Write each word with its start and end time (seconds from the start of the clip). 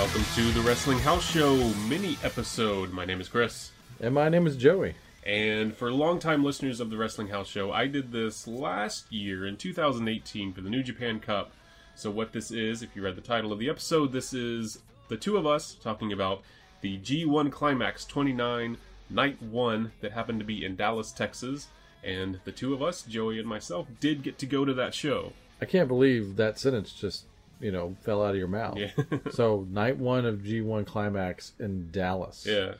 welcome 0.00 0.24
to 0.34 0.50
the 0.52 0.60
Wrestling 0.62 0.98
House 0.98 1.30
Show 1.30 1.54
mini 1.86 2.16
episode. 2.24 2.90
My 2.90 3.04
name 3.04 3.20
is 3.20 3.28
Chris. 3.28 3.70
And 4.00 4.14
my 4.14 4.30
name 4.30 4.46
is 4.46 4.56
Joey. 4.56 4.94
And 5.26 5.76
for 5.76 5.92
longtime 5.92 6.42
listeners 6.42 6.80
of 6.80 6.88
the 6.88 6.96
Wrestling 6.96 7.28
House 7.28 7.48
Show, 7.48 7.70
I 7.70 7.86
did 7.86 8.10
this 8.10 8.48
last 8.48 9.12
year 9.12 9.46
in 9.46 9.58
2018 9.58 10.54
for 10.54 10.62
the 10.62 10.70
New 10.70 10.82
Japan 10.82 11.20
Cup. 11.20 11.52
So, 11.96 12.10
what 12.10 12.32
this 12.32 12.50
is, 12.50 12.82
if 12.82 12.96
you 12.96 13.02
read 13.02 13.14
the 13.14 13.20
title 13.20 13.52
of 13.52 13.58
the 13.58 13.68
episode, 13.68 14.10
this 14.10 14.32
is 14.32 14.78
the 15.08 15.18
two 15.18 15.36
of 15.36 15.46
us 15.46 15.74
talking 15.74 16.14
about 16.14 16.40
the 16.80 16.98
G1 17.00 17.52
Climax 17.52 18.06
29 18.06 18.78
Night 19.10 19.42
1 19.42 19.92
that 20.00 20.12
happened 20.12 20.40
to 20.40 20.46
be 20.46 20.64
in 20.64 20.76
Dallas, 20.76 21.12
Texas. 21.12 21.68
And 22.02 22.40
the 22.44 22.52
two 22.52 22.72
of 22.72 22.82
us, 22.82 23.02
Joey 23.02 23.38
and 23.38 23.46
myself, 23.46 23.86
did 24.00 24.22
get 24.22 24.38
to 24.38 24.46
go 24.46 24.64
to 24.64 24.72
that 24.72 24.94
show. 24.94 25.34
I 25.60 25.66
can't 25.66 25.88
believe 25.88 26.36
that 26.36 26.58
sentence 26.58 26.90
just, 26.94 27.26
you 27.60 27.70
know, 27.72 27.96
fell 28.02 28.24
out 28.24 28.30
of 28.30 28.36
your 28.36 28.48
mouth. 28.48 28.78
Yeah. 28.78 28.90
so, 29.30 29.66
night 29.70 29.96
one 29.98 30.24
of 30.26 30.38
G1 30.38 30.86
Climax 30.86 31.52
in 31.58 31.90
Dallas. 31.90 32.44
Yeah. 32.48 32.74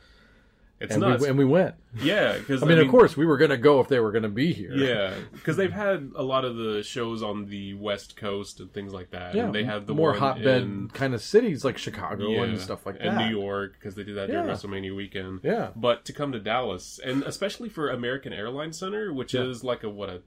It's 0.79 0.93
And 0.93 1.01
nuts. 1.01 1.21
we, 1.21 1.29
and 1.29 1.37
we 1.37 1.45
went. 1.45 1.75
yeah, 2.01 2.39
because 2.39 2.63
I 2.63 2.65
mean, 2.65 2.79
of 2.79 2.87
course, 2.87 3.15
we 3.15 3.23
were 3.23 3.37
going 3.37 3.51
to 3.51 3.57
go 3.57 3.81
if 3.81 3.87
they 3.87 3.99
were 3.99 4.11
going 4.11 4.23
to 4.23 4.29
be 4.29 4.51
here. 4.51 4.73
Yeah, 4.73 5.13
because 5.31 5.55
they've 5.55 5.71
had 5.71 6.09
a 6.15 6.23
lot 6.23 6.43
of 6.43 6.55
the 6.55 6.81
shows 6.81 7.21
on 7.21 7.45
the 7.49 7.75
West 7.75 8.15
Coast 8.17 8.59
and 8.59 8.73
things 8.73 8.91
like 8.91 9.11
that. 9.11 9.35
Yeah. 9.35 9.43
and 9.45 9.53
they 9.53 9.63
have 9.63 9.85
the 9.85 9.93
more 9.93 10.13
hotbed 10.15 10.63
in, 10.63 10.89
kind 10.91 11.13
of 11.13 11.21
cities 11.21 11.63
like 11.63 11.77
Chicago 11.77 12.29
yeah, 12.29 12.41
and 12.45 12.59
stuff 12.59 12.83
like 12.87 12.95
and 12.99 13.09
that. 13.15 13.21
And 13.21 13.31
New 13.31 13.39
York 13.39 13.73
because 13.73 13.93
they 13.93 14.03
did 14.03 14.15
that 14.15 14.25
during 14.31 14.47
Yeah. 14.47 14.51
WrestleMania 14.55 14.95
weekend. 14.95 15.41
Yeah. 15.43 15.69
but 15.75 16.03
to 16.05 16.13
come 16.13 16.31
to 16.31 16.39
Dallas 16.39 16.99
and 17.05 17.21
especially 17.25 17.69
for 17.69 17.91
American 17.91 18.33
Airlines 18.33 18.79
Center, 18.79 19.13
which 19.13 19.35
Yeah. 19.35 19.41
is 19.43 19.63
like 19.63 19.83
a 19.83 19.89
what 19.89 20.09
a 20.09 20.21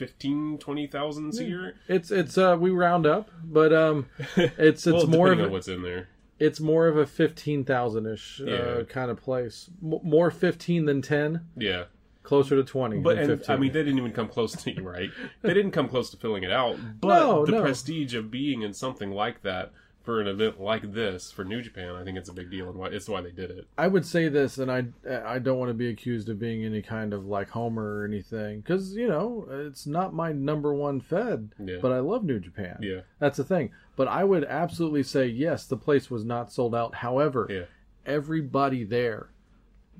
15, 0.00 0.56
20,000 0.58 1.32
seater. 1.34 1.74
It's 1.86 2.10
it's 2.10 2.38
uh 2.38 2.56
we 2.58 2.70
round 2.70 3.04
up, 3.06 3.30
but 3.44 3.70
um 3.74 4.06
it's 4.36 4.86
it's 4.86 4.86
well, 4.86 5.06
more 5.06 5.30
of 5.30 5.40
a, 5.40 5.48
what's 5.50 5.68
in 5.68 5.82
there. 5.82 6.08
it's 6.38 6.58
more 6.58 6.88
of 6.88 6.96
a 6.96 7.04
15,000 7.04 8.06
ish 8.06 8.40
Yeah. 8.42 8.54
uh, 8.54 8.84
kind 8.84 9.10
of 9.10 9.18
place. 9.20 9.68
M- 9.82 10.00
more 10.02 10.30
15 10.30 10.86
than 10.86 11.02
10, 11.02 11.42
Yeah, 11.54 11.84
closer 12.22 12.56
to 12.56 12.64
20 12.64 13.00
but 13.00 13.18
and, 13.18 13.42
I 13.46 13.56
mean 13.56 13.72
they 13.72 13.80
didn't 13.84 13.98
even 13.98 14.12
come 14.12 14.28
close 14.28 14.52
to 14.52 14.72
you, 14.74 14.82
right? 14.82 15.10
They 15.42 15.52
didn't 15.52 15.72
come 15.72 15.86
close 15.88 16.08
to 16.12 16.16
filling 16.16 16.44
it 16.44 16.50
out. 16.50 16.78
But 16.98 17.08
No, 17.20 17.44
the 17.44 17.52
no. 17.52 17.60
prestige 17.62 18.14
of 18.14 18.30
being 18.30 18.62
in 18.62 18.72
something 18.72 19.10
like 19.10 19.42
that 19.42 19.72
for 20.02 20.20
an 20.20 20.26
event 20.26 20.60
like 20.60 20.92
this 20.94 21.30
for 21.30 21.44
New 21.44 21.60
Japan, 21.60 21.94
I 21.94 22.04
think 22.04 22.16
it's 22.16 22.28
a 22.28 22.32
big 22.32 22.50
deal, 22.50 22.68
and 22.70 22.78
why 22.78 22.88
it's 22.88 23.08
why 23.08 23.20
they 23.20 23.30
did 23.32 23.50
it. 23.50 23.66
I 23.76 23.86
would 23.86 24.06
say 24.06 24.28
this, 24.28 24.58
and 24.58 24.70
I 24.70 24.84
I 25.08 25.38
don't 25.38 25.58
want 25.58 25.68
to 25.70 25.74
be 25.74 25.88
accused 25.90 26.28
of 26.28 26.38
being 26.38 26.64
any 26.64 26.82
kind 26.82 27.12
of 27.12 27.26
like 27.26 27.50
homer 27.50 28.00
or 28.00 28.04
anything, 28.06 28.60
because 28.60 28.94
you 28.96 29.06
know 29.08 29.46
it's 29.50 29.86
not 29.86 30.14
my 30.14 30.32
number 30.32 30.72
one 30.74 31.00
fed, 31.00 31.50
Yeah. 31.58 31.78
but 31.82 31.92
I 31.92 31.98
love 32.00 32.24
New 32.24 32.40
Japan. 32.40 32.78
Yeah. 32.80 33.00
that's 33.18 33.36
the 33.36 33.44
thing. 33.44 33.70
But 33.96 34.08
I 34.08 34.24
would 34.24 34.44
absolutely 34.44 35.02
say 35.02 35.26
yes, 35.26 35.66
the 35.66 35.76
place 35.76 36.10
was 36.10 36.24
not 36.24 36.50
sold 36.52 36.74
out. 36.74 36.94
However, 36.96 37.46
Yeah. 37.50 37.64
everybody 38.06 38.84
there, 38.84 39.28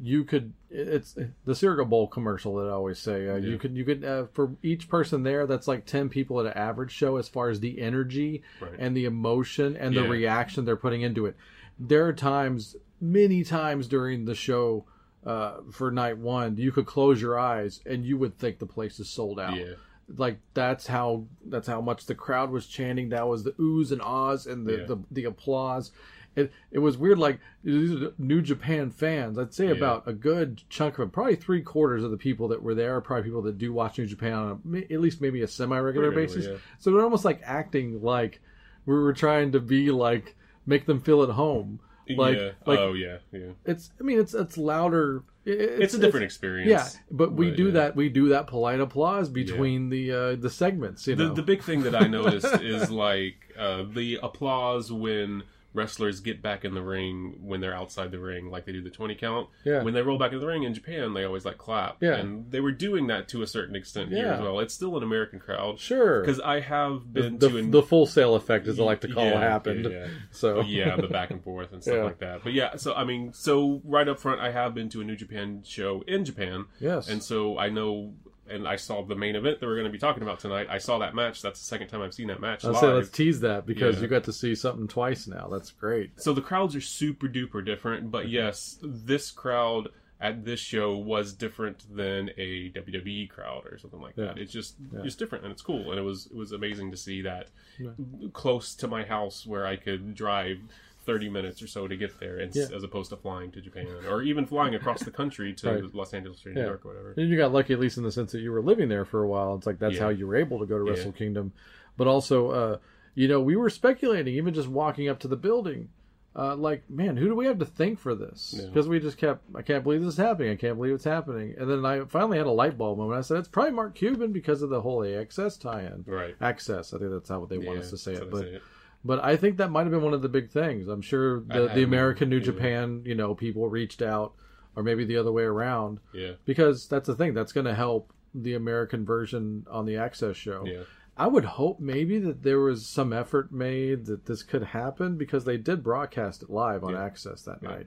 you 0.03 0.25
could. 0.25 0.53
It's 0.71 1.17
the 1.45 1.55
cereal 1.55 1.85
bowl 1.85 2.07
commercial 2.09 2.55
that 2.57 2.67
I 2.69 2.71
always 2.71 2.99
say. 2.99 3.29
Uh, 3.29 3.37
Yeah. 3.37 3.51
You 3.51 3.59
could 3.59 3.77
you 3.77 3.85
could 3.85 4.05
uh, 4.05 4.27
for 4.33 4.53
each 4.63 4.89
person 4.89 5.23
there, 5.23 5.47
that's 5.47 5.69
like 5.69 5.85
ten 5.87 6.09
people 6.09 6.41
at 6.41 6.47
an 6.47 6.53
average 6.53 6.93
show 6.93 7.17
as 7.17 7.29
far 7.29 7.51
as 7.51 7.61
the 7.61 7.81
energy 7.81 8.43
Right. 8.61 8.73
and 8.79 8.97
the 8.97 9.05
emotion 9.05 9.77
and 9.77 9.95
the 9.95 10.05
reaction 10.09 10.65
they're 10.65 10.77
putting 10.77 11.03
into 11.03 11.27
it. 11.27 11.37
There 11.79 12.07
are 12.07 12.13
times, 12.13 12.77
many 13.01 13.43
times 13.45 13.89
during 13.89 14.25
the 14.27 14.35
show 14.35 14.85
uh, 15.27 15.59
for 15.71 15.91
night 15.91 16.19
one, 16.19 16.57
you 16.57 16.73
could 16.73 16.87
close 16.87 17.21
your 17.21 17.39
eyes 17.39 17.81
and 17.85 18.05
you 18.05 18.17
would 18.19 18.39
think 18.39 18.59
the 18.59 18.67
place 18.67 18.99
is 19.01 19.09
sold 19.09 19.39
out. 19.41 19.57
Yeah. 19.57 19.75
Like 20.17 20.39
that's 20.55 20.87
how 20.87 21.27
that's 21.47 21.69
how 21.69 21.81
much 21.81 22.07
the 22.07 22.15
crowd 22.15 22.51
was 22.51 22.67
chanting. 22.67 23.11
That 23.11 23.29
was 23.29 23.45
the 23.45 23.53
oohs 23.53 23.93
and 23.93 24.01
ahs 24.03 24.47
and 24.47 24.67
the 24.67 24.79
Yeah. 24.79 24.85
the, 24.87 24.99
the 25.11 25.25
applause. 25.25 25.93
It 26.37 26.53
it 26.71 26.79
was 26.79 26.97
weird. 26.97 27.19
Like 27.19 27.41
these 27.65 28.01
are 28.03 28.13
New 28.19 28.41
Japan 28.41 28.91
fans. 28.91 29.39
I'd 29.39 29.53
say 29.53 29.67
Yeah. 29.67 29.73
about 29.73 30.05
a 30.07 30.13
good 30.13 30.63
chunk 30.69 30.99
of 30.99 31.09
it, 31.09 31.13
probably 31.13 31.37
three 31.37 31.61
quarters 31.63 32.05
of 32.05 32.11
the 32.11 32.17
people 32.17 32.49
that 32.49 32.63
were 32.63 32.75
there 32.75 32.95
are 32.97 33.01
probably 33.01 33.25
people 33.25 33.43
that 33.43 33.59
do 33.59 33.73
watch 33.73 33.99
New 33.99 34.07
Japan 34.07 34.33
on 34.33 34.61
a, 34.75 34.93
at 34.95 35.01
least 35.01 35.21
maybe 35.21 35.43
a 35.43 35.49
semi 35.49 35.79
regular 35.79 36.11
basis. 36.13 36.47
yeah. 36.47 36.57
So 36.79 36.93
they're 36.93 37.03
almost 37.03 37.25
like 37.25 37.41
acting 37.45 38.01
like 38.03 38.41
we 38.87 38.95
were 38.95 39.13
trying 39.13 39.53
to 39.53 39.61
be 39.61 39.91
like 39.91 40.37
make 40.67 40.87
them 40.87 41.01
feel 41.01 41.23
at 41.23 41.31
home. 41.31 41.81
Like 42.09 42.39
yeah. 42.39 42.51
like 42.67 42.79
oh 42.81 42.93
yeah, 42.95 43.19
yeah. 43.33 43.53
it's 43.65 43.93
I 44.01 44.03
mean 44.03 44.19
it's 44.19 44.35
it's 44.35 44.57
louder. 44.59 45.23
it- 45.45 45.61
It's, 45.83 45.95
a 45.95 45.99
different 45.99 46.25
experience. 46.25 46.69
Yeah, 46.69 47.01
but 47.11 47.33
we 47.35 47.53
do 47.53 47.67
yeah. 47.67 47.71
that. 47.73 47.97
We 47.97 48.09
do 48.09 48.31
that 48.31 48.49
polite 48.49 48.81
applause 48.81 49.29
between 49.29 49.91
the 49.91 50.11
uh, 50.13 50.35
the 50.37 50.51
segments. 50.51 51.07
You 51.07 51.15
know, 51.15 51.29
The, 51.29 51.35
the 51.35 51.43
big 51.43 51.63
thing 51.63 51.83
that 51.85 51.95
I 51.95 52.07
noticed 52.19 52.53
is 52.63 52.91
like 52.91 53.37
uh, 53.57 53.85
the 53.95 54.19
applause 54.25 54.91
when 54.91 55.45
wrestlers 55.73 56.21
get 56.21 56.43
back 56.43 56.65
in 56.65 56.75
the 56.75 56.83
ring 56.83 57.37
when 57.41 57.61
they're 57.61 57.75
outside 57.75 58.11
the 58.11 58.19
ring, 58.19 58.51
like 58.51 58.65
they 58.67 58.73
do 58.73 58.83
the 58.83 58.91
twenty 58.91 59.15
count. 59.15 59.49
Yeah. 59.65 59.83
When 59.83 59.95
they 59.95 60.03
roll 60.03 60.19
back 60.19 60.33
in 60.33 60.41
the 60.41 60.47
ring 60.47 60.65
in 60.65 60.75
Japan, 60.75 61.15
they 61.15 61.25
always 61.25 61.45
like 61.45 61.59
clap. 61.59 61.99
Yeah. 62.03 62.15
And 62.15 62.51
they 62.51 62.61
were 62.61 62.73
doing 62.73 63.07
that 63.07 63.29
to 63.29 63.43
a 63.43 63.47
certain 63.47 63.77
extent 63.77 64.11
here 64.11 64.27
Yeah. 64.27 64.35
as 64.35 64.41
well. 64.41 64.59
It's 64.61 64.75
still 64.75 64.97
an 64.97 65.03
American 65.03 65.39
crowd. 65.39 65.79
sure 65.79 66.21
Because 66.21 66.41
I 66.41 66.61
have 66.61 67.13
been 67.13 67.39
the, 67.39 67.49
to 67.51 67.57
an, 67.59 67.71
the 67.71 67.83
Full 67.83 68.07
Sail 68.07 68.35
effect, 68.35 68.67
as 68.67 68.81
I 68.81 68.83
like 68.83 69.01
to 69.03 69.09
call 69.13 69.25
Yeah, 69.25 69.39
it, 69.39 69.43
happened. 69.43 69.85
yeah. 69.91 70.07
So 70.33 70.59
Oh, 70.59 70.63
yeah, 70.63 70.97
the 70.97 71.07
back 71.09 71.31
and 71.31 71.43
forth 71.43 71.73
and 71.73 71.83
stuff 71.83 72.05
like 72.05 72.19
that. 72.19 72.43
But 72.43 72.53
yeah, 72.53 72.77
so 72.77 72.93
I 72.95 73.05
mean, 73.05 73.33
so 73.33 73.81
right 73.85 74.09
up 74.09 74.19
front, 74.19 74.41
I 74.41 74.51
have 74.51 74.75
been 74.75 74.89
to 74.91 75.01
a 75.01 75.05
New 75.05 75.17
Japan 75.17 75.63
show 75.65 76.03
in 76.07 76.25
Japan. 76.25 76.67
yes, 76.81 77.09
And 77.09 77.23
so 77.23 77.59
I 77.59 77.69
know, 77.69 78.15
and 78.51 78.67
I 78.69 78.77
saw 78.77 79.03
the 79.03 79.15
main 79.15 79.37
event 79.37 79.61
that 79.61 79.67
we're 79.67 79.77
going 79.77 79.87
to 79.87 79.93
be 79.93 79.99
talking 79.99 80.23
about 80.23 80.41
tonight. 80.41 80.67
I 80.71 80.79
saw 80.79 80.99
that 80.99 81.15
match. 81.15 81.41
That's 81.43 81.59
the 81.61 81.65
second 81.67 81.89
time 81.89 82.03
I've 82.03 82.15
seen 82.15 82.29
that 82.29 82.41
match 82.41 82.65
I'll 82.65 82.73
live. 82.73 82.81
say 82.81 82.87
let's 82.89 83.09
tease 83.11 83.41
that 83.41 83.67
because 83.67 83.97
Yeah. 83.97 84.03
you 84.03 84.09
got 84.09 84.25
to 84.25 84.33
see 84.33 84.55
something 84.55 84.89
twice 84.89 85.27
now. 85.27 85.49
That's 85.51 85.71
great. 85.71 86.21
so 86.21 86.33
the 86.33 86.41
crowds 86.43 86.75
are 86.77 86.81
super 86.81 87.29
duper 87.29 87.65
different, 87.65 88.11
but 88.11 88.29
yes, 88.29 88.79
this 88.83 89.31
crowd 89.31 89.89
at 90.23 90.45
this 90.45 90.61
show 90.61 90.95
was 90.99 91.33
different 91.33 91.83
than 91.97 92.29
a 92.37 92.71
WWE 92.73 93.27
crowd 93.31 93.65
or 93.65 93.79
something 93.79 94.03
like 94.03 94.17
that. 94.17 94.37
It's 94.37 94.53
just 94.53 94.77
Yeah. 94.93 95.01
it's 95.03 95.15
different 95.17 95.45
and 95.45 95.53
it's 95.53 95.63
cool, 95.63 95.91
and 95.91 95.99
it 95.99 96.03
was 96.03 96.27
it 96.27 96.35
was 96.37 96.53
amazing 96.53 96.91
to 96.91 96.97
see 96.99 97.23
that 97.23 97.49
Yeah. 97.79 97.91
close 98.35 98.75
to 98.77 98.87
my 98.89 99.03
house 99.05 99.47
where 99.47 99.67
I 99.67 99.77
could 99.77 100.15
drive. 100.15 100.59
30 101.05 101.29
minutes 101.31 101.63
or 101.63 101.67
so 101.67 101.89
to 101.89 101.97
get 101.97 102.19
there 102.21 102.39
and, 102.39 102.55
Yeah. 102.55 102.67
as 102.75 102.83
opposed 102.83 103.11
to 103.11 103.17
flying 103.17 103.51
to 103.53 103.61
Japan 103.61 103.87
or 104.09 104.23
even 104.23 104.47
flying 104.47 104.75
across 104.75 105.03
the 105.03 105.11
country 105.11 105.53
to 105.55 105.71
Right. 105.71 105.95
Los 105.95 106.13
Angeles 106.15 106.45
or 106.47 106.51
New 106.51 106.61
Yeah. 106.61 106.67
York 106.67 106.85
or 106.85 106.89
whatever. 106.89 107.15
And 107.17 107.29
you 107.29 107.37
got 107.37 107.53
lucky, 107.53 107.73
at 107.73 107.81
least 107.81 107.97
in 107.99 108.05
the 108.05 108.13
sense 108.13 108.33
that 108.33 108.41
you 108.41 108.53
were 108.53 108.63
living 108.63 108.89
there 108.89 109.05
for 109.05 109.23
a 109.23 109.29
while. 109.29 109.55
It's 109.57 109.67
like 109.67 109.79
that's 109.79 109.95
Yeah. 109.97 110.03
how 110.03 110.09
you 110.11 110.27
were 110.27 110.37
able 110.37 110.59
to 110.61 110.67
go 110.67 110.79
to. 110.79 110.85
Wrestle 110.85 111.13
Kingdom. 111.13 111.53
But 111.97 112.07
also, 112.07 112.51
uh, 112.51 112.77
you 113.15 113.29
know, 113.29 113.41
we 113.41 113.57
were 113.57 113.71
speculating, 113.71 114.35
even 114.35 114.55
just 114.55 114.69
walking 114.69 115.09
up 115.09 115.19
to 115.21 115.29
the 115.29 115.37
building. 115.37 115.89
Uh, 116.37 116.55
like, 116.55 116.89
man, 116.89 117.17
who 117.17 117.27
do 117.27 117.35
we 117.35 117.45
have 117.47 117.59
to 117.59 117.65
thank 117.65 117.99
for 117.99 118.15
this? 118.15 118.55
Because 118.69 118.87
we 118.89 119.01
just 119.01 119.19
kept, 119.19 119.43
I 119.53 119.63
can't 119.63 119.83
believe 119.83 120.01
this 120.01 120.13
is 120.13 120.17
happening. 120.17 120.53
I 120.53 120.57
can't 120.57 120.77
believe 120.77 120.95
it's 120.95 121.03
happening. 121.05 121.57
And 121.59 121.69
then 121.69 121.85
I 121.85 122.05
finally 122.05 122.39
had 122.39 122.47
a 122.47 122.53
light 122.53 122.79
bulb 122.79 122.99
moment. 122.99 123.19
I 123.19 123.23
said, 123.23 123.39
it's 123.39 123.49
probably 123.49 123.73
Mark 123.73 123.97
Cuban 123.97 124.31
because 124.31 124.63
of 124.63 124.71
the 124.71 124.81
whole 124.81 125.01
AXS 125.01 125.59
tie-in. 125.61 126.05
Right. 126.07 126.37
Access, 126.41 126.95
I 126.95 126.99
think 126.99 127.11
that's 127.11 127.29
how 127.29 127.45
they 127.47 127.59
want 127.59 127.81
us 127.81 127.91
to 127.91 127.99
say 127.99 128.15
it. 128.15 128.31
But 128.31 128.43
say 128.43 128.47
it. 128.55 128.63
But 129.05 129.23
I 129.25 129.37
think 129.37 129.57
that 129.59 129.71
might 129.71 129.83
have 129.83 129.91
been 129.91 130.03
one 130.03 130.15
of 130.15 130.23
the 130.23 130.29
big 130.29 130.51
things. 130.51 130.89
I'm 130.89 131.03
sure 131.03 131.43
I 131.51 131.59
the, 131.59 131.67
the 131.69 131.83
American 131.83 132.29
New 132.29 132.39
yeah. 132.39 132.45
Japan, 132.45 133.03
you 133.05 133.15
know, 133.15 133.35
people 133.35 133.69
reached 133.69 134.03
out, 134.03 134.35
or 134.77 134.83
maybe 134.83 135.05
the 135.05 135.17
other 135.17 135.33
way 135.33 135.45
around 135.45 135.99
Yeah. 136.13 136.33
because 136.45 136.87
that's 136.89 137.07
the 137.07 137.15
thing 137.15 137.35
that's 137.35 137.53
going 137.53 137.67
to 137.67 137.75
help 137.75 138.13
the 138.35 138.55
American 138.55 139.05
version 139.05 139.67
on 139.71 139.87
the 139.87 139.97
Access 139.97 140.37
show. 140.37 140.65
Yeah. 140.67 140.83
I 141.17 141.27
would 141.27 141.45
hope 141.45 141.81
maybe 141.81 142.19
that 142.21 142.43
there 142.43 142.61
was 142.61 142.87
some 142.87 143.13
effort 143.13 143.53
made 143.53 144.07
that 144.07 144.27
this 144.27 144.43
could 144.43 144.63
happen 144.63 145.17
because 145.17 145.45
they 145.45 145.57
did 145.59 145.83
broadcast 145.83 146.43
it 146.43 146.51
live 146.51 146.85
on 146.85 146.93
Yeah. 146.93 147.05
Access 147.05 147.43
that 147.43 147.59
Yeah. 147.63 147.69
night 147.69 147.87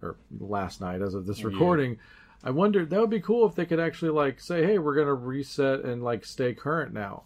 or 0.00 0.16
last 0.40 0.80
night 0.80 1.02
as 1.02 1.14
of 1.14 1.26
this 1.26 1.40
Yeah. 1.40 1.46
recording. 1.48 1.98
I 2.42 2.50
wonder 2.50 2.84
that 2.84 3.00
would 3.00 3.10
be 3.10 3.20
cool 3.20 3.46
if 3.46 3.54
they 3.54 3.66
could 3.66 3.78
actually 3.78 4.10
like 4.10 4.40
say, 4.40 4.64
"Hey, 4.66 4.78
we're 4.78 4.96
going 4.96 5.06
to 5.06 5.14
reset 5.14 5.84
and 5.84 6.02
like 6.02 6.24
stay 6.24 6.54
current 6.54 6.92
now." 6.92 7.22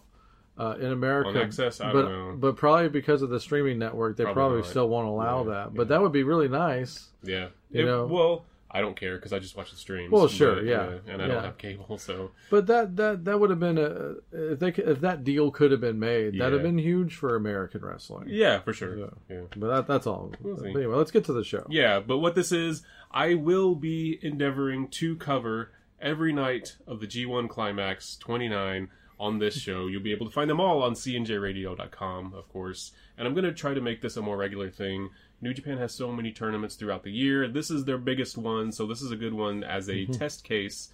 Uh, 0.57 0.75
in 0.79 0.91
America, 0.91 1.29
On 1.29 1.37
Access? 1.37 1.79
I 1.79 1.91
but 1.93 2.37
but 2.39 2.55
probably 2.55 2.89
because 2.89 3.21
of 3.21 3.29
the 3.29 3.39
streaming 3.39 3.77
network, 3.77 4.17
they 4.17 4.23
Probably 4.23 4.41
probably, 4.61 4.63
still 4.63 4.89
won't 4.89 5.07
allow 5.07 5.43
Yeah, 5.43 5.49
that. 5.53 5.73
But 5.75 5.83
yeah. 5.83 5.87
that 5.89 6.01
would 6.01 6.11
be 6.11 6.23
really 6.23 6.47
nice. 6.47 7.09
Yeah. 7.23 7.49
You 7.69 7.81
It- 7.83 7.85
know? 7.85 8.07
well, 8.07 8.45
I 8.69 8.81
don't 8.81 8.97
care 8.99 9.15
because 9.15 9.31
I 9.33 9.39
just 9.39 9.55
watch 9.55 9.71
the 9.71 9.77
streams. 9.77 10.11
Well, 10.11 10.27
sure, 10.27 10.55
but, 10.55 10.65
yeah, 10.65 10.81
uh, 10.81 10.99
and 11.07 11.21
I 11.21 11.27
yeah. 11.27 11.33
don't 11.35 11.43
have 11.43 11.57
cable, 11.57 11.97
so 11.97 12.31
But 12.49 12.67
that 12.67 12.95
that 12.97 13.23
that 13.25 13.39
would 13.39 13.49
have 13.49 13.59
been 13.61 13.77
a 13.77 14.15
if 14.31 14.59
they 14.59 14.71
could, 14.73 14.87
if 14.89 14.99
that 15.01 15.23
deal 15.23 15.51
could 15.51 15.71
have 15.71 15.79
been 15.79 15.99
made, 15.99 16.37
that'd 16.37 16.53
have 16.53 16.63
been 16.63 16.77
huge 16.77 17.15
for 17.15 17.35
American 17.35 17.81
wrestling. 17.85 18.25
yeah, 18.27 18.59
for 18.59 18.73
sure. 18.73 18.97
Yeah. 18.97 19.05
Yeah. 19.29 19.41
But 19.55 19.67
that 19.69 19.87
that's 19.87 20.05
all. 20.05 20.33
We'll 20.41 20.61
anyway, 20.65 20.95
let's 20.95 21.11
get 21.11 21.23
to 21.25 21.33
the 21.33 21.43
show. 21.45 21.65
Yeah, 21.69 21.99
but 22.01 22.17
what 22.17 22.35
this 22.35 22.51
is, 22.51 22.83
I 23.09 23.35
will 23.35 23.73
be 23.75 24.19
endeavoring 24.21 24.89
to 24.89 25.15
cover 25.15 25.71
every 26.01 26.33
night 26.33 26.75
of 26.85 26.99
the 26.99 27.07
G1 27.07 27.47
Climax 27.49 28.17
29 28.17 28.89
on 29.19 29.39
this 29.39 29.57
show. 29.57 29.87
You'll 29.87 30.03
be 30.03 30.11
able 30.11 30.25
to 30.25 30.31
find 30.31 30.49
them 30.49 30.59
all 30.59 30.83
on 30.83 30.93
cnjradio.com, 30.93 32.33
of 32.33 32.49
course. 32.49 32.91
And 33.17 33.27
I'm 33.27 33.33
going 33.33 33.45
to 33.45 33.53
try 33.53 33.73
to 33.73 33.81
make 33.81 34.01
this 34.01 34.17
a 34.17 34.21
more 34.21 34.37
regular 34.37 34.69
thing. 34.69 35.09
New 35.41 35.53
Japan 35.53 35.77
has 35.77 35.93
so 35.93 36.11
many 36.11 36.31
tournaments 36.31 36.75
throughout 36.75 37.03
the 37.03 37.11
year. 37.11 37.47
This 37.47 37.69
is 37.69 37.85
their 37.85 37.97
biggest 37.97 38.37
one, 38.37 38.71
so 38.71 38.85
this 38.85 39.01
is 39.01 39.11
a 39.11 39.15
good 39.15 39.33
one 39.33 39.63
as 39.63 39.87
a 39.87 39.93
mm-hmm. 39.93 40.13
test 40.13 40.43
case 40.43 40.89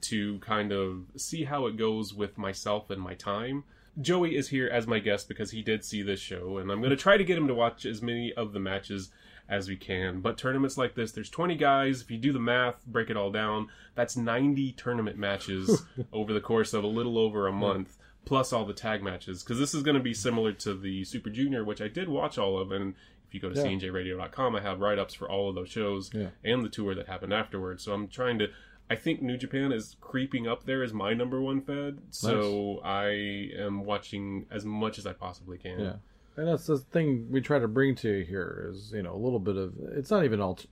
to 0.00 0.38
kind 0.40 0.72
of 0.72 1.04
see 1.16 1.44
how 1.44 1.66
it 1.66 1.76
goes 1.76 2.12
with 2.12 2.38
myself 2.38 2.90
and 2.90 3.00
my 3.00 3.14
time. 3.14 3.64
Joey 4.00 4.34
is 4.36 4.48
here 4.48 4.68
as 4.68 4.88
my 4.88 4.98
guest 4.98 5.28
because 5.28 5.52
he 5.52 5.62
did 5.62 5.84
see 5.84 6.02
this 6.02 6.18
show, 6.18 6.58
and 6.58 6.70
I'm 6.70 6.80
going 6.80 6.90
to 6.90 6.96
try 6.96 7.16
to 7.16 7.24
get 7.24 7.38
him 7.38 7.46
to 7.46 7.54
watch 7.54 7.86
as 7.86 8.02
many 8.02 8.32
of 8.32 8.52
the 8.52 8.58
matches 8.58 9.10
as 9.48 9.68
we 9.68 9.76
can. 9.76 10.20
But 10.20 10.38
tournaments 10.38 10.78
like 10.78 10.94
this, 10.94 11.12
there's 11.12 11.30
20 11.30 11.54
guys. 11.56 12.00
If 12.00 12.10
you 12.10 12.18
do 12.18 12.32
the 12.32 12.38
math, 12.38 12.84
break 12.86 13.10
it 13.10 13.16
all 13.16 13.30
down, 13.30 13.68
that's 13.94 14.16
90 14.16 14.72
tournament 14.72 15.16
matches 15.18 15.82
over 16.12 16.32
the 16.32 16.40
course 16.40 16.72
of 16.72 16.82
a 16.84 16.88
little 16.88 17.18
over 17.18 17.46
a 17.46 17.52
month, 17.52 17.96
plus 18.24 18.52
all 18.52 18.64
the 18.64 18.72
tag 18.72 19.02
matches. 19.02 19.42
Because 19.42 19.58
this 19.58 19.74
is 19.74 19.82
going 19.82 19.96
to 19.96 20.02
be 20.02 20.14
similar 20.14 20.52
to 20.52 20.74
the 20.74 21.04
Super 21.04 21.30
Junior, 21.30 21.62
which 21.64 21.82
I 21.82 21.88
did 21.88 22.08
watch 22.08 22.38
all 22.38 22.58
of. 22.58 22.72
And 22.72 22.94
if 23.28 23.34
you 23.34 23.40
go 23.40 23.50
to 23.50 23.56
Yeah. 23.60 23.66
cnjradio.com, 23.66 24.56
I 24.56 24.60
have 24.62 24.80
write 24.80 24.98
ups 24.98 25.14
for 25.14 25.28
all 25.30 25.48
of 25.50 25.54
those 25.54 25.68
shows 25.68 26.10
Yeah. 26.14 26.28
and 26.42 26.64
the 26.64 26.68
tour 26.70 26.94
that 26.94 27.06
happened 27.06 27.32
afterwards. 27.34 27.82
So 27.84 27.92
I'm 27.92 28.08
trying 28.08 28.38
to. 28.38 28.48
I 28.90 28.96
think 28.96 29.22
New 29.22 29.38
Japan 29.38 29.72
is 29.72 29.96
creeping 30.02 30.46
up 30.46 30.64
there 30.64 30.82
as 30.82 30.92
my 30.92 31.14
number 31.14 31.40
one 31.40 31.62
fed. 31.62 32.02
So 32.10 32.80
I 32.84 33.48
am 33.58 33.82
watching 33.84 34.44
as 34.50 34.66
much 34.66 34.98
as 34.98 35.06
I 35.06 35.14
possibly 35.14 35.56
can. 35.56 35.80
Yeah, 35.80 35.92
and 36.36 36.48
that's 36.48 36.66
the 36.66 36.78
thing 36.78 37.26
we 37.30 37.40
try 37.40 37.58
to 37.58 37.68
bring 37.68 37.94
to 37.96 38.08
you 38.18 38.24
here 38.24 38.70
is 38.72 38.92
you 38.94 39.02
know 39.02 39.14
a 39.14 39.18
little 39.22 39.38
bit 39.38 39.56
of 39.56 39.72
it's 39.96 40.10
not 40.10 40.24
even 40.24 40.40
alt. 40.40 40.66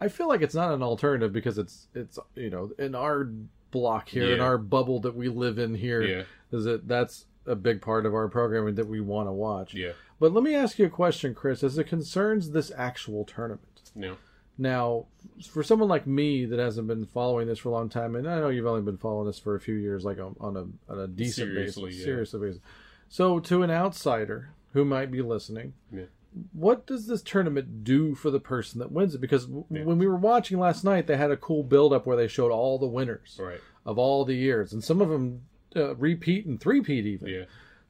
I 0.00 0.08
feel 0.08 0.26
like 0.28 0.42
it's 0.42 0.54
not 0.54 0.72
an 0.74 0.82
alternative 0.82 1.32
because 1.32 1.58
it's 1.58 1.88
it's 1.94 2.18
you 2.34 2.50
know 2.50 2.70
in 2.78 2.94
our 2.94 3.28
block 3.70 4.08
here 4.08 4.34
in 4.34 4.40
our 4.40 4.58
bubble 4.58 5.00
that 5.00 5.14
we 5.14 5.28
live 5.28 5.58
in 5.58 5.74
here 5.74 6.02
Yeah. 6.02 6.22
is 6.50 6.64
that 6.64 6.86
that's 6.88 7.26
a 7.46 7.54
big 7.56 7.80
part 7.80 8.04
of 8.06 8.14
our 8.14 8.28
programming 8.28 8.74
that 8.76 8.86
we 8.86 9.00
want 9.00 9.28
to 9.28 9.32
watch. 9.32 9.74
Yeah. 9.74 9.92
But 10.20 10.32
let 10.32 10.44
me 10.44 10.54
ask 10.54 10.78
you 10.78 10.86
a 10.86 10.90
question, 10.90 11.34
Chris, 11.34 11.64
as 11.64 11.76
it 11.78 11.84
concerns 11.84 12.50
this 12.50 12.70
actual 12.76 13.24
tournament. 13.24 13.90
Yeah. 13.96 14.14
Now, 14.58 15.06
for 15.50 15.62
someone 15.62 15.88
like 15.88 16.06
me 16.06 16.44
that 16.44 16.58
hasn't 16.58 16.86
been 16.86 17.06
following 17.06 17.48
this 17.48 17.58
for 17.58 17.70
a 17.70 17.72
long 17.72 17.88
time, 17.88 18.14
and 18.14 18.28
I 18.28 18.38
know 18.38 18.50
you've 18.50 18.66
only 18.66 18.82
been 18.82 18.98
following 18.98 19.26
this 19.26 19.38
for 19.38 19.54
a 19.56 19.60
few 19.60 19.74
years, 19.74 20.04
like 20.04 20.18
on, 20.20 20.36
on 20.38 20.56
a 20.56 20.92
on 20.92 20.98
a 21.00 21.08
decent 21.08 21.48
Seriously, 21.48 21.84
basis, 21.86 21.98
yeah. 22.00 22.04
seriously 22.04 22.40
basis. 22.40 22.62
So, 23.08 23.40
to 23.40 23.62
an 23.62 23.70
outsider 23.70 24.50
who 24.72 24.84
might 24.84 25.10
be 25.10 25.22
listening, 25.22 25.74
Yeah. 25.92 26.04
what 26.52 26.86
does 26.86 27.06
this 27.06 27.22
tournament 27.22 27.84
do 27.84 28.14
for 28.14 28.30
the 28.30 28.40
person 28.40 28.78
that 28.80 28.90
wins 28.92 29.14
it? 29.14 29.20
Because 29.20 29.46
w- 29.46 29.64
Yeah. 29.70 29.84
when 29.84 29.98
we 29.98 30.06
were 30.06 30.16
watching 30.16 30.58
last 30.58 30.82
night, 30.84 31.06
they 31.06 31.16
had 31.16 31.30
a 31.30 31.36
cool 31.36 31.62
build 31.62 31.92
up 31.92 32.06
where 32.06 32.16
they 32.16 32.28
showed 32.28 32.50
all 32.50 32.78
the 32.78 32.86
winners 32.86 33.38
Right. 33.40 33.60
of 33.84 33.98
all 33.98 34.24
the 34.24 34.34
years, 34.34 34.72
and 34.72 34.82
some 34.82 35.00
of 35.00 35.08
them 35.08 35.42
uh, 35.74 35.94
repeat 35.96 36.44
and 36.44 36.60
three-peat 36.60 37.06
even. 37.06 37.28
Yeah. 37.28 37.44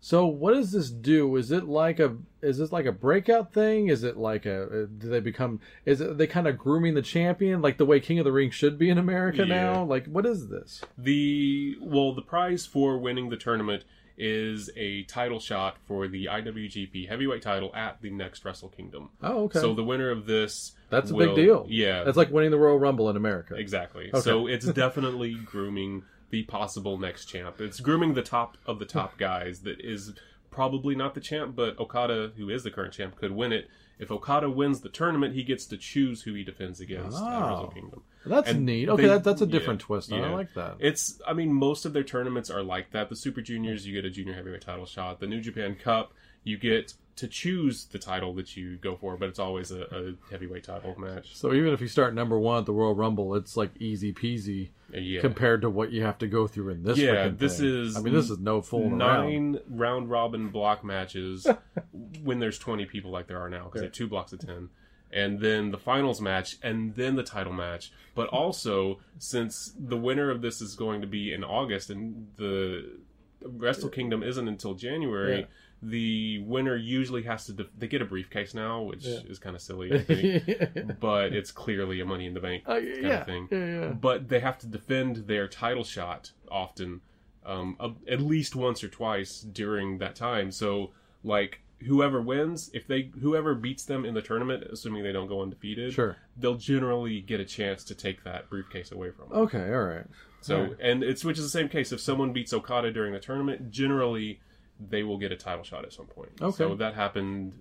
So 0.04 0.26
what 0.26 0.54
does 0.54 0.72
this 0.72 0.90
do? 0.90 1.34
Is 1.36 1.50
it 1.52 1.64
like 1.64 2.00
a 2.00 2.16
is 2.40 2.58
this 2.58 2.72
like 2.72 2.86
a 2.86 2.92
breakout 2.92 3.52
thing? 3.52 3.86
Is 3.88 4.02
it 4.02 4.16
like 4.16 4.46
a 4.46 4.62
uh, 4.64 4.86
do 4.98 5.08
they 5.08 5.20
become 5.20 5.60
is 5.86 6.00
it 6.00 6.18
they 6.18 6.26
kind 6.26 6.46
of 6.48 6.58
grooming 6.58 6.94
the 6.94 7.02
champion 7.02 7.60
like 7.62 7.78
the 7.78 7.84
way 7.86 8.00
King 8.00 8.18
of 8.18 8.24
the 8.24 8.32
Ring 8.32 8.50
should 8.50 8.78
be 8.78 8.88
in 8.90 8.98
America 8.98 9.38
Yeah. 9.46 9.54
now? 9.62 9.84
Like 9.84 10.06
what 10.06 10.26
is 10.26 10.48
this? 10.48 10.82
The 10.98 11.76
well, 11.80 12.12
the 12.14 12.22
prize 12.22 12.66
for 12.66 12.98
winning 12.98 13.30
the 13.30 13.36
tournament 13.36 13.84
is 14.24 14.70
a 14.76 15.02
title 15.04 15.40
shot 15.40 15.76
for 15.86 16.06
the 16.06 16.26
IWGP 16.26 17.08
Heavyweight 17.08 17.42
title 17.42 17.74
at 17.74 18.00
the 18.00 18.10
next 18.10 18.44
Wrestle 18.44 18.68
Kingdom. 18.68 19.10
Oh, 19.20 19.44
okay. 19.44 19.58
So 19.58 19.74
the 19.74 19.82
winner 19.82 20.10
of 20.10 20.26
this 20.26 20.72
That's 20.90 21.10
a 21.10 21.14
big 21.14 21.34
deal. 21.34 21.66
Yeah, 21.68 22.04
That's 22.04 22.16
like 22.16 22.30
winning 22.30 22.52
the 22.52 22.58
Royal 22.58 22.78
Rumble 22.78 23.10
in 23.10 23.16
America. 23.16 23.54
exactly. 23.56 24.10
Okay. 24.10 24.20
So 24.20 24.46
it's 24.46 24.66
definitely 24.66 25.34
grooming 25.44 26.04
the 26.30 26.44
possible 26.44 26.98
next 26.98 27.24
champ. 27.26 27.60
It's 27.60 27.80
grooming 27.80 28.14
the 28.14 28.22
top 28.22 28.56
of 28.64 28.78
the 28.78 28.86
top 28.86 29.18
guys 29.18 29.60
that 29.62 29.80
is 29.80 30.12
probably 30.50 30.94
not 30.94 31.14
the 31.14 31.20
champ, 31.20 31.56
but 31.56 31.78
Okada, 31.80 32.32
who 32.36 32.48
is 32.48 32.62
the 32.62 32.70
current 32.70 32.92
champ, 32.92 33.16
could 33.16 33.32
win 33.32 33.52
it. 33.52 33.68
If 33.98 34.10
Okada 34.10 34.48
wins 34.50 34.80
the 34.80 34.88
tournament, 34.88 35.34
he 35.34 35.42
gets 35.42 35.66
to 35.66 35.76
choose 35.76 36.22
who 36.22 36.34
he 36.34 36.44
defends 36.44 36.80
against 36.80 37.16
at 37.18 37.22
Oh. 37.22 37.40
Wrestle 37.40 37.66
ah. 37.70 37.74
Kingdom. 37.74 38.02
That's 38.24 38.50
And 38.50 38.64
neat. 38.66 38.88
Okay, 38.88 39.02
they- 39.02 39.08
that, 39.08 39.24
that's 39.24 39.42
a 39.42 39.46
yeah, 39.46 39.50
different 39.52 39.80
twist. 39.80 40.12
I 40.12 40.30
like 40.30 40.54
that. 40.54 40.76
It's, 40.78 41.20
I 41.26 41.32
mean, 41.32 41.52
most 41.52 41.84
of 41.84 41.92
their 41.92 42.04
tournaments 42.04 42.50
are 42.50 42.62
like 42.62 42.90
that. 42.92 43.08
The 43.08 43.16
Super 43.16 43.40
Juniors, 43.40 43.86
you 43.86 43.92
get 43.92 44.04
a 44.04 44.10
junior 44.10 44.34
heavyweight 44.34 44.60
title 44.62 44.86
shot. 44.86 45.20
The 45.20 45.26
New 45.26 45.40
Japan 45.40 45.74
Cup, 45.74 46.12
you 46.44 46.56
get 46.58 46.94
to 47.14 47.28
choose 47.28 47.84
the 47.84 47.98
title 47.98 48.32
that 48.34 48.56
you 48.56 48.76
go 48.76 48.96
for, 48.96 49.16
but 49.18 49.28
it's 49.28 49.38
always 49.38 49.70
a, 49.70 49.82
a 49.82 50.30
heavyweight 50.30 50.64
title 50.64 50.94
match. 50.98 51.36
so 51.36 51.52
even 51.52 51.72
if 51.74 51.80
you 51.82 51.86
start 51.86 52.14
number 52.14 52.38
one 52.38 52.60
at 52.60 52.66
the 52.66 52.72
Royal 52.72 52.94
Rumble, 52.94 53.34
it's 53.34 53.54
like 53.56 53.70
easy 53.78 54.14
peasy 54.14 54.70
Uh, 54.94 54.98
Yeah. 54.98 55.20
compared 55.20 55.60
to 55.60 55.68
what 55.70 55.92
you 55.92 56.02
have 56.04 56.16
to 56.18 56.26
go 56.26 56.46
through 56.46 56.70
in 56.70 56.82
this. 56.84 56.96
Yeah, 56.96 57.28
this 57.28 57.58
thing. 57.58 57.68
is 57.68 57.96
I 57.96 58.00
mean, 58.00 58.14
this 58.14 58.30
is 58.30 58.38
no 58.38 58.62
around. 58.62 58.96
Nine 58.98 59.58
round 59.68 60.08
robin 60.10 60.48
block 60.48 60.82
matches 60.84 61.46
when 62.24 62.38
there's 62.38 62.58
20 62.58 62.86
people 62.86 63.10
like 63.10 63.26
there 63.26 63.38
are 63.40 63.50
now 63.50 63.64
because 63.64 63.82
they 63.82 63.86
have 63.86 63.92
two 63.94 64.06
blocks 64.08 64.32
of 64.32 64.38
10. 64.40 64.70
And 65.12 65.40
then 65.40 65.70
the 65.70 65.78
finals 65.78 66.20
match, 66.20 66.56
and 66.62 66.94
then 66.94 67.16
the 67.16 67.22
title 67.22 67.52
match. 67.52 67.92
But 68.14 68.28
also, 68.28 69.00
since 69.18 69.72
the 69.78 69.96
winner 69.96 70.30
of 70.30 70.40
this 70.42 70.60
is 70.62 70.74
going 70.74 71.00
to 71.02 71.06
be 71.06 71.32
in 71.32 71.44
August, 71.44 71.90
and 71.90 72.28
the 72.36 72.98
Wrestle 73.44 73.88
Kingdom 73.90 74.22
isn't 74.22 74.48
until 74.48 74.74
January, 74.74 75.40
Yeah. 75.40 75.44
the 75.82 76.38
winner 76.46 76.76
usually 76.76 77.22
has 77.24 77.44
to. 77.46 77.52
Def- 77.52 77.72
they 77.76 77.88
get 77.88 78.00
a 78.00 78.04
briefcase 78.06 78.54
now, 78.54 78.82
which 78.82 79.04
Yeah. 79.04 79.18
is 79.28 79.38
kind 79.38 79.54
of 79.56 79.60
silly, 79.62 79.92
I 79.92 79.98
think. 79.98 80.98
but 81.00 81.32
it's 81.34 81.50
clearly 81.50 82.00
a 82.00 82.04
Money 82.06 82.26
in 82.26 82.34
the 82.34 82.40
Bank 82.40 82.62
Uh, 82.66 82.74
kind 82.80 83.02
yeah, 83.02 83.20
of 83.20 83.26
thing 83.26 83.98
but 84.00 84.28
they 84.28 84.40
have 84.40 84.58
to 84.60 84.66
defend 84.66 85.16
their 85.26 85.46
title 85.48 85.84
shot 85.84 86.30
often, 86.50 87.00
um, 87.44 87.76
a- 87.80 87.92
at 88.10 88.20
least 88.20 88.54
once 88.56 88.82
or 88.84 88.88
twice 88.88 89.40
during 89.40 89.98
that 89.98 90.14
time. 90.14 90.50
So, 90.52 90.92
like 91.24 91.60
whoever 91.86 92.20
wins, 92.20 92.70
if 92.74 92.86
they 92.86 93.10
whoever 93.20 93.54
beats 93.54 93.84
them 93.84 94.04
in 94.04 94.14
the 94.14 94.22
tournament, 94.22 94.64
assuming 94.70 95.02
they 95.02 95.12
don't 95.12 95.28
go 95.28 95.42
undefeated, 95.42 95.92
Sure. 95.92 96.16
they'll 96.36 96.56
generally 96.56 97.20
get 97.20 97.40
a 97.40 97.44
chance 97.44 97.84
to 97.84 97.94
take 97.94 98.24
that 98.24 98.48
briefcase 98.50 98.92
away 98.92 99.10
from 99.10 99.28
them. 99.28 99.38
Okay, 99.38 99.72
all 99.72 99.82
right. 99.84 100.06
so, 100.40 100.56
alright. 100.62 100.76
and 100.80 101.02
it's 101.02 101.24
which 101.24 101.38
is 101.38 101.44
the 101.44 101.50
same 101.50 101.68
case. 101.68 101.92
If 101.92 102.00
someone 102.00 102.32
beats 102.32 102.52
Okada 102.52 102.92
during 102.92 103.12
the 103.12 103.20
tournament, 103.20 103.70
generally 103.70 104.40
they 104.80 105.02
will 105.02 105.18
get 105.18 105.30
a 105.32 105.36
title 105.36 105.62
shot 105.64 105.84
at 105.84 105.92
some 105.92 106.06
point. 106.06 106.30
Okay. 106.40 106.56
So 106.56 106.74
that 106.74 106.94
happened 106.94 107.54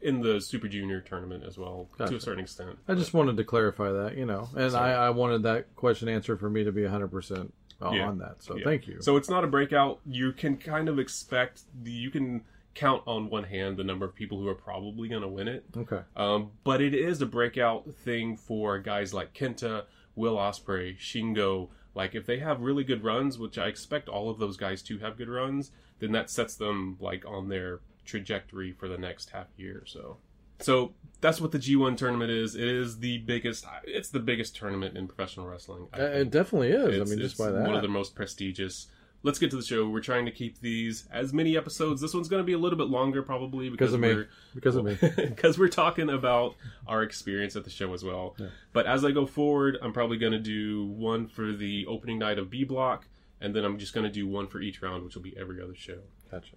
in 0.00 0.20
the 0.20 0.40
Super 0.40 0.68
Junior 0.68 1.00
tournament 1.00 1.42
as 1.44 1.58
well, 1.58 1.88
to 1.98 2.14
a 2.16 2.20
certain 2.20 2.40
extent. 2.44 2.78
I 2.86 2.94
just 2.94 3.12
wanted 3.12 3.36
to 3.36 3.44
clarify 3.44 3.90
that, 3.90 4.16
you 4.16 4.24
know, 4.24 4.48
and 4.56 4.70
So- 4.72 4.78
I, 4.78 4.92
I 4.92 5.10
wanted 5.10 5.42
that 5.42 5.74
question 5.76 6.08
answered 6.08 6.38
for 6.40 6.48
me 6.48 6.62
to 6.64 6.70
be 6.72 6.82
100% 6.82 7.52
on 7.80 7.94
Yeah. 7.94 8.12
that. 8.18 8.42
So 8.42 8.56
Yeah. 8.56 8.64
thank 8.64 8.86
you. 8.86 9.02
So 9.02 9.16
it's 9.16 9.28
not 9.28 9.42
a 9.44 9.46
breakout. 9.48 10.00
You 10.06 10.32
can 10.32 10.56
kind 10.56 10.88
of 10.88 10.98
expect 11.00 11.62
the, 11.82 11.90
you 11.90 12.10
can 12.10 12.42
count 12.78 13.02
on 13.06 13.28
one 13.28 13.44
hand 13.44 13.76
the 13.76 13.82
number 13.84 14.06
of 14.06 14.14
people 14.14 14.38
who 14.38 14.46
are 14.46 14.54
probably 14.54 15.08
going 15.08 15.22
to 15.22 15.28
win 15.28 15.48
it. 15.48 15.64
okay. 15.76 16.00
Um, 16.16 16.52
but 16.62 16.80
it 16.80 16.94
is 16.94 17.20
a 17.20 17.26
breakout 17.26 17.92
thing 17.92 18.36
for 18.36 18.78
guys 18.78 19.12
like 19.12 19.34
Kenta, 19.34 19.84
Will 20.14 20.36
Ospreay, 20.36 20.96
Shingo. 20.96 21.68
Like 21.94 22.14
if 22.14 22.24
they 22.26 22.38
have 22.38 22.60
really 22.60 22.84
good 22.84 23.02
runs, 23.02 23.36
which 23.38 23.58
I 23.58 23.66
expect 23.66 24.08
all 24.08 24.30
of 24.30 24.38
those 24.38 24.56
guys 24.56 24.82
to 24.82 24.98
have 24.98 25.16
good 25.16 25.28
runs, 25.28 25.72
then 25.98 26.12
that 26.12 26.30
sets 26.30 26.54
them 26.54 26.96
like 27.00 27.24
on 27.26 27.48
their 27.48 27.80
trajectory 28.04 28.70
for 28.72 28.86
the 28.88 28.98
next 28.98 29.30
half 29.30 29.48
year 29.56 29.78
or 29.82 29.86
so. 29.86 30.18
So 30.60 30.92
that's 31.20 31.40
what 31.40 31.52
the 31.52 31.58
G1 31.58 31.96
tournament 31.96 32.30
is. 32.30 32.54
It 32.54 32.66
is 32.68 32.98
the 33.00 33.18
biggest. 33.18 33.64
It's 33.84 34.08
the 34.10 34.18
biggest 34.20 34.54
tournament 34.56 34.96
in 34.96 35.06
professional 35.08 35.46
wrestling. 35.46 35.88
I 35.92 36.00
Uh. 36.00 36.04
It 36.06 36.30
definitely 36.30 36.70
is. 36.70 36.88
It's- 36.94 37.08
I 37.08 37.10
mean, 37.10 37.18
just 37.20 37.38
by 37.38 37.50
that. 37.50 37.66
one 37.66 37.74
of 37.76 37.82
the 37.82 37.88
most 37.88 38.14
prestigious. 38.14 38.88
Let's 39.22 39.38
get 39.38 39.50
to 39.50 39.56
the 39.56 39.62
show. 39.62 39.88
We're 39.88 40.00
trying 40.00 40.26
to 40.26 40.30
keep 40.30 40.60
these 40.60 41.08
as 41.10 41.32
many 41.32 41.56
episodes. 41.56 42.00
This 42.00 42.14
one's 42.14 42.28
going 42.28 42.40
to 42.40 42.46
be 42.46 42.52
a 42.52 42.58
little 42.58 42.78
bit 42.78 42.86
longer, 42.86 43.22
probably 43.22 43.68
because 43.68 43.92
because 43.92 43.94
of 43.94 44.00
me. 44.00 44.24
Because 44.54 44.76
of 44.76 44.84
me. 44.84 44.98
because 45.28 45.58
we're 45.58 45.68
talking 45.68 46.08
about 46.08 46.54
our 46.86 47.02
experience 47.02 47.56
at 47.56 47.64
the 47.64 47.70
show 47.70 47.92
as 47.94 48.04
well. 48.04 48.36
Yeah. 48.38 48.46
But 48.72 48.86
as 48.86 49.04
I 49.04 49.10
go 49.10 49.26
forward, 49.26 49.76
I'm 49.82 49.92
probably 49.92 50.18
going 50.18 50.32
to 50.32 50.38
do 50.38 50.86
one 50.86 51.26
for 51.26 51.52
the 51.52 51.86
opening 51.86 52.18
night 52.18 52.38
of 52.38 52.48
B 52.48 52.62
Block, 52.64 53.08
and 53.40 53.54
then 53.54 53.64
I'm 53.64 53.78
just 53.78 53.92
going 53.92 54.04
to 54.04 54.12
do 54.12 54.28
one 54.28 54.46
for 54.46 54.60
each 54.60 54.80
round, 54.82 55.04
which 55.04 55.16
will 55.16 55.22
be 55.22 55.36
every 55.36 55.60
other 55.60 55.74
show. 55.74 55.98
Gotcha. 56.30 56.54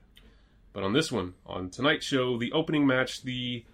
But 0.74 0.84
on 0.84 0.94
this 0.94 1.12
one, 1.12 1.34
on 1.46 1.70
tonight's 1.70 2.06
show, 2.06 2.38
the 2.38 2.52
opening 2.54 2.86
match, 2.88 3.24
the 3.24 3.66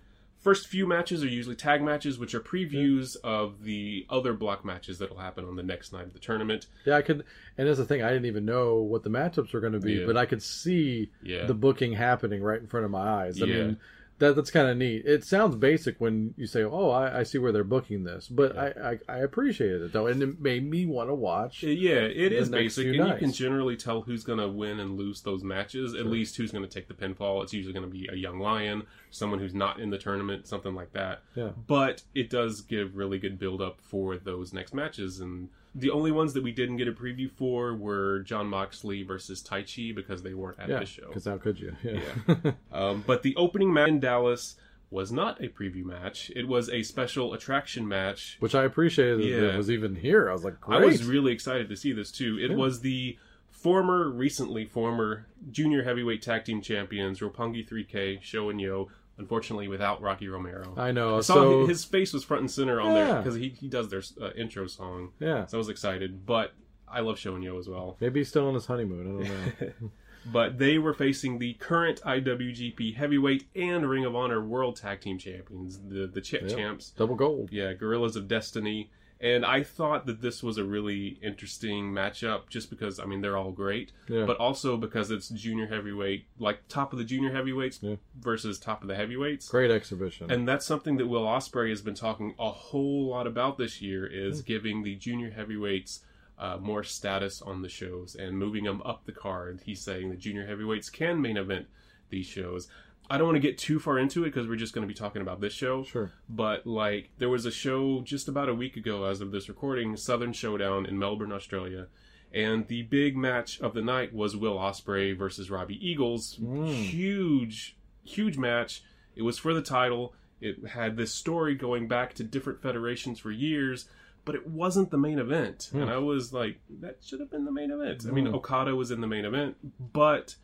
first 0.48 0.68
few 0.68 0.88
matches 0.88 1.22
are 1.26 1.28
usually 1.28 1.58
tag 1.58 1.82
matches, 1.82 2.18
which 2.18 2.34
are 2.34 2.40
previews 2.40 3.18
of 3.22 3.66
the 3.66 4.06
other 4.10 4.32
block 4.32 4.64
matches 4.64 4.98
that'll 4.98 5.18
happen 5.18 5.44
on 5.44 5.58
the 5.58 5.62
next 5.62 5.92
night 5.92 6.06
of 6.06 6.14
the 6.14 6.20
tournament. 6.20 6.68
Yeah, 6.86 6.96
I 6.96 7.02
could. 7.02 7.26
And 7.58 7.68
that's 7.68 7.80
the 7.80 7.84
thing. 7.84 8.02
I 8.02 8.08
didn't 8.14 8.28
even 8.28 8.46
know 8.46 8.76
what 8.76 9.04
the 9.04 9.10
matchups 9.10 9.52
were 9.52 9.60
going 9.60 9.74
to 9.74 9.80
be, 9.82 9.96
Yeah. 9.96 10.06
but 10.06 10.16
I 10.16 10.26
could 10.26 10.42
see 10.42 11.10
Yeah. 11.22 11.48
the 11.48 11.54
booking 11.54 11.92
happening 11.92 12.42
right 12.42 12.62
in 12.62 12.66
front 12.66 12.86
of 12.86 12.92
my 12.92 13.26
eyes. 13.26 13.42
I 13.42 13.46
Yeah. 13.46 13.56
mean, 13.58 13.78
that 14.20 14.36
that's 14.36 14.50
kind 14.52 14.68
of 14.68 14.78
neat. 14.78 15.06
It 15.06 15.24
sounds 15.24 15.56
basic 15.56 16.00
when 16.00 16.34
you 16.38 16.48
say, 16.48 16.64
"Oh, 16.64 16.90
I, 16.90 17.20
I 17.20 17.24
see 17.24 17.38
where 17.38 17.52
they're 17.52 17.64
booking 17.64 18.04
this," 18.04 18.28
but 18.28 18.56
Yeah. 18.56 18.62
I, 18.62 18.90
I 18.92 19.00
I 19.08 19.18
appreciated 19.20 19.82
it 19.84 19.94
though, 19.94 20.08
and 20.08 20.22
it 20.24 20.40
made 20.42 20.68
me 20.70 20.86
want 20.86 21.10
to 21.10 21.14
watch. 21.16 21.64
Uh, 21.64 21.68
yeah, 21.68 22.00
it 22.00 22.32
is 22.32 22.50
basic, 22.50 22.88
and 22.88 22.96
you 22.96 23.16
can 23.18 23.32
generally 23.32 23.78
tell 23.78 24.02
who's 24.02 24.24
going 24.24 24.40
to 24.40 24.48
win 24.48 24.80
and 24.80 24.98
lose 24.98 25.22
those 25.22 25.44
matches. 25.44 25.94
At 25.94 26.08
least 26.08 26.36
who's 26.38 26.52
going 26.52 26.68
to 26.68 26.70
take 26.70 26.88
the 26.88 26.94
pinfall. 26.94 27.44
It's 27.44 27.54
usually 27.54 27.74
going 27.74 27.86
to 27.86 27.92
be 27.92 28.10
a 28.12 28.16
young 28.16 28.40
lion, 28.40 28.84
someone 29.12 29.40
who's 29.40 29.54
not 29.54 29.80
in 29.80 29.90
the 29.90 29.98
tournament, 29.98 30.48
something 30.48 30.74
like 30.74 30.94
that. 30.94 31.22
Yeah. 31.36 31.50
But 31.68 32.04
it 32.16 32.30
does 32.30 32.62
give 32.62 32.96
really 32.96 33.20
good 33.20 33.38
build 33.38 33.62
up 33.62 33.80
for 33.82 34.18
those 34.18 34.54
next 34.54 34.74
matches, 34.74 35.20
and 35.20 35.50
the 35.78 35.92
only 35.92 36.12
ones 36.12 36.34
that 36.34 36.44
we 36.44 36.52
didn't 36.52 36.78
get 36.78 36.88
a 36.88 36.92
preview 36.92 37.30
for 37.32 37.74
were 37.76 38.20
John 38.22 38.48
Moxley 38.48 39.04
versus 39.04 39.42
Taichi 39.44 39.96
because 39.96 40.24
they 40.24 40.34
weren't 40.34 40.60
at 40.60 40.70
Yeah, 40.70 40.80
this 40.80 40.90
show. 40.90 41.08
because 41.08 41.26
how 41.26 41.38
could 41.38 41.60
you? 41.60 41.76
Yeah. 41.84 42.52
Um, 42.72 43.04
but 43.08 43.24
the 43.24 43.36
opening 43.36 43.72
match 43.72 43.88
in 43.90 44.00
Dallas 44.00 44.56
was 44.90 45.12
not 45.12 45.42
a 45.44 45.50
preview 45.50 45.84
match; 45.84 46.32
it 46.36 46.48
was 46.48 46.70
a 46.70 46.82
special 46.84 47.34
attraction 47.34 47.88
match 47.88 48.38
Which 48.40 48.56
I 48.56 48.64
appreciated 48.64 49.20
that 49.20 49.26
Yeah. 49.26 49.54
it 49.54 49.58
was 49.58 49.70
even 49.72 49.96
here. 49.96 50.30
I 50.30 50.34
was 50.34 50.44
like, 50.44 50.60
great. 50.62 50.82
I 50.82 50.86
was 50.86 51.04
really 51.06 51.32
excited 51.32 51.70
to 51.70 51.76
see 51.76 51.92
this 51.94 52.12
too. 52.12 52.38
It 52.42 52.52
Yeah. 52.52 52.58
was 52.58 52.80
the 52.82 53.18
former, 53.50 54.10
recently 54.10 54.66
former 54.66 55.26
junior 55.52 55.84
heavyweight 55.84 56.22
tag 56.22 56.46
team 56.46 56.62
champions 56.62 57.20
Roppongi 57.20 57.68
3K, 57.68 58.22
Sho 58.22 58.50
and 58.50 58.62
Yo, 58.62 58.88
unfortunately 59.18 59.68
without 59.68 60.02
Rocky 60.02 60.28
Romero. 60.28 60.74
I 60.78 60.92
know. 60.92 61.18
I 61.18 61.22
so 61.22 61.66
his 61.66 61.84
face 61.86 62.14
was 62.14 62.24
front 62.24 62.42
and 62.42 62.52
center 62.52 62.80
on 62.82 62.94
there 62.94 63.18
because 63.18 63.36
he, 63.36 63.50
he 63.50 63.68
does 63.68 63.90
their 63.90 64.02
uh, 64.22 64.32
intro 64.36 64.68
song. 64.68 65.12
yeah, 65.20 65.46
So 65.46 65.58
I 65.58 65.60
was 65.60 65.70
excited, 65.70 66.26
but 66.26 66.54
I 66.88 67.00
love 67.02 67.18
Shonyo 67.18 67.60
as 67.60 67.68
well. 67.68 67.98
maybe 68.00 68.20
he's 68.20 68.30
still 68.30 68.48
on 68.48 68.54
his 68.54 68.66
honeymoon. 68.66 69.02
I 69.02 69.26
don't 69.26 69.62
know. 69.62 69.90
But 70.30 70.58
they 70.58 70.78
were 70.78 70.94
facing 70.94 71.40
the 71.40 71.54
current 71.54 72.02
IWGP 72.02 72.96
Heavyweight 72.96 73.48
and 73.56 73.90
Ring 73.90 74.04
of 74.04 74.14
Honor 74.14 74.44
World 74.44 74.76
Tag 74.76 75.00
Team 75.00 75.18
Champions, 75.18 75.80
the 75.88 76.06
the 76.06 76.20
Ch- 76.20 76.54
champs. 76.54 76.90
Double 76.92 77.16
gold. 77.16 77.50
Yeah, 77.52 77.72
Guerrillas 77.72 78.18
of 78.18 78.28
Destiny. 78.28 78.90
And 79.20 79.44
I 79.46 79.64
thought 79.64 80.06
that 80.06 80.22
this 80.22 80.44
was 80.44 80.58
a 80.60 80.64
really 80.64 81.18
interesting 81.24 81.92
matchup 81.92 82.50
just 82.50 82.70
because, 82.70 83.00
I 83.00 83.06
mean, 83.06 83.22
they're 83.22 83.36
all 83.38 83.52
great, 83.52 83.92
Yeah. 84.08 84.26
but 84.26 84.38
also 84.38 84.78
because 84.78 85.10
it's 85.10 85.30
junior 85.30 85.66
heavyweight, 85.68 86.26
like 86.38 86.68
top 86.68 86.94
of 86.94 87.00
the 87.00 87.06
junior 87.06 87.32
heavyweights 87.32 87.80
Yeah. 87.82 87.96
versus 88.20 88.60
top 88.60 88.84
of 88.84 88.88
the 88.88 88.96
heavyweights. 88.96 89.50
Great 89.50 89.72
exhibition. 89.72 90.30
And 90.30 90.48
that's 90.48 90.66
something 90.68 90.98
that 90.98 91.08
Will 91.08 91.26
Ospreay 91.26 91.70
has 91.70 91.82
been 91.82 91.96
talking 91.96 92.36
a 92.38 92.52
whole 92.52 93.08
lot 93.08 93.26
about 93.26 93.58
this 93.58 93.82
year 93.82 94.08
Hmm. 94.08 94.14
is 94.16 94.42
giving 94.44 94.84
the 94.84 94.96
junior 94.96 95.32
heavyweights 95.32 96.04
uh, 96.40 96.56
more 96.62 96.84
status 96.84 97.42
on 97.42 97.64
the 97.64 97.70
shows 97.70 98.14
and 98.14 98.38
moving 98.38 98.66
them 98.66 98.80
up 98.86 99.06
the 99.06 99.12
card. 99.12 99.60
He's 99.66 99.82
saying 99.82 100.12
the 100.12 100.16
junior 100.16 100.46
heavyweights 100.46 100.92
can 100.92 101.20
main 101.20 101.36
event 101.38 101.66
these 102.10 102.28
shows. 102.28 102.68
I 103.10 103.18
don't 103.18 103.28
want 103.28 103.36
to 103.38 103.42
get 103.42 103.58
too 103.58 103.80
far 103.80 103.98
into 103.98 104.24
it 104.24 104.28
because 104.34 104.48
we're 104.48 104.56
just 104.58 104.74
going 104.74 104.88
to 104.88 104.94
be 104.94 104.98
talking 104.98 105.22
about 105.22 105.40
this 105.42 105.54
show. 105.54 105.84
sure. 105.84 106.12
But 106.28 106.68
like, 106.68 107.12
there 107.18 107.30
was 107.30 107.46
a 107.46 107.52
show 107.52 108.02
just 108.02 108.28
about 108.28 108.50
a 108.50 108.54
week 108.54 108.76
ago, 108.76 109.06
as 109.06 109.22
of 109.22 109.32
this 109.32 109.48
recording, 109.48 109.96
Southern 109.96 110.34
Showdown 110.34 110.86
in 110.86 111.00
Melbourne, 111.00 111.32
Australia, 111.32 111.88
and 112.34 112.68
the 112.68 112.84
big 112.84 113.16
match 113.16 113.60
of 113.62 113.74
the 113.74 113.82
night 113.82 114.14
was 114.14 114.36
Will 114.36 114.58
Ospreay 114.58 115.18
versus 115.18 115.50
Robbie 115.50 115.80
Eagles. 115.88 116.38
Mm. 116.42 116.68
Huge, 116.74 117.78
huge 118.04 118.38
match. 118.38 118.84
It 119.16 119.22
was 119.22 119.38
for 119.38 119.54
the 119.54 119.62
title. 119.62 120.14
It 120.42 120.68
had 120.68 120.98
this 120.98 121.14
story 121.14 121.56
going 121.56 121.88
back 121.88 122.14
to 122.16 122.24
different 122.24 122.62
federations 122.62 123.18
for 123.20 123.32
years, 123.32 123.88
but 124.26 124.36
it 124.36 124.46
wasn't 124.46 124.92
the 124.92 124.98
main 124.98 125.18
event. 125.18 125.70
Hmm. 125.72 125.84
And 125.84 125.90
I 125.90 125.98
was 125.98 126.34
like, 126.34 126.60
that 126.82 126.98
should 127.02 127.22
have 127.22 127.32
been 127.32 127.46
the 127.46 127.52
main 127.52 127.72
event. 127.72 128.04
I 128.08 128.12
mean, 128.12 128.26
Hmm. 128.28 128.36
Okada 128.36 128.76
was 128.76 128.92
in 128.92 129.00
the 129.02 129.08
main 129.08 129.24
event, 129.26 129.56
but 129.94 130.36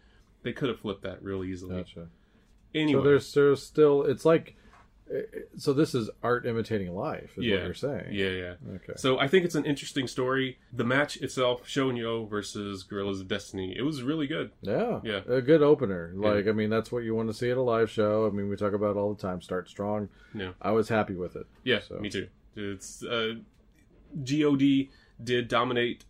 they 0.41 0.53
could 0.53 0.69
have 0.69 0.79
flipped 0.79 1.03
that 1.03 1.21
real 1.21 1.43
easily. 1.43 1.75
Gotcha. 1.75 2.07
Anyway, 2.75 2.99
So 2.99 3.03
there's 3.03 3.33
there's 3.33 3.63
still 3.63 4.03
it's 4.03 4.25
like 4.25 4.55
so 5.57 5.73
this 5.73 5.93
is 5.93 6.09
art 6.23 6.45
imitating 6.47 6.95
life 6.95 7.37
is 7.37 7.43
Yeah. 7.43 7.57
what 7.57 7.65
you're 7.65 7.73
saying. 7.75 8.07
yeah, 8.13 8.29
yeah. 8.29 8.53
Okay. 8.77 8.93
So 8.95 9.19
I 9.19 9.27
think 9.27 9.45
it's 9.45 9.53
an 9.53 9.65
interesting 9.65 10.07
story. 10.07 10.57
The 10.71 10.85
match 10.85 11.17
itself, 11.17 11.67
Shonyo 11.67 12.27
versus 12.27 12.81
Guerrillas 12.83 13.19
of 13.19 13.27
Destiny, 13.27 13.75
it 13.77 13.83
was 13.83 14.01
really 14.01 14.25
good. 14.25 14.51
Yeah. 14.61 15.01
Yeah. 15.03 15.21
A 15.27 15.41
good 15.41 15.61
opener. 15.61 16.13
Like 16.15 16.47
I 16.47 16.51
mean 16.51 16.69
that's 16.71 16.91
what 16.91 17.03
you 17.03 17.13
want 17.13 17.27
to 17.29 17.33
see 17.33 17.51
at 17.51 17.57
a 17.57 17.61
live 17.61 17.91
show. 17.91 18.25
I 18.25 18.29
mean 18.31 18.49
we 18.49 18.55
talk 18.55 18.73
about 18.73 18.95
it 18.95 18.99
all 18.99 19.13
the 19.13 19.21
time. 19.21 19.41
Start 19.41 19.69
strong. 19.69 20.09
Yeah. 20.33 20.53
I 20.61 20.71
was 20.71 20.89
happy 20.89 21.15
with 21.15 21.35
it. 21.35 21.45
Yeah, 21.63 21.81
So- 21.81 21.99
me 21.99 22.09
too. 22.09 22.27
It's 22.55 23.03
uh, 23.03 23.35
God 24.23 24.61
did 25.23 25.47
dominate 25.47 26.05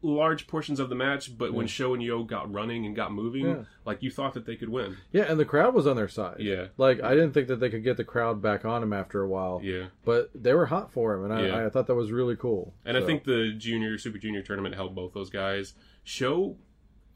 large 0.00 0.46
portions 0.46 0.78
of 0.78 0.88
the 0.88 0.94
match, 0.94 1.36
but 1.36 1.52
when 1.52 1.66
Sho 1.66 1.92
and 1.92 2.02
Yo 2.02 2.22
got 2.22 2.52
running 2.52 2.86
and 2.86 2.94
got 2.94 3.12
moving, 3.12 3.46
Yeah. 3.46 3.64
like 3.84 4.00
you 4.02 4.10
thought 4.12 4.34
that 4.34 4.46
they 4.46 4.54
could 4.54 4.68
win. 4.68 4.96
Yeah, 5.10 5.24
and 5.24 5.40
the 5.40 5.44
crowd 5.44 5.74
was 5.74 5.86
on 5.88 5.96
their 5.96 6.06
side. 6.08 6.36
Yeah, 6.38 6.68
Like 6.76 7.02
I 7.02 7.14
didn't 7.14 7.32
think 7.32 7.48
that 7.48 7.58
they 7.58 7.68
could 7.68 7.82
get 7.82 7.96
the 7.96 8.04
crowd 8.04 8.40
back 8.40 8.64
on 8.64 8.82
him 8.82 8.92
after 8.92 9.22
a 9.22 9.28
while. 9.28 9.60
yeah. 9.62 9.86
But 10.04 10.30
they 10.34 10.54
were 10.54 10.66
hot 10.66 10.92
for 10.92 11.14
him 11.14 11.24
and 11.24 11.32
I, 11.32 11.46
Yeah. 11.46 11.66
I 11.66 11.68
thought 11.68 11.88
that 11.88 11.96
was 11.96 12.12
really 12.12 12.36
cool. 12.36 12.74
And 12.84 12.96
I 12.96 13.04
think 13.04 13.24
the 13.24 13.52
junior, 13.58 13.98
super 13.98 14.18
junior 14.18 14.42
tournament 14.42 14.76
helped 14.76 14.94
both 14.94 15.12
those 15.14 15.30
guys. 15.30 15.74
Sho 16.04 16.56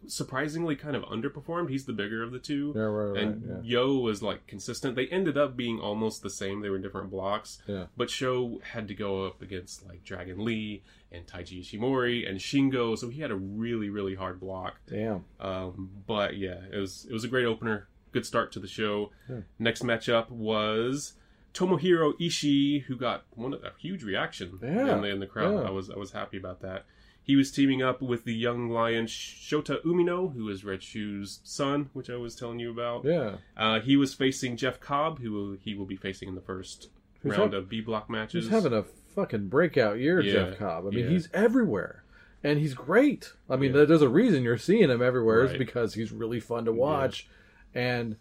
surprisingly 0.07 0.75
kind 0.75 0.97
of 0.97 1.05
underperformed. 1.05 1.71
He's 1.71 1.85
the 1.85 1.93
bigger 1.93 2.23
of 2.23 2.33
the 2.33 2.39
two. 2.39 2.73
yeah, 2.75 2.83
right, 2.83 3.13
right, 3.13 3.23
and 3.23 3.45
yeah. 3.65 3.79
Yo 3.81 3.95
was 3.99 4.23
like 4.23 4.47
consistent. 4.47 4.97
They 4.97 5.07
ended 5.07 5.39
up 5.39 5.57
being 5.57 5.79
almost 5.79 6.23
the 6.23 6.31
same. 6.31 6.61
They 6.61 6.71
were 6.71 6.79
different 6.79 7.11
blocks. 7.11 7.63
Yeah. 7.69 7.87
But 7.97 8.11
Sho 8.11 8.61
had 8.65 8.89
to 8.89 8.95
go 8.95 9.25
up 9.25 9.41
against 9.43 9.87
like 9.87 10.03
Dragon 10.05 10.45
Lee 10.45 10.83
and 11.13 11.27
Taiji 11.27 11.61
Ishimori 11.61 12.29
and 12.29 12.39
Shingo, 12.39 12.97
so 12.99 13.09
he 13.09 13.21
had 13.21 13.31
a 13.31 13.37
really 13.37 13.91
really 13.91 14.15
hard 14.15 14.41
block. 14.41 14.75
Damn. 14.89 15.25
Um, 15.41 15.91
but 16.07 16.37
yeah, 16.37 16.61
it 16.73 16.79
was 16.79 17.07
it 17.09 17.13
was 17.13 17.25
a 17.25 17.29
great 17.29 17.47
opener. 17.47 17.89
Good 18.13 18.27
start 18.27 18.53
to 18.53 18.61
the 18.61 18.69
show. 18.69 19.11
Yeah. 19.29 19.41
Next 19.59 19.83
matchup 19.83 20.31
was 20.31 21.15
Tomohiro 21.55 22.13
Ishii, 22.21 22.83
who 22.85 22.97
got 22.97 23.25
one 23.35 23.55
a 23.55 23.73
huge 23.79 24.03
reaction 24.05 24.59
Yeah. 24.63 24.95
in 24.97 25.01
the 25.03 25.09
in 25.09 25.21
the 25.21 25.27
crowd. 25.27 25.63
Yeah. 25.63 25.69
I 25.69 25.71
was 25.71 25.91
I 25.91 25.97
was 25.97 26.13
happy 26.13 26.37
about 26.37 26.61
that. 26.63 26.85
He 27.25 27.37
was 27.37 27.53
teaming 27.53 27.83
up 27.83 28.03
with 28.03 28.25
the 28.25 28.35
young 28.35 28.69
lion 28.69 29.07
Shota 29.07 29.81
Umino, 29.85 30.35
who 30.35 30.49
is 30.49 30.65
Red 30.65 30.83
Shoe's 30.83 31.39
son, 31.45 31.89
which 31.93 32.11
I 32.11 32.17
was 32.17 32.35
telling 32.35 32.59
you 32.59 32.71
about. 32.73 33.05
Yeah. 33.05 33.37
Uh, 33.57 33.79
he 33.81 33.97
was 33.97 34.13
facing 34.13 34.57
Jeff 34.57 34.81
Cobb, 34.81 35.21
who 35.21 35.31
will, 35.31 35.57
he 35.63 35.75
will 35.77 35.87
be 35.87 35.95
facing 35.95 36.29
in 36.29 36.35
the 36.35 36.41
first 36.41 36.89
Who's 37.21 37.39
round 37.39 37.53
hav- 37.53 37.63
of 37.63 37.69
B 37.69 37.81
block 37.81 38.11
matches. 38.11 38.47
He's 38.47 38.53
having 38.53 38.73
a 38.73 38.85
fucking 39.15 39.49
breakout 39.49 39.99
year, 39.99 40.21
Yeah, 40.21 40.33
Jeff 40.33 40.59
Cobb. 40.59 40.87
I 40.87 40.91
mean, 40.91 41.05
yeah. 41.05 41.11
he's 41.11 41.29
everywhere. 41.33 42.03
And 42.45 42.59
he's 42.59 42.75
great. 42.75 43.33
I 43.49 43.57
mean, 43.57 43.75
Yeah. 43.75 43.85
there's 43.85 44.03
a 44.03 44.09
reason 44.09 44.43
you're 44.43 44.59
seeing 44.59 44.91
him 44.91 45.01
everywhere 45.03 45.45
is 45.45 45.57
because 45.57 45.95
he's 45.95 46.11
really 46.11 46.41
fun 46.41 46.65
to 46.65 46.73
watch. 46.73 47.29
And 47.75 48.17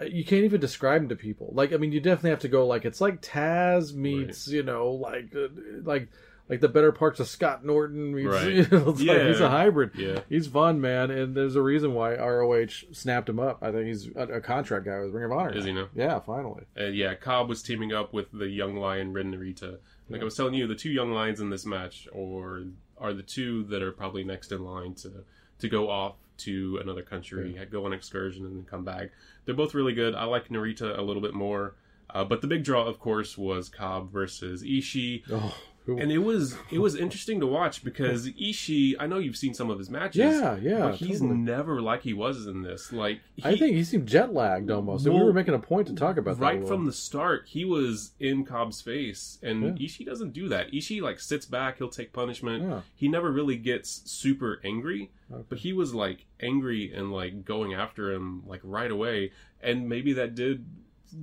uh, 0.00 0.04
you 0.04 0.24
can't 0.24 0.44
even 0.44 0.60
describe 0.60 1.02
him 1.02 1.08
to 1.08 1.16
people. 1.16 1.50
Like, 1.54 1.72
I 1.72 1.76
mean, 1.78 1.92
you 1.92 2.00
definitely 2.00 2.30
have 2.30 2.40
to 2.40 2.48
go 2.48 2.66
like 2.66 2.84
it's 2.84 3.00
like 3.00 3.22
Taz 3.22 3.94
meets, 3.94 4.48
you 4.48 4.62
know, 4.62 4.90
like 4.90 5.34
uh, 5.34 5.48
like 5.82 6.08
like 6.46 6.60
the 6.60 6.68
better 6.68 6.92
parts 6.92 7.20
of 7.20 7.26
Scott 7.28 7.64
Norton 7.64 8.14
meets. 8.14 8.28
Right. 8.28 8.52
You 8.54 8.66
know, 8.70 8.90
it's 8.90 9.00
like 9.00 9.16
Yeah. 9.16 9.28
he's 9.28 9.40
a 9.40 9.48
hybrid. 9.48 9.92
Yeah. 9.96 10.20
He's 10.28 10.46
fun, 10.46 10.78
man, 10.80 11.10
and 11.10 11.34
there's 11.34 11.56
a 11.56 11.62
reason 11.62 11.94
why 11.94 12.16
ROH 12.16 12.66
snapped 12.92 13.30
him 13.30 13.40
up. 13.40 13.62
I 13.62 13.72
think 13.72 13.86
he's 13.86 14.08
a, 14.14 14.24
a 14.34 14.40
contract 14.42 14.84
guy 14.84 15.00
with 15.00 15.12
Ring 15.14 15.24
of 15.24 15.32
Honor. 15.32 15.56
Is 15.56 15.64
he 15.64 15.72
now? 15.72 15.88
Yeah, 15.94 16.18
finally. 16.20 16.64
Uh, 16.78 16.84
yeah, 16.86 17.14
Cobb 17.14 17.48
was 17.48 17.62
teaming 17.62 17.92
up 17.94 18.12
with 18.12 18.26
the 18.30 18.48
young 18.48 18.76
lion 18.76 19.14
Ren 19.14 19.32
Narita. 19.32 19.78
Like 20.08 20.20
I 20.20 20.24
was 20.24 20.36
telling 20.36 20.54
you, 20.54 20.66
the 20.66 20.74
two 20.74 20.90
young 20.90 21.12
lions 21.12 21.40
in 21.40 21.50
this 21.50 21.64
match 21.64 22.06
or 22.12 22.64
are 22.98 23.12
the 23.12 23.22
two 23.22 23.64
that 23.64 23.82
are 23.82 23.92
probably 23.92 24.24
next 24.24 24.52
in 24.52 24.64
line 24.64 24.94
to 24.96 25.24
to 25.58 25.68
go 25.68 25.90
off 25.90 26.16
to 26.36 26.78
another 26.82 27.02
country, 27.02 27.52
go 27.70 27.86
on 27.86 27.92
excursion, 27.92 28.44
and 28.44 28.56
then 28.56 28.64
come 28.64 28.84
back. 28.84 29.10
They're 29.44 29.54
both 29.54 29.74
really 29.74 29.92
good. 29.94 30.14
I 30.14 30.24
like 30.24 30.48
Narita 30.48 30.98
a 30.98 31.02
little 31.02 31.22
bit 31.22 31.32
more, 31.32 31.76
uh, 32.10 32.24
but 32.24 32.40
the 32.40 32.46
big 32.48 32.64
draw, 32.64 32.84
of 32.84 32.98
course, 32.98 33.38
was 33.38 33.68
Cobb 33.68 34.12
versus 34.12 34.62
Ishii. 34.62 35.22
Oh, 35.30 35.56
who, 35.86 35.98
And 35.98 36.10
it 36.10 36.18
was 36.18 36.56
it 36.70 36.78
was 36.78 36.96
interesting 36.96 37.40
to 37.40 37.46
watch 37.46 37.84
because 37.84 38.26
Ishii, 38.28 38.94
I 38.98 39.06
know 39.06 39.18
you've 39.18 39.36
seen 39.36 39.52
some 39.52 39.70
of 39.70 39.78
his 39.78 39.90
matches, 39.90 40.18
yeah, 40.40 40.56
yeah. 40.56 40.78
but 40.78 40.94
he's 40.94 41.20
totally. 41.20 41.38
never 41.38 41.82
like 41.82 42.02
he 42.02 42.12
was 42.14 42.46
in 42.46 42.62
this. 42.62 42.90
Like 42.92 43.20
he, 43.36 43.44
I 43.44 43.56
think 43.56 43.74
he 43.76 43.84
seemed 43.84 44.06
jet 44.08 44.32
lagged 44.32 44.70
almost. 44.70 45.04
and 45.06 45.14
we 45.14 45.22
were 45.22 45.32
making 45.34 45.54
a 45.54 45.58
point 45.58 45.86
to 45.88 45.94
talk 45.94 46.16
about 46.16 46.38
that. 46.38 46.42
right 46.42 46.66
from 46.66 46.86
the 46.86 46.92
start, 46.92 47.44
he 47.48 47.64
was 47.64 48.12
in 48.18 48.44
Cobb's 48.44 48.80
face, 48.80 49.38
and 49.42 49.62
Yeah. 49.78 49.86
Ishii 49.86 50.06
doesn't 50.06 50.32
do 50.32 50.48
that. 50.48 50.72
Ishii 50.72 51.02
like 51.02 51.20
sits 51.20 51.44
back, 51.46 51.78
he'll 51.78 51.88
take 51.90 52.12
punishment. 52.12 52.62
Yeah. 52.64 52.80
He 52.94 53.08
never 53.08 53.30
really 53.30 53.56
gets 53.56 54.02
super 54.10 54.60
angry, 54.64 55.10
Okay. 55.32 55.44
but 55.48 55.58
he 55.58 55.72
was 55.74 55.94
like 55.94 56.24
angry 56.40 56.92
and 56.94 57.12
like 57.12 57.44
going 57.44 57.74
after 57.74 58.10
him 58.12 58.42
like 58.46 58.60
right 58.64 58.90
away, 58.90 59.32
and 59.62 59.88
maybe 59.88 60.12
that 60.14 60.34
did 60.34 60.64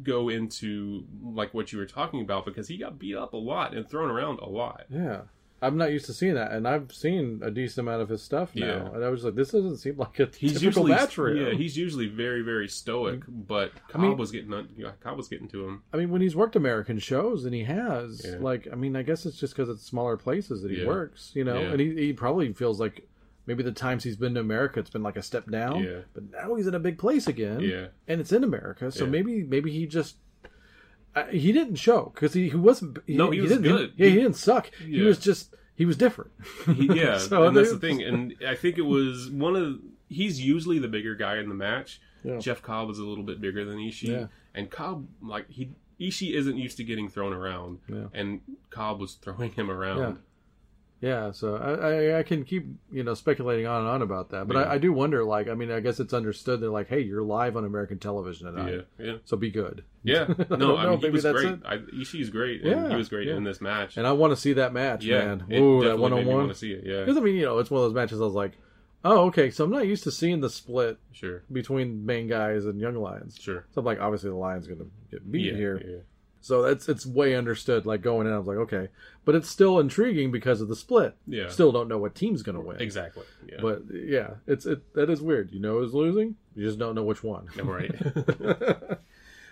go 0.03 0.29
into 0.29 1.03
like 1.23 1.53
what 1.53 1.71
you 1.71 1.79
were 1.79 1.85
talking 1.85 2.21
about 2.21 2.45
because 2.45 2.67
he 2.67 2.77
got 2.77 2.97
beat 2.99 3.15
up 3.15 3.33
a 3.33 3.37
lot 3.37 3.73
and 3.75 3.89
thrown 3.89 4.09
around 4.09 4.39
a 4.39 4.49
lot. 4.49 4.85
Yeah. 4.89 5.21
I'm 5.63 5.77
not 5.77 5.91
used 5.91 6.07
to 6.07 6.13
seeing 6.13 6.33
that, 6.33 6.53
and 6.53 6.67
I've 6.67 6.91
seen 6.91 7.39
a 7.43 7.51
decent 7.51 7.85
amount 7.87 8.01
of 8.01 8.09
his 8.09 8.23
stuff 8.23 8.55
now, 8.55 8.65
Yeah. 8.65 8.95
and 8.95 9.05
I 9.05 9.09
was 9.09 9.23
like, 9.23 9.35
"This 9.35 9.51
doesn't 9.51 9.77
seem 9.77 9.95
like 9.95 10.19
a 10.19 10.25
He's 10.35 10.53
typical 10.53 10.65
usually 10.87 10.91
match 10.93 11.13
for 11.13 11.29
him." 11.29 11.37
yeah, 11.37 11.53
he's 11.53 11.77
usually 11.77 12.07
very 12.07 12.41
very 12.41 12.67
stoic, 12.67 13.19
mm-hmm. 13.19 13.41
but 13.41 13.71
Cobb 13.87 14.01
mean- 14.01 14.17
was 14.17 14.31
getting 14.31 14.51
yeah, 14.75 14.93
Cobb 15.01 15.17
was 15.17 15.27
getting 15.27 15.47
to 15.49 15.63
him. 15.63 15.83
I 15.93 15.97
mean, 15.97 16.09
when 16.09 16.19
he's 16.21 16.35
worked 16.35 16.55
American 16.55 16.97
shows, 16.97 17.45
and 17.45 17.53
he 17.53 17.63
has, 17.65 18.25
Yeah. 18.27 18.37
like, 18.39 18.69
I 18.71 18.75
mean, 18.75 18.95
I 18.95 19.03
guess 19.03 19.27
it's 19.27 19.37
just 19.39 19.53
because 19.55 19.69
it's 19.69 19.83
smaller 19.83 20.17
places 20.17 20.63
that 20.63 20.71
he 20.71 20.81
Yeah. 20.81 20.87
works, 20.87 21.31
you 21.35 21.43
know, 21.43 21.57
and 21.57 21.79
he, 21.79 21.93
he 21.93 22.13
probably 22.13 22.51
feels 22.53 22.79
like 22.79 23.07
maybe 23.51 23.63
the 23.63 23.71
times 23.71 24.03
he's 24.05 24.15
been 24.15 24.33
to 24.35 24.39
America, 24.39 24.79
it's 24.79 24.89
been 24.89 25.03
like 25.03 25.17
a 25.17 25.21
step 25.21 25.49
down, 25.51 25.83
Yeah. 25.83 25.99
but 26.13 26.23
now 26.31 26.55
he's 26.55 26.67
in 26.67 26.73
a 26.75 26.79
big 26.79 26.97
place 26.97 27.27
again, 27.27 27.59
Yeah. 27.59 27.87
and 28.07 28.21
it's 28.21 28.31
in 28.31 28.43
America, 28.45 28.91
so 28.91 29.03
Yeah. 29.03 29.09
maybe 29.11 29.43
maybe 29.43 29.71
he 29.71 29.85
just. 29.87 30.15
Uh, 31.13 31.25
he 31.25 31.51
didn't 31.51 31.75
show 31.75 32.09
because 32.13 32.33
he, 32.33 32.47
he 32.49 32.55
wasn't. 32.55 32.97
He, 33.05 33.15
No, 33.17 33.31
he 33.31 33.41
was 33.41 33.51
didn't, 33.51 33.63
good. 33.63 33.91
yeah, 33.97 34.07
he 34.07 34.15
didn't 34.15 34.37
suck. 34.37 34.71
He 34.75 35.01
was 35.01 35.19
just 35.19 35.53
he 35.75 35.85
was 35.85 35.97
different. 35.97 36.31
He, 36.65 36.85
yeah, 36.95 37.17
So 37.17 37.43
and 37.43 37.57
that's 37.57 37.71
the 37.71 37.79
thing. 37.79 38.01
And 38.01 38.33
I 38.47 38.55
think 38.55 38.77
it 38.77 38.83
was 38.83 39.29
one 39.29 39.55
of 39.57 39.79
he's 40.07 40.39
usually 40.39 40.79
the 40.79 40.87
bigger 40.87 41.15
guy 41.15 41.37
in 41.39 41.49
the 41.49 41.55
match. 41.55 41.99
Yeah. 42.23 42.37
Jeff 42.37 42.61
Cobb 42.61 42.89
is 42.89 42.99
a 42.99 43.03
little 43.05 43.23
bit 43.25 43.41
bigger 43.41 43.65
than 43.65 43.77
Ishii, 43.77 44.07
Yeah. 44.07 44.27
and 44.55 44.69
Cobb 44.69 45.07
like 45.21 45.49
he 45.49 45.71
Ishii 45.99 46.33
isn't 46.33 46.57
used 46.57 46.77
to 46.77 46.83
getting 46.85 47.09
thrown 47.09 47.33
around, 47.33 47.79
Yeah. 47.89 48.07
and 48.13 48.39
Cobb 48.69 48.99
was 49.01 49.15
throwing 49.15 49.51
him 49.51 49.69
around. 49.69 50.19
Yeah. 51.01 51.25
Yeah, 51.25 51.31
so 51.31 51.55
I, 51.57 51.71
I 52.15 52.19
I 52.19 52.23
can 52.23 52.43
keep 52.45 52.67
you 52.91 53.03
know 53.03 53.15
speculating 53.15 53.65
on 53.65 53.81
and 53.81 53.89
on 53.89 54.01
about 54.03 54.29
that, 54.29 54.47
but 54.47 54.55
Yeah. 54.55 54.63
I, 54.63 54.73
I 54.73 54.77
do 54.77 54.93
wonder. 54.93 55.23
Like, 55.23 55.47
I 55.49 55.55
mean, 55.55 55.71
I 55.71 55.79
guess 55.79 55.99
it's 55.99 56.13
understood. 56.13 56.61
They're 56.61 56.69
like, 56.69 56.89
hey, 56.89 56.99
you're 57.01 57.23
live 57.23 57.57
on 57.57 57.65
American 57.65 57.97
television 57.97 58.45
tonight, 58.53 58.85
yeah, 58.99 59.15
so 59.25 59.35
be 59.35 59.49
good. 59.49 59.83
yeah. 60.03 60.27
No, 60.49 60.55
I 60.55 60.57
No, 60.57 60.57
don't 60.57 60.77
I 60.79 60.85
mean 60.91 60.97
he 60.97 61.01
maybe 61.03 61.11
was 61.13 61.23
that's 61.23 61.41
great. 61.41 61.53
it. 61.53 61.59
I, 61.65 61.77
Ishii's 61.77 62.29
great, 62.29 62.61
and 62.61 62.69
Yeah, 62.69 62.89
he 62.89 62.95
was 62.95 63.09
great 63.09 63.27
yeah. 63.27 63.35
in 63.35 63.43
this 63.43 63.59
match. 63.61 63.97
And 63.97 64.05
I 64.05 64.11
want 64.11 64.31
to 64.31 64.37
see 64.37 64.53
that 64.53 64.73
match, 64.73 65.03
yeah, 65.03 65.25
man. 65.35 65.45
Ooh, 65.53 65.83
that 65.83 65.97
one 65.97 66.13
on 66.13 66.25
one. 66.25 66.37
want 66.37 66.49
to 66.49 66.55
see 66.55 66.71
it. 66.73 66.83
Yeah, 66.85 66.99
Because 66.99 67.17
I 67.17 67.21
mean, 67.21 67.35
you 67.35 67.45
know, 67.45 67.57
it's 67.57 67.71
one 67.71 67.81
of 67.83 67.85
those 67.89 67.95
matches. 67.95 68.21
I 68.21 68.25
was 68.25 68.33
like, 68.33 68.53
Oh, 69.03 69.21
okay. 69.29 69.49
So 69.49 69.63
I'm 69.63 69.71
not 69.71 69.87
used 69.87 70.03
to 70.03 70.11
seeing 70.11 70.41
the 70.41 70.49
split 70.51 70.99
Sure, 71.11 71.41
between 71.51 72.05
main 72.05 72.27
guys 72.27 72.65
and 72.67 72.79
young 72.79 72.93
lions. 72.95 73.39
sure. 73.41 73.65
So 73.71 73.79
I'm 73.79 73.85
like, 73.85 73.99
obviously 73.99 74.29
the 74.29 74.35
lion's 74.35 74.67
gonna 74.67 74.85
get 75.09 75.29
beat 75.31 75.51
Yeah, 75.51 75.57
here. 75.57 76.03
So 76.41 76.63
that's 76.63 76.89
it's 76.89 77.05
way 77.05 77.35
understood. 77.35 77.85
Like 77.85 78.01
going 78.01 78.27
in, 78.27 78.33
I 78.33 78.37
was 78.37 78.47
like, 78.47 78.57
okay, 78.57 78.89
but 79.25 79.35
it's 79.35 79.49
still 79.49 79.79
intriguing 79.79 80.31
because 80.31 80.59
of 80.59 80.67
the 80.67 80.75
split. 80.75 81.15
Yeah. 81.27 81.49
Still 81.49 81.71
don't 81.71 81.87
know 81.87 81.99
what 81.99 82.15
team's 82.15 82.41
gonna 82.41 82.61
win. 82.61 82.81
Exactly. 82.81 83.23
Yeah. 83.47 83.59
But 83.61 83.83
yeah, 83.93 84.31
it's 84.47 84.65
it 84.65 84.93
that 84.95 85.09
is 85.09 85.21
weird. 85.21 85.51
You 85.51 85.59
know 85.59 85.79
who's 85.79 85.93
losing, 85.93 86.35
you 86.55 86.65
just 86.65 86.79
don't 86.79 86.95
know 86.95 87.03
which 87.03 87.23
one. 87.23 87.47
right. 87.63 87.93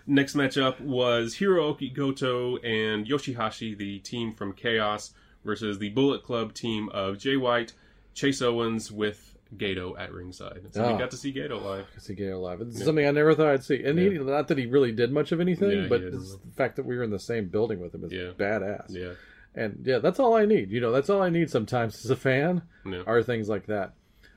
Next 0.08 0.36
matchup 0.36 0.81
was 0.81 1.36
Hirooki 1.36 1.93
Goto 1.93 2.58
and 2.58 3.05
Yoshihashi, 3.05 3.77
the 3.77 4.00
team 4.00 4.34
from 4.34 4.53
Chaos, 4.53 5.13
versus 5.46 5.77
the 5.77 5.89
Bullet 5.89 6.24
Club 6.24 6.53
team 6.55 6.89
of 6.89 7.19
Jay 7.19 7.38
White, 7.38 7.74
Chase 8.15 8.41
Owens 8.41 8.91
with 8.91 9.28
Gedo 9.58 10.00
at 10.00 10.13
ringside. 10.13 10.62
So 10.72 10.84
Ah. 10.84 10.94
we 10.94 11.00
got 11.00 11.12
to 11.12 11.18
see 11.18 11.34
Gedo 11.34 11.62
live. 11.63 11.88
see 11.98 12.13
Gato 12.13 12.39
live. 12.39 12.62
It's 12.62 12.84
something 12.84 13.06
I 13.06 13.12
never 13.12 13.34
thought 13.34 13.48
I'd 13.48 13.63
see. 13.63 13.84
And 13.84 13.98
he, 13.98 14.10
not 14.10 14.48
that 14.48 14.58
he 14.58 14.68
really 14.68 14.91
did 14.91 15.12
much 15.12 15.32
of 15.32 15.39
anything, 15.41 15.84
Yeah, 15.84 15.88
but 15.88 16.01
it's 16.01 16.36
the 16.36 16.51
fact 16.56 16.75
that 16.75 16.86
we 16.86 16.96
were 16.96 17.03
in 17.03 17.10
the 17.10 17.20
same 17.20 17.48
building 17.48 17.79
with 17.79 17.94
him 17.96 18.03
is 18.03 18.12
Yeah. 18.12 18.32
badass. 18.38 18.86
Yeah. 18.89 19.13
And 19.56 19.82
yeah, 19.84 19.98
that's 19.98 20.20
all 20.20 20.36
I 20.36 20.46
need. 20.46 20.70
You 20.72 20.79
know, 20.82 20.91
that's 20.91 21.10
all 21.10 21.22
I 21.22 21.29
need 21.29 21.50
sometimes 21.50 22.06
as 22.06 22.12
a 22.12 22.15
fan 22.15 22.62
Yeah. 22.86 23.01
are 23.08 23.24
things 23.24 23.50
like 23.50 23.65
that. 23.65 23.94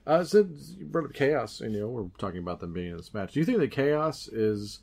Uh, 0.06 0.24
since 0.24 0.74
you 0.78 0.86
brought 0.86 1.04
up 1.04 1.12
Chaos, 1.12 1.60
and 1.60 1.74
you 1.74 1.80
know, 1.80 1.88
we're 1.88 2.08
talking 2.18 2.40
about 2.40 2.60
them 2.60 2.72
being 2.72 2.90
in 2.92 2.96
this 2.96 3.12
match. 3.14 3.34
Do 3.34 3.40
you 3.40 3.46
think 3.46 3.58
that 3.58 3.70
Chaos 3.70 4.26
is. 4.28 4.80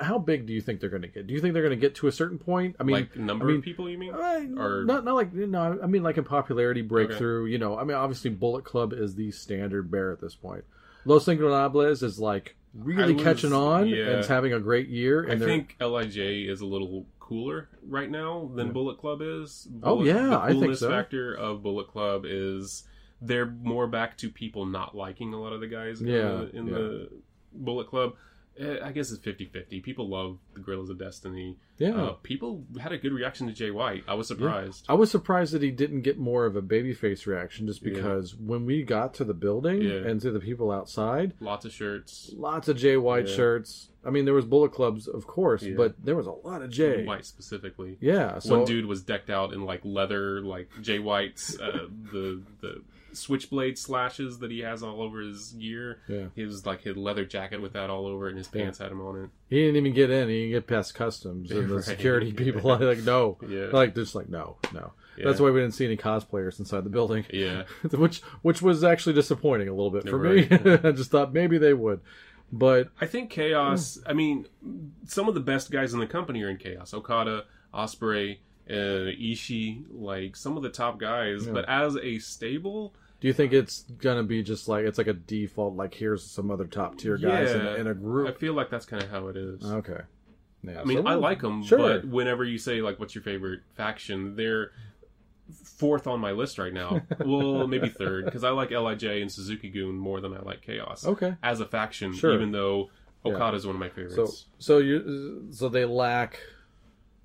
How 0.00 0.18
big 0.18 0.46
do 0.46 0.52
you 0.52 0.60
think 0.60 0.80
they're 0.80 0.90
going 0.90 1.02
to 1.02 1.08
get? 1.08 1.26
Do 1.26 1.34
you 1.34 1.40
think 1.40 1.54
they're 1.54 1.62
going 1.62 1.78
to 1.78 1.80
get 1.80 1.94
to 1.96 2.06
a 2.08 2.12
certain 2.12 2.38
point? 2.38 2.76
I 2.78 2.82
mean, 2.82 2.94
like 2.94 3.16
number 3.16 3.44
I 3.46 3.48
mean, 3.48 3.56
of 3.58 3.62
people, 3.64 3.88
you 3.88 3.98
mean? 3.98 4.14
Uh, 4.14 4.46
Or- 4.60 4.84
not 4.84 5.04
not 5.04 5.14
like 5.14 5.32
no, 5.32 5.78
I 5.82 5.86
mean 5.86 6.02
like 6.02 6.16
a 6.16 6.22
popularity 6.22 6.82
breakthrough. 6.82 7.46
You 7.46 7.58
know, 7.58 7.78
I 7.78 7.84
mean 7.84 7.96
obviously 7.96 8.30
Bullet 8.30 8.64
Club 8.64 8.92
is 8.92 9.14
the 9.14 9.30
standard 9.30 9.90
bear 9.90 10.12
at 10.12 10.20
this 10.20 10.34
point. 10.34 10.64
Los 11.04 11.24
Ingobernables 11.26 12.02
is 12.02 12.18
like 12.18 12.56
really 12.74 13.14
was- 13.14 13.22
catching 13.22 13.52
on 13.52 13.88
yeah. 13.88 14.04
and 14.10 14.18
is 14.20 14.26
having 14.28 14.52
a 14.52 14.60
great 14.60 14.88
year. 14.88 15.22
And 15.22 15.32
I 15.32 15.34
they're 15.36 15.48
think 15.48 15.76
Lij 15.80 16.16
is 16.18 16.60
a 16.60 16.66
little 16.66 17.06
cooler 17.20 17.68
right 17.86 18.10
now 18.10 18.50
than 18.54 18.72
Bullet 18.72 18.98
Club 18.98 19.20
is. 19.22 19.68
Oh, 19.82 20.02
yeah, 20.02 20.28
the 20.28 20.38
I 20.40 20.52
think 20.58 20.76
so. 20.76 20.88
factor 20.88 21.34
of 21.34 21.62
Bullet 21.62 21.88
Club 21.88 22.24
is 22.26 22.84
they're 23.20 23.46
more 23.46 23.86
back 23.86 24.16
to 24.18 24.30
people 24.30 24.64
not 24.64 24.94
liking 24.96 25.34
a 25.34 25.40
lot 25.40 25.52
of 25.52 25.60
the 25.60 25.66
guys 25.66 26.00
Yeah, 26.00 26.14
in, 26.14 26.38
the, 26.38 26.56
in 26.56 26.66
yeah. 26.66 26.72
the 26.74 27.08
Bullet 27.52 27.88
Club. 27.88 28.14
Eh, 28.58 28.78
I 28.82 28.90
guess 28.92 29.10
it's 29.12 29.24
50-50. 29.24 29.82
People 29.82 30.08
love 30.08 30.38
the 30.54 30.60
Guerrillas 30.60 30.90
of 30.90 30.98
Destiny. 30.98 31.56
yeah. 31.78 31.90
Uh, 31.94 32.12
people 32.24 32.64
had 32.80 32.90
a 32.92 32.98
good 32.98 33.12
reaction 33.12 33.46
to 33.46 33.52
Jay 33.52 33.70
White. 33.70 34.02
I 34.08 34.14
was 34.14 34.26
surprised. 34.26 34.84
I 34.88 34.94
was 34.94 35.10
surprised 35.10 35.52
that 35.52 35.62
he 35.62 35.70
didn't 35.70 36.00
get 36.02 36.18
more 36.18 36.44
of 36.44 36.56
a 36.56 36.62
babyface 36.62 37.26
reaction, 37.26 37.66
just 37.68 37.82
Yeah. 37.82 37.92
because 37.94 38.34
when 38.34 38.66
we 38.66 38.82
got 38.82 39.14
to 39.14 39.24
the 39.24 39.34
building 39.34 39.82
Yeah. 39.82 39.98
and 40.08 40.20
to 40.22 40.30
the 40.32 40.40
people 40.40 40.72
outside, 40.72 41.34
Lots 41.40 41.64
of 41.64 41.72
shirts. 41.72 42.32
lots 42.36 42.66
of 42.68 42.76
Jay 42.76 42.96
White 42.96 43.28
Yeah. 43.28 43.34
shirts. 43.36 43.90
I 44.04 44.10
mean, 44.10 44.24
there 44.24 44.34
was 44.34 44.44
Bullet 44.46 44.72
Clubs, 44.72 45.06
of 45.06 45.26
course, 45.26 45.62
Yeah. 45.62 45.74
but 45.76 45.94
there 46.04 46.16
was 46.16 46.26
a 46.26 46.32
lot 46.32 46.62
of 46.62 46.70
Jay. 46.70 47.04
White 47.04 47.26
specifically. 47.26 47.96
Yeah, 48.00 48.38
so 48.40 48.56
One 48.58 48.66
dude 48.66 48.86
was 48.86 49.02
decked 49.02 49.30
out 49.30 49.52
in 49.52 49.64
like 49.64 49.84
leather, 49.84 50.40
like 50.40 50.68
Jay 50.82 50.98
White's 50.98 51.58
uh, 51.60 51.86
the 52.12 52.42
the 52.60 52.82
switchblade 53.12 53.78
slashes 53.78 54.38
that 54.38 54.50
he 54.50 54.60
has 54.60 54.82
all 54.82 55.02
over 55.02 55.20
his 55.20 55.52
gear. 55.52 56.00
Yeah. 56.08 56.26
He 56.34 56.44
was 56.44 56.64
like 56.66 56.82
his 56.82 56.96
leather 56.96 57.24
jacket 57.24 57.60
with 57.62 57.72
that 57.72 57.90
all 57.90 58.06
over 58.06 58.26
it, 58.26 58.30
and 58.30 58.38
his 58.38 58.48
pants 58.48 58.78
had 58.78 58.92
him 58.92 59.00
on 59.00 59.24
it. 59.24 59.30
he 59.48 59.60
didn't 59.60 59.76
even 59.76 59.94
get 59.94 60.10
in. 60.10 60.28
He 60.28 60.40
didn't 60.42 60.50
get 60.52 60.66
past 60.66 60.94
customs, 60.94 61.50
and 61.50 61.68
the 61.68 61.74
Right. 61.76 61.84
security 61.84 62.32
people 62.32 62.70
are 62.70 62.78
like, 62.78 63.02
no, 63.04 63.38
Yeah. 63.48 63.66
like 63.72 63.94
just 63.94 64.14
like 64.14 64.28
no, 64.28 64.56
no. 64.72 64.92
Yeah. 65.16 65.24
That's 65.26 65.40
why 65.40 65.50
we 65.50 65.60
didn't 65.60 65.74
see 65.74 65.84
any 65.84 65.96
cosplayers 65.96 66.60
inside 66.60 66.84
the 66.84 66.90
building, 66.90 67.24
Yeah, 67.32 67.64
which 67.90 68.20
which 68.42 68.62
was 68.62 68.84
actually 68.84 69.14
disappointing 69.14 69.68
a 69.68 69.72
little 69.72 69.90
bit 69.90 70.08
for 70.08 70.16
Right. 70.18 70.48
me. 70.50 70.78
I 70.84 70.92
just 70.92 71.10
thought 71.10 71.32
maybe 71.32 71.58
they 71.58 71.74
would, 71.74 72.00
but 72.52 72.90
I 73.00 73.06
think 73.06 73.30
Chaos. 73.30 73.98
I 74.06 74.12
mean, 74.12 74.46
some 75.06 75.28
of 75.28 75.34
the 75.34 75.40
best 75.40 75.70
guys 75.72 75.92
in 75.92 75.98
the 76.00 76.06
company 76.06 76.42
are 76.42 76.48
in 76.50 76.56
Chaos. 76.56 76.94
Okada, 76.94 77.44
Ospreay, 77.74 78.38
uh, 78.70 79.10
Ishii, 79.18 79.84
like 79.90 80.36
some 80.36 80.56
of 80.56 80.62
the 80.62 80.68
top 80.70 80.98
guys. 80.98 81.46
Yeah. 81.46 81.52
But 81.52 81.68
as 81.68 81.96
a 81.96 82.18
stable, 82.18 82.94
do 83.20 83.26
you 83.28 83.32
think 83.34 83.52
it's 83.52 83.82
gonna 83.98 84.22
be 84.22 84.42
just 84.42 84.68
like 84.68 84.84
it's 84.84 84.98
like 84.98 85.06
a 85.06 85.12
default? 85.14 85.74
Like 85.74 85.94
here's 85.94 86.22
some 86.24 86.50
other 86.50 86.66
top 86.66 86.98
tier 86.98 87.16
guys 87.16 87.52
in, 87.52 87.64
Yeah. 87.64 87.76
in 87.76 87.86
a 87.86 87.90
I 87.90 87.94
group. 87.94 88.28
I 88.28 88.32
feel 88.38 88.54
like 88.54 88.70
that's 88.70 88.86
kind 88.86 89.02
of 89.02 89.10
how 89.10 89.28
it 89.28 89.36
is. 89.36 89.64
Okay. 89.64 90.00
Yeah, 90.62 90.80
I 90.80 90.84
mean, 90.84 91.02
so 91.02 91.06
I 91.06 91.14
like 91.14 91.40
them, 91.40 91.62
Sure. 91.64 91.78
but 91.78 92.04
whenever 92.06 92.42
you 92.44 92.58
say 92.58 92.80
like, 92.82 92.98
"What's 92.98 93.14
your 93.14 93.22
favorite 93.22 93.60
faction?" 93.76 94.34
they're 94.34 94.72
fourth 95.64 96.06
on 96.06 96.20
my 96.20 96.32
list 96.32 96.58
right 96.58 96.72
now. 96.72 97.00
well, 97.24 97.66
maybe 97.66 97.88
third 97.88 98.24
because 98.24 98.44
I 98.44 98.50
like 98.50 98.70
Lij 98.70 99.04
and 99.04 99.30
Suzuki 99.32 99.70
Goon 99.70 99.96
more 99.96 100.20
than 100.20 100.34
I 100.34 100.40
like 100.40 100.62
Chaos 100.62 101.06
Okay. 101.06 101.34
as 101.42 101.60
a 101.60 101.64
faction. 101.66 102.12
Sure. 102.12 102.34
Even 102.34 102.52
though 102.52 102.90
Yeah. 103.24 103.32
Okada's 103.34 103.66
one 103.66 103.76
of 103.76 103.80
my 103.80 103.88
So 103.88 103.94
favorites. 103.94 104.46
so 104.58 104.78
you 104.78 105.46
so 105.50 105.68
they 105.68 105.84
lack 105.84 106.40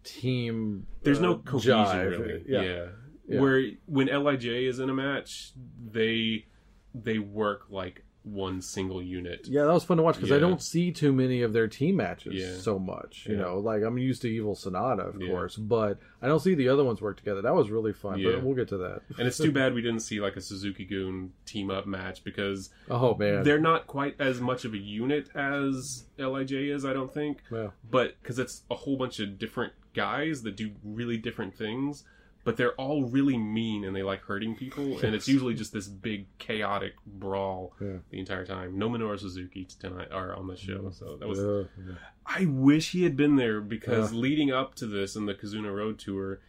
team. 0.03 0.87
There's 1.03 1.19
uh, 1.19 1.23
no 1.23 1.37
cohesion 1.37 1.73
jive. 1.77 2.09
really. 2.19 2.43
Yeah. 2.47 2.61
Yeah. 2.61 2.85
Yeah. 3.27 3.39
Where 3.39 3.63
when 3.85 4.07
Lij 4.07 4.45
is 4.45 4.79
in 4.79 4.89
a 4.89 4.93
match, 4.93 5.53
they 5.91 6.45
they 6.93 7.19
work 7.19 7.63
like 7.69 8.03
one 8.23 8.61
single 8.61 9.01
unit. 9.03 9.41
Yeah, 9.49 9.65
that 9.65 9.73
was 9.73 9.83
fun 9.83 9.97
to 9.97 10.03
watch 10.03 10.15
because 10.15 10.31
I 10.31 10.39
don't 10.39 10.61
see 10.61 10.93
too 10.93 11.11
many 11.11 11.41
of 11.41 11.51
their 11.51 11.67
team 11.67 11.97
matches 11.97 12.33
Yeah. 12.35 12.55
so 12.55 12.79
much. 12.79 13.25
You 13.27 13.35
Yeah. 13.35 13.41
know, 13.41 13.59
like 13.59 13.83
I'm 13.83 13.97
used 13.97 14.21
to 14.21 14.29
Evil 14.29 14.55
Sanada, 14.55 15.13
of 15.13 15.21
Yeah. 15.21 15.27
course, 15.27 15.57
but 15.57 15.99
I 16.21 16.27
don't 16.27 16.39
see 16.39 16.55
the 16.55 16.69
other 16.69 16.85
ones 16.85 17.01
work 17.01 17.17
together. 17.17 17.41
That 17.41 17.53
was 17.53 17.69
really 17.69 17.91
fun, 17.91 18.19
Yeah. 18.19 18.31
but 18.35 18.43
we'll 18.43 18.55
get 18.55 18.69
to 18.69 18.77
that. 18.77 19.01
And 19.17 19.27
it's 19.27 19.37
too 19.37 19.51
bad 19.51 19.73
we 19.73 19.81
didn't 19.81 19.99
see 20.01 20.21
like 20.21 20.37
a 20.37 20.41
Suzuki 20.41 20.85
Goon 20.85 21.33
team 21.45 21.69
up 21.69 21.85
match 21.85 22.23
because 22.23 22.69
Oh 22.89 23.13
man, 23.15 23.43
they're 23.43 23.59
not 23.59 23.87
quite 23.87 24.15
as 24.19 24.39
much 24.39 24.63
of 24.63 24.73
a 24.73 24.77
unit 24.77 25.27
as 25.35 26.05
Lij 26.17 26.53
is, 26.53 26.85
I 26.85 26.93
don't 26.93 27.13
think. 27.13 27.41
Yeah. 27.51 27.71
But 27.91 28.15
because 28.21 28.39
it's 28.39 28.63
a 28.71 28.75
whole 28.75 28.95
bunch 28.95 29.19
of 29.19 29.37
different 29.37 29.73
guys 29.93 30.41
that 30.43 30.55
do 30.55 30.71
really 30.83 31.17
different 31.17 31.55
things, 31.55 32.03
but 32.43 32.57
they're 32.57 32.73
all 32.73 33.03
really 33.05 33.37
mean 33.37 33.85
and 33.85 33.95
they 33.95 34.03
like 34.03 34.21
hurting 34.21 34.55
people, 34.55 34.99
and 34.99 35.15
it's 35.15 35.27
usually 35.27 35.53
just 35.53 35.71
this 35.71 35.87
big 35.87 36.25
chaotic 36.39 36.93
brawl 37.05 37.73
Yeah. 37.81 37.97
the 38.09 38.19
entire 38.19 38.45
time. 38.45 38.77
No 38.77 38.89
Minoru 38.89 39.19
Suzuki 39.19 39.65
tonight 39.79 40.11
are 40.11 40.35
on 40.35 40.47
the 40.47 40.57
show, 40.57 40.89
so 40.91 41.15
that 41.17 41.27
was. 41.27 41.39
Yeah, 41.39 41.85
yeah. 41.87 41.95
I 42.25 42.45
wish 42.45 42.91
he 42.91 43.03
had 43.03 43.15
been 43.15 43.35
there 43.37 43.61
because 43.61 44.13
leading 44.13 44.51
up 44.51 44.75
to 44.75 44.85
this 44.87 45.15
in 45.15 45.25
the 45.25 45.33
Kizuna 45.33 45.73
Road 45.73 45.99
Tour. 45.99 46.39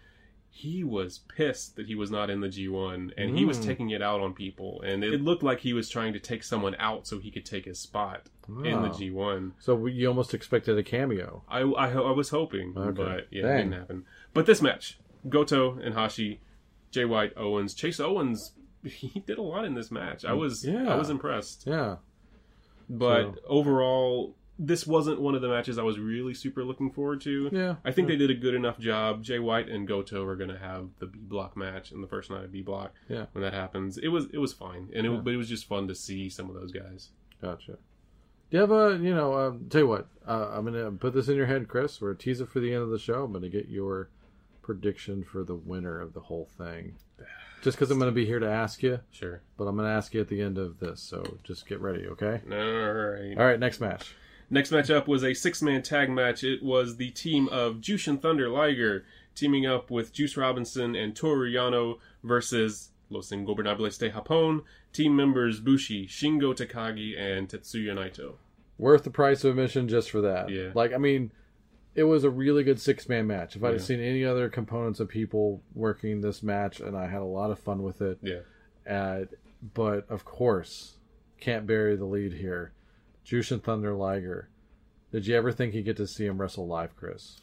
He 0.57 0.85
was 0.85 1.19
pissed 1.19 1.75
that 1.75 1.87
he 1.87 1.97
was 1.97 2.12
not 2.12 2.31
in 2.31 2.40
the 2.40 2.47
G1 2.49 3.11
and 3.19 3.37
he 3.37 3.45
was 3.45 3.59
Mm. 3.59 3.64
taking 3.64 3.90
it 3.90 4.01
out 4.01 4.21
on 4.21 4.35
people. 4.35 4.81
And 4.83 5.03
it 5.03 5.21
looked 5.21 5.43
like 5.43 5.59
he 5.61 5.73
was 5.73 5.88
trying 5.88 6.12
to 6.12 6.21
take 6.21 6.45
someone 6.45 6.77
out 6.79 7.09
so 7.09 7.19
he 7.19 7.33
could 7.33 7.45
take 7.45 7.64
his 7.64 7.81
spot 7.81 8.29
in 8.49 8.81
the 8.83 8.88
G1. 8.90 9.53
So 9.59 9.75
we, 9.75 9.93
you 9.93 10.07
almost 10.07 10.33
expected 10.33 10.79
a 10.79 10.85
cameo. 10.85 11.43
I, 11.49 11.61
I, 11.62 11.90
I 11.90 12.11
was 12.12 12.29
hoping, 12.29 12.73
Okay. 12.77 12.93
but 13.03 13.27
yeah, 13.33 13.43
Dang. 13.43 13.51
it 13.51 13.57
didn't 13.64 13.73
happen. 13.73 14.05
But 14.33 14.47
this 14.47 14.62
match, 14.62 14.99
Goto 15.29 15.77
and 15.81 15.95
Hashi, 15.95 16.40
Jay 16.93 17.05
White, 17.05 17.33
Owens, 17.37 17.75
Chase 17.75 17.99
Owens, 17.99 18.53
he 18.85 19.21
did 19.27 19.38
a 19.38 19.43
lot 19.43 19.64
in 19.64 19.75
this 19.75 19.90
match. 19.90 20.25
I 20.25 20.35
was 20.35 20.64
Yeah. 20.64 20.88
I 20.88 20.95
was 20.95 21.11
impressed. 21.11 21.64
Yeah, 21.67 21.97
But 22.88 23.35
So- 23.35 23.40
overall, 23.47 24.37
this 24.59 24.87
wasn't 24.87 25.21
one 25.21 25.35
of 25.35 25.43
the 25.43 25.49
matches 25.49 25.79
I 25.79 25.83
was 25.83 25.99
really 25.99 26.33
super 26.35 26.64
looking 26.64 26.90
forward 26.93 27.21
to. 27.23 27.49
yeah. 27.53 27.75
I 27.85 27.90
think 27.90 28.07
they 28.09 28.17
did 28.17 28.31
a 28.31 28.35
good 28.35 28.55
enough 28.55 28.79
job. 28.79 29.23
Jay 29.23 29.38
White 29.40 29.69
and 29.69 29.87
Goto 29.88 30.25
are 30.25 30.37
going 30.37 30.51
to 30.51 30.59
have 30.59 30.90
the 31.01 31.07
B 31.07 31.19
block 31.23 31.57
match 31.57 31.90
in 31.93 32.01
the 32.01 32.07
first 32.07 32.31
night 32.31 32.45
of 32.45 32.53
B 32.53 32.62
block. 32.62 32.93
Yeah. 33.09 33.27
when 33.33 33.43
that 33.43 33.53
happens, 33.55 33.99
it 33.99 34.09
was 34.09 34.27
it 34.33 34.38
was 34.38 34.53
fine, 34.53 34.90
and 34.95 35.07
it, 35.07 35.11
Yeah. 35.11 35.19
but 35.19 35.33
it 35.35 35.37
was 35.38 35.49
just 35.49 35.67
fun 35.67 35.88
to 35.88 35.95
see 35.95 36.29
some 36.29 36.49
of 36.49 36.55
those 36.55 36.71
guys. 36.73 37.11
Gotcha. 37.43 37.73
Do 38.51 38.59
you 38.59 38.61
have 38.61 38.71
a, 38.71 38.99
you 39.03 39.14
know, 39.14 39.33
uh, 39.33 39.53
tell 39.71 39.81
you 39.81 39.88
what, 39.88 40.07
uh, 40.29 40.51
I'm 40.53 40.64
going 40.64 40.75
to 40.85 40.93
put 40.93 41.14
this 41.14 41.29
in 41.29 41.35
your 41.37 41.47
head, 41.47 41.67
Chris. 41.67 42.01
We're 42.01 42.14
tease 42.14 42.40
it 42.40 42.49
for 42.49 42.61
the 42.61 42.73
end 42.73 42.83
of 42.83 42.90
the 42.90 42.99
show. 42.99 43.25
I'm 43.25 43.33
going 43.33 43.43
to 43.43 43.49
get 43.49 43.69
your 43.69 44.11
prediction 44.62 45.25
for 45.25 45.43
the 45.43 45.55
winner 45.57 46.01
of 46.01 46.12
the 46.14 46.21
whole 46.21 46.49
thing. 46.57 46.95
Just 47.62 47.77
because 47.79 47.90
I'm 47.90 47.99
going 47.99 48.11
to 48.11 48.14
be 48.14 48.27
here 48.27 48.38
to 48.38 48.49
ask 48.49 48.83
you, 48.83 49.01
Sure. 49.11 49.40
but 49.57 49.64
I'm 49.64 49.75
going 49.77 49.88
to 49.88 49.95
ask 49.95 50.12
you 50.14 50.21
at 50.21 50.29
the 50.29 50.40
end 50.40 50.59
of 50.59 50.79
this. 50.79 51.01
So 51.01 51.38
just 51.43 51.67
get 51.67 51.81
ready, 51.81 52.07
okay? 52.09 52.43
All 52.53 52.93
right. 52.93 53.37
All 53.38 53.45
right, 53.47 53.59
next 53.59 53.81
match. 53.81 54.14
Next 54.50 54.70
matchup 54.70 55.07
was 55.07 55.24
a 55.24 55.35
six 55.35 55.62
man 55.62 55.83
tag 55.83 56.11
match. 56.11 56.44
It 56.44 56.62
was 56.62 56.96
the 56.96 57.11
team 57.11 57.48
of 57.48 57.76
Jushin 57.76 58.20
Thunder 58.20 58.48
Liger 58.48 59.04
teaming 59.35 59.66
up 59.66 59.90
with 59.90 60.12
Juice 60.12 60.37
Robinson 60.37 60.94
and 60.94 61.16
Toru 61.16 61.50
Yano 61.50 61.98
versus 62.22 62.90
Los 63.11 63.30
Ingobernables 63.30 63.98
de 63.98 64.11
Japón, 64.11 64.62
team 64.92 65.16
members 65.16 65.61
Bushi, 65.61 66.07
Shingo 66.07 66.54
Takagi, 66.54 67.18
and 67.18 67.48
Tetsuya 67.48 67.94
Naito. 67.94 68.35
Worth 68.78 69.04
the 69.04 69.11
price 69.11 69.44
of 69.44 69.50
admission 69.59 69.88
just 69.88 70.11
for 70.11 70.20
that. 70.20 70.50
Yeah. 70.50 70.70
Like, 70.74 70.92
I 70.92 70.98
mean, 70.98 71.33
it 71.94 72.04
was 72.04 72.24
a 72.24 72.30
really 72.30 72.64
good 72.64 72.80
six 72.80 73.09
man 73.09 73.26
match. 73.26 73.57
If 73.57 73.62
I'd 73.64 73.68
have 73.72 73.80
Yeah. 73.80 73.87
seen 73.87 74.00
any 74.00 74.24
other 74.24 74.48
components 74.48 75.00
of 75.00 75.09
people 75.09 75.62
working 75.74 76.20
this 76.20 76.42
match, 76.42 76.80
and 76.80 76.96
I 76.96 77.07
had 77.07 77.20
a 77.22 77.24
lot 77.26 77.50
of 77.50 77.59
fun 77.59 77.83
with 77.83 78.02
it. 78.02 78.18
Yeah. 78.22 78.40
Uh, 78.88 79.24
but 79.74 80.09
of 80.11 80.24
course, 80.24 80.96
can't 81.40 81.66
bury 81.66 81.96
the 81.96 82.04
lead 82.04 82.35
here. 82.35 82.72
Jushin 83.24 83.62
Thunder 83.62 83.94
Liger. 83.94 84.48
Did 85.10 85.26
you 85.26 85.37
ever 85.37 85.52
think 85.52 85.74
you'd 85.74 85.84
get 85.84 85.96
to 85.98 86.06
see 86.06 86.26
him 86.26 86.40
wrestle 86.40 86.66
live, 86.66 86.96
Chris? 86.96 87.38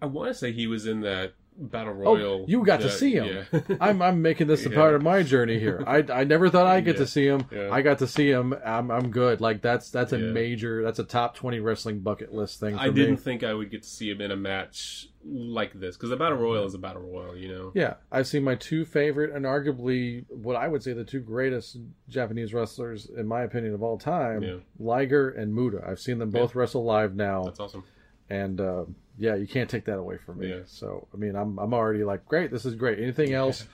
I 0.00 0.06
want 0.06 0.28
to 0.28 0.34
say 0.34 0.52
he 0.52 0.66
was 0.66 0.86
in 0.86 1.00
that 1.00 1.32
battle 1.58 1.92
oh, 1.92 2.14
royal. 2.14 2.32
Oh, 2.42 2.44
you 2.46 2.64
got 2.64 2.80
to 2.80 2.90
see 2.90 3.14
him. 3.14 3.46
Yeah. 3.52 3.60
I'm 3.80 4.00
I'm 4.00 4.22
making 4.22 4.46
this 4.46 4.64
a 4.64 4.70
Yeah. 4.70 4.76
part 4.76 4.94
of 4.94 5.02
my 5.02 5.22
journey 5.22 5.58
here. 5.58 5.82
I, 5.86 6.04
I 6.12 6.24
never 6.24 6.48
thought 6.48 6.66
I'd 6.66 6.84
get 6.84 6.94
Yeah. 6.96 7.00
to 7.02 7.06
see 7.06 7.26
him. 7.26 7.46
I 7.72 7.82
got 7.82 7.98
to 7.98 8.06
see 8.06 8.30
him. 8.30 8.54
I'm 8.64 8.90
I'm 8.90 9.10
good. 9.10 9.40
Like 9.40 9.60
that's 9.60 9.90
that's 9.90 10.12
a 10.12 10.18
major. 10.18 10.82
That's 10.82 10.98
a 10.98 11.04
top 11.04 11.34
twenty 11.34 11.60
wrestling 11.60 12.00
bucket 12.00 12.32
list 12.32 12.60
thing. 12.60 12.76
For 12.76 12.82
I 12.82 12.90
didn't 12.90 13.18
think 13.18 13.42
I 13.42 13.52
would 13.54 13.70
get 13.70 13.82
to 13.82 13.88
see 13.88 14.10
him 14.10 14.20
in 14.20 14.30
a 14.30 14.36
match 14.36 15.08
like 15.24 15.78
this 15.78 15.96
because 15.96 16.10
the 16.10 16.16
battle 16.16 16.38
royal 16.38 16.64
is 16.64 16.74
a 16.74 16.78
battle 16.78 17.02
royal, 17.02 17.36
you 17.36 17.48
know. 17.48 17.72
Yeah, 17.74 17.94
I've 18.10 18.26
seen 18.26 18.44
my 18.44 18.54
two 18.54 18.84
favorite 18.84 19.34
and 19.34 19.44
arguably 19.44 20.24
what 20.28 20.56
I 20.56 20.68
would 20.68 20.82
say 20.82 20.92
the 20.92 21.04
two 21.04 21.20
greatest 21.20 21.78
Japanese 22.08 22.54
wrestlers, 22.54 23.06
in 23.06 23.26
my 23.26 23.42
opinion, 23.42 23.74
of 23.74 23.82
all 23.82 23.98
time. 23.98 24.62
Liger 24.78 25.28
and 25.30 25.54
Muta. 25.54 25.82
I've 25.86 25.98
seen 26.00 26.18
them 26.18 26.30
both 26.30 26.54
wrestle 26.54 26.84
live 26.84 27.14
now, 27.14 27.44
That's 27.44 27.60
awesome. 27.60 27.84
And 28.30 28.60
uh, 28.60 28.84
yeah, 29.18 29.34
you 29.34 29.46
can't 29.46 29.68
take 29.70 29.84
that 29.86 29.98
away 29.98 30.18
from 30.18 30.38
me. 30.38 30.48
Yeah. 30.50 30.60
So 30.66 31.08
I 31.12 31.16
mean, 31.16 31.34
I'm 31.36 31.58
I'm 31.58 31.74
already 31.74 32.04
like, 32.04 32.26
great, 32.26 32.50
this 32.50 32.64
is 32.64 32.74
great. 32.74 32.98
Anything 32.98 33.32
else? 33.32 33.66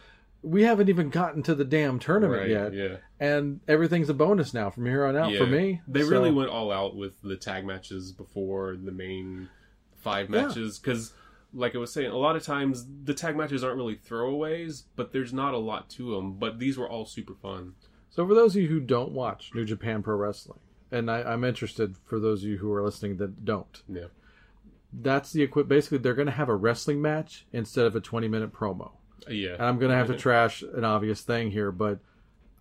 We 0.42 0.62
haven't 0.62 0.90
even 0.90 1.08
gotten 1.08 1.42
to 1.44 1.54
the 1.54 1.64
damn 1.64 1.98
tournament 1.98 2.42
Right? 2.42 2.50
yet, 2.50 2.74
Yeah. 2.74 2.96
and 3.18 3.60
everything's 3.66 4.10
a 4.10 4.14
bonus 4.14 4.52
now 4.52 4.68
from 4.68 4.84
here 4.84 5.06
on 5.06 5.16
out 5.16 5.30
yeah. 5.32 5.38
for 5.38 5.46
me. 5.46 5.80
They 5.88 6.02
So- 6.02 6.10
really 6.10 6.30
went 6.30 6.50
all 6.50 6.70
out 6.70 6.94
with 6.94 7.20
the 7.22 7.36
tag 7.36 7.64
matches 7.64 8.12
before 8.12 8.76
the 8.76 8.92
main 8.92 9.48
five 9.96 10.28
matches 10.28 10.78
because. 10.78 11.12
Like 11.56 11.76
I 11.76 11.78
was 11.78 11.92
saying, 11.92 12.10
a 12.10 12.16
lot 12.16 12.34
of 12.34 12.42
times 12.42 12.84
the 13.04 13.14
tag 13.14 13.36
matches 13.36 13.62
aren't 13.62 13.76
really 13.76 13.94
throwaways, 13.94 14.82
but 14.96 15.12
there's 15.12 15.32
not 15.32 15.54
a 15.54 15.58
lot 15.58 15.88
to 15.90 16.10
them. 16.16 16.32
But 16.36 16.58
these 16.58 16.76
were 16.76 16.88
all 16.90 17.06
super 17.06 17.32
fun. 17.32 17.74
So 18.10 18.26
for 18.26 18.34
those 18.34 18.56
of 18.56 18.62
you 18.62 18.66
who 18.68 18.80
don't 18.80 19.12
watch 19.12 19.52
New 19.54 19.64
Japan 19.64 20.02
Pro 20.02 20.16
Wrestling, 20.16 20.58
and 20.90 21.08
I, 21.08 21.22
I'm 21.22 21.44
interested 21.44 21.94
for 22.06 22.18
those 22.18 22.42
of 22.42 22.48
you 22.50 22.56
who 22.58 22.72
are 22.72 22.82
listening 22.82 23.18
that 23.18 23.44
don't, 23.44 23.82
Yeah. 23.88 24.06
That's 25.00 25.32
the 25.32 25.42
equip. 25.42 25.68
Basically, 25.68 25.98
they're 25.98 26.14
going 26.14 26.26
to 26.26 26.32
have 26.32 26.48
a 26.48 26.54
wrestling 26.56 27.00
match 27.02 27.46
instead 27.52 27.86
of 27.86 27.96
a 27.96 28.00
20 28.00 28.28
minute 28.28 28.52
promo. 28.52 28.92
Yeah. 29.28 29.54
And 29.54 29.62
I'm 29.62 29.78
going 29.78 29.90
to 29.90 29.96
have 29.96 30.06
to 30.08 30.16
trash 30.18 30.62
an 30.62 30.84
obvious 30.84 31.22
thing 31.22 31.50
here, 31.50 31.72
but 31.72 31.98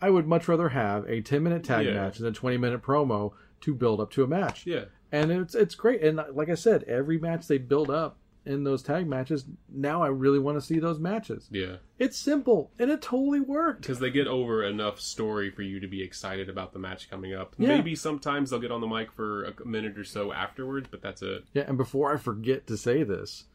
I 0.02 0.10
would 0.10 0.28
much 0.28 0.48
rather 0.48 0.70
have 0.70 1.06
a 1.08 1.22
10 1.22 1.44
minute 1.44 1.64
tag 1.64 1.86
Yeah. 1.86 1.94
match 1.94 2.18
than 2.18 2.28
a 2.28 2.32
20 2.32 2.58
minute 2.58 2.82
promo 2.82 3.34
to 3.62 3.74
build 3.76 4.00
up 4.02 4.12
to 4.12 4.24
a 4.24 4.28
match. 4.28 4.66
yeah. 4.66 4.86
And 5.12 5.32
it's 5.32 5.54
it's 5.54 5.76
great. 5.76 6.02
And 6.02 6.20
like 6.34 6.50
I 6.50 6.56
said, 6.56 6.84
every 6.86 7.20
match 7.20 7.48
they 7.48 7.60
build 7.60 7.92
up 7.92 8.18
in 8.46 8.64
those 8.64 8.84
tag 8.84 9.08
matches, 9.08 9.46
now 9.72 10.04
I 10.04 10.08
really 10.08 10.40
want 10.40 10.58
to 10.58 10.62
see 10.66 10.80
those 10.80 11.00
matches. 11.00 11.48
Yeah. 11.52 11.78
It's 11.98 12.18
simple 12.18 12.72
and 12.78 12.92
it 12.92 13.02
totally 13.02 13.40
worked. 13.40 13.82
because 13.82 14.00
they 14.00 14.10
get 14.12 14.28
over 14.28 14.64
enough 14.64 15.00
story 15.00 15.50
for 15.50 15.62
you 15.62 15.80
to 15.80 15.88
be 15.88 16.02
excited 16.04 16.50
about 16.50 16.74
the 16.74 16.80
match 16.80 17.10
coming 17.10 17.34
up. 17.34 17.56
Yeah. 17.58 17.70
Maybe 17.70 17.96
sometimes 17.96 18.50
they'll 18.50 18.60
get 18.60 18.72
on 18.72 18.82
the 18.82 18.88
mic 18.88 19.12
for 19.14 19.46
a 19.46 19.66
minute 19.66 19.98
or 19.98 20.04
so 20.04 20.34
afterwards, 20.34 20.88
but 20.92 21.02
that's 21.02 21.22
it. 21.22 21.46
Yeah, 21.54 21.64
and 21.68 21.78
before 21.78 22.14
I 22.14 22.18
forget 22.18 22.68
to 22.68 22.76
say 22.78 23.04
this, 23.04 23.46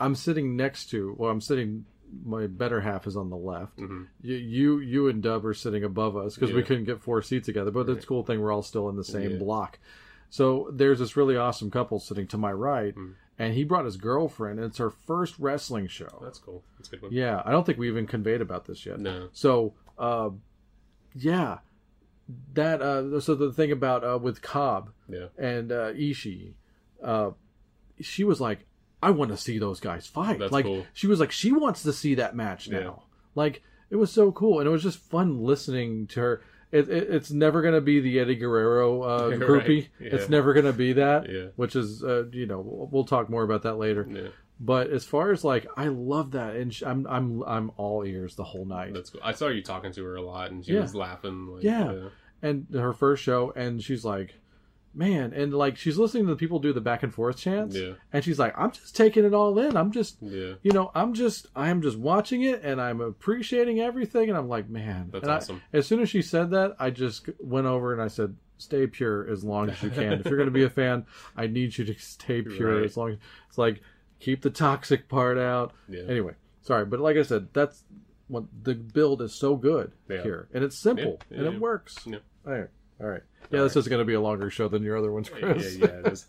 I'm 0.00 0.14
sitting 0.14 0.56
next 0.56 0.86
to, 0.90 1.14
well, 1.18 1.30
I'm 1.30 1.40
sitting. 1.40 1.84
My 2.24 2.46
better 2.46 2.80
half 2.82 3.06
is 3.06 3.16
on 3.16 3.30
the 3.30 3.36
left. 3.36 3.78
Mhm. 3.78 4.06
You, 4.22 4.36
you, 4.36 4.78
you 4.80 5.08
and 5.08 5.22
Dub 5.22 5.46
are 5.46 5.54
sitting 5.54 5.82
above 5.84 6.16
us 6.16 6.34
because 6.34 6.52
we 6.52 6.62
couldn't 6.62 6.84
get 6.84 7.00
four 7.00 7.22
seats 7.22 7.46
together. 7.46 7.70
But 7.70 7.86
that's 7.86 8.04
a 8.04 8.06
cool 8.08 8.22
thing. 8.22 8.40
We're 8.40 8.52
all 8.52 8.62
still 8.62 8.88
in 8.90 8.96
the 8.96 9.04
same 9.04 9.32
Yeah. 9.32 9.36
block. 9.38 9.78
So 10.28 10.70
there's 10.72 10.98
this 10.98 11.16
really 11.16 11.36
awesome 11.36 11.70
couple 11.70 11.98
sitting 12.00 12.26
to 12.28 12.38
my 12.38 12.52
right, 12.52 12.94
Mm. 12.94 13.14
And 13.42 13.54
he 13.54 13.64
brought 13.64 13.84
his 13.84 13.96
girlfriend. 13.96 14.58
And 14.58 14.68
it's 14.68 14.78
her 14.78 14.90
first 14.90 15.38
wrestling 15.38 15.88
show. 15.88 16.20
That's 16.22 16.38
cool. 16.38 16.62
That's 16.78 16.88
a 16.88 16.92
good 16.92 17.02
one. 17.02 17.12
Yeah, 17.12 17.42
I 17.44 17.50
don't 17.50 17.64
think 17.66 17.78
we 17.78 17.88
even 17.88 18.06
conveyed 18.06 18.40
about 18.40 18.66
this 18.66 18.86
yet. 18.86 19.00
No. 19.00 19.28
So, 19.32 19.74
uh, 19.98 20.30
yeah, 21.14 21.58
that. 22.54 22.80
Uh, 22.80 23.20
so 23.20 23.34
the 23.34 23.52
thing 23.52 23.72
about 23.72 24.04
uh, 24.04 24.18
with 24.22 24.42
Cobb, 24.42 24.90
Yeah. 25.08 25.26
and 25.38 25.72
uh, 25.72 25.92
Ishii, 25.92 26.54
uh, 27.02 27.30
she 28.00 28.24
was 28.24 28.40
like, 28.40 28.66
"I 29.02 29.10
want 29.10 29.30
to 29.30 29.36
see 29.36 29.58
those 29.58 29.80
guys 29.80 30.06
fight." 30.06 30.38
That's 30.38 30.52
like 30.52 30.64
cool. 30.64 30.86
she 30.92 31.06
was 31.06 31.20
like, 31.20 31.32
she 31.32 31.52
wants 31.52 31.82
to 31.82 31.92
see 31.92 32.14
that 32.16 32.34
match 32.36 32.68
now. 32.68 32.78
Yeah. 32.78 32.92
Like 33.34 33.62
it 33.90 33.96
was 33.96 34.10
so 34.12 34.32
cool, 34.32 34.60
and 34.60 34.68
it 34.68 34.70
was 34.72 34.82
just 34.82 34.98
fun 34.98 35.42
listening 35.42 36.06
to 36.08 36.20
her. 36.20 36.42
It, 36.72 36.88
it, 36.88 37.10
it's 37.10 37.30
never 37.30 37.62
gonna 37.62 37.80
be 37.82 38.00
the 38.00 38.18
Eddie 38.18 38.34
Guerrero 38.36 39.02
uh, 39.02 39.28
Right. 39.30 39.38
groupie. 39.40 39.88
Yeah. 40.00 40.08
It's 40.14 40.28
never 40.28 40.52
gonna 40.54 40.72
be 40.72 40.94
that. 40.94 41.30
Yeah. 41.30 41.46
Which 41.56 41.76
is, 41.76 42.02
uh, 42.02 42.24
you 42.32 42.46
know, 42.46 42.60
we'll, 42.60 42.88
we'll 42.90 43.04
talk 43.04 43.28
more 43.30 43.42
about 43.44 43.62
that 43.62 43.74
later. 43.76 44.06
Yeah. 44.10 44.28
But 44.58 44.90
as 44.90 45.04
far 45.04 45.32
as 45.32 45.44
like, 45.44 45.66
I 45.76 45.88
love 45.88 46.30
that, 46.32 46.56
and 46.56 46.72
sh 46.72 46.82
I'm 46.84 47.06
I'm 47.08 47.42
I'm 47.44 47.72
all 47.76 48.04
ears 48.04 48.36
the 48.36 48.44
whole 48.44 48.64
night. 48.64 48.94
That's 48.94 49.10
cool. 49.10 49.20
I 49.22 49.32
saw 49.32 49.48
you 49.48 49.60
talking 49.62 49.92
to 49.92 50.04
her 50.04 50.16
a 50.16 50.22
lot, 50.22 50.50
and 50.50 50.64
she 50.64 50.74
was 50.74 50.94
laughing. 50.94 51.46
Like, 51.48 51.64
Yeah. 51.64 52.08
and 52.42 52.66
her 52.72 52.92
first 52.92 53.22
show, 53.22 53.52
and 53.56 53.82
she's 53.82 54.04
like, 54.04 54.34
man, 54.94 55.32
and 55.32 55.52
like 55.54 55.76
she's 55.76 55.96
listening 55.98 56.24
to 56.26 56.30
the 56.30 56.36
people 56.36 56.58
do 56.58 56.72
the 56.72 56.80
back 56.80 57.02
and 57.02 57.12
forth 57.14 57.36
chants, 57.38 57.76
Yeah. 57.76 57.92
and 58.12 58.22
she's 58.24 58.38
like, 58.38 58.52
I'm 58.58 58.70
just 58.72 58.94
taking 58.96 59.24
it 59.24 59.32
all 59.34 59.58
in. 59.58 59.76
I'm 59.76 59.90
just, 59.92 60.18
Yeah. 60.20 60.54
you 60.62 60.72
know, 60.72 60.90
I'm 60.94 61.14
just, 61.14 61.46
I'm 61.56 61.80
just 61.82 61.98
watching 61.98 62.42
it, 62.42 62.62
and 62.62 62.80
I'm 62.80 63.00
appreciating 63.00 63.80
everything, 63.80 64.28
and 64.28 64.36
I'm 64.38 64.48
like, 64.48 64.68
man, 64.68 65.08
That's 65.12 65.22
And 65.24 65.32
I- 65.32 65.36
awesome. 65.36 65.62
as 65.72 65.86
soon 65.86 66.00
as 66.00 66.10
she 66.10 66.22
said 66.22 66.50
that, 66.50 66.76
I 66.78 66.90
just 66.90 67.28
went 67.40 67.66
over 67.66 67.92
and 67.92 68.02
I 68.02 68.08
said, 68.08 68.36
stay 68.58 68.86
pure 68.86 69.28
as 69.28 69.42
long 69.42 69.70
as 69.70 69.82
you 69.82 69.90
can. 69.90 70.12
if 70.12 70.26
you're 70.26 70.36
going 70.36 70.46
to 70.46 70.52
be 70.52 70.62
a 70.64 70.70
fan, 70.70 71.04
I 71.36 71.46
need 71.48 71.76
you 71.78 71.84
to 71.86 71.94
stay 71.98 72.42
pure 72.42 72.76
Right. 72.76 72.84
as 72.84 72.96
long. 72.96 73.10
As 73.12 73.18
it's 73.48 73.58
like 73.58 73.80
keep 74.20 74.42
the 74.42 74.50
toxic 74.50 75.08
part 75.08 75.36
out. 75.38 75.72
Yeah. 75.88 76.02
Anyway, 76.08 76.34
sorry, 76.60 76.84
but 76.84 77.00
like 77.00 77.16
I 77.16 77.22
said, 77.22 77.48
that's 77.52 77.82
what 78.28 78.44
the 78.62 78.74
build 78.74 79.20
is 79.20 79.34
so 79.34 79.56
good 79.56 79.90
here, 80.08 80.48
and 80.54 80.62
it's 80.62 80.78
simple 80.78 81.18
and 81.30 81.44
it 81.46 81.60
works. 81.60 81.98
Yeah. 82.06 82.18
All 82.46 82.52
right, 82.52 82.68
all 83.02 83.08
right. 83.08 83.22
Yeah, 83.50 83.62
this 83.62 83.76
is 83.76 83.88
going 83.88 84.00
to 84.00 84.04
be 84.04 84.14
a 84.14 84.20
longer 84.20 84.50
show 84.50 84.68
than 84.68 84.82
your 84.82 84.96
other 84.96 85.12
ones, 85.12 85.30
Yeah, 85.30 85.52
Chris. 85.52 85.76
yeah, 85.76 85.86
it 85.86 86.06
is. 86.06 86.26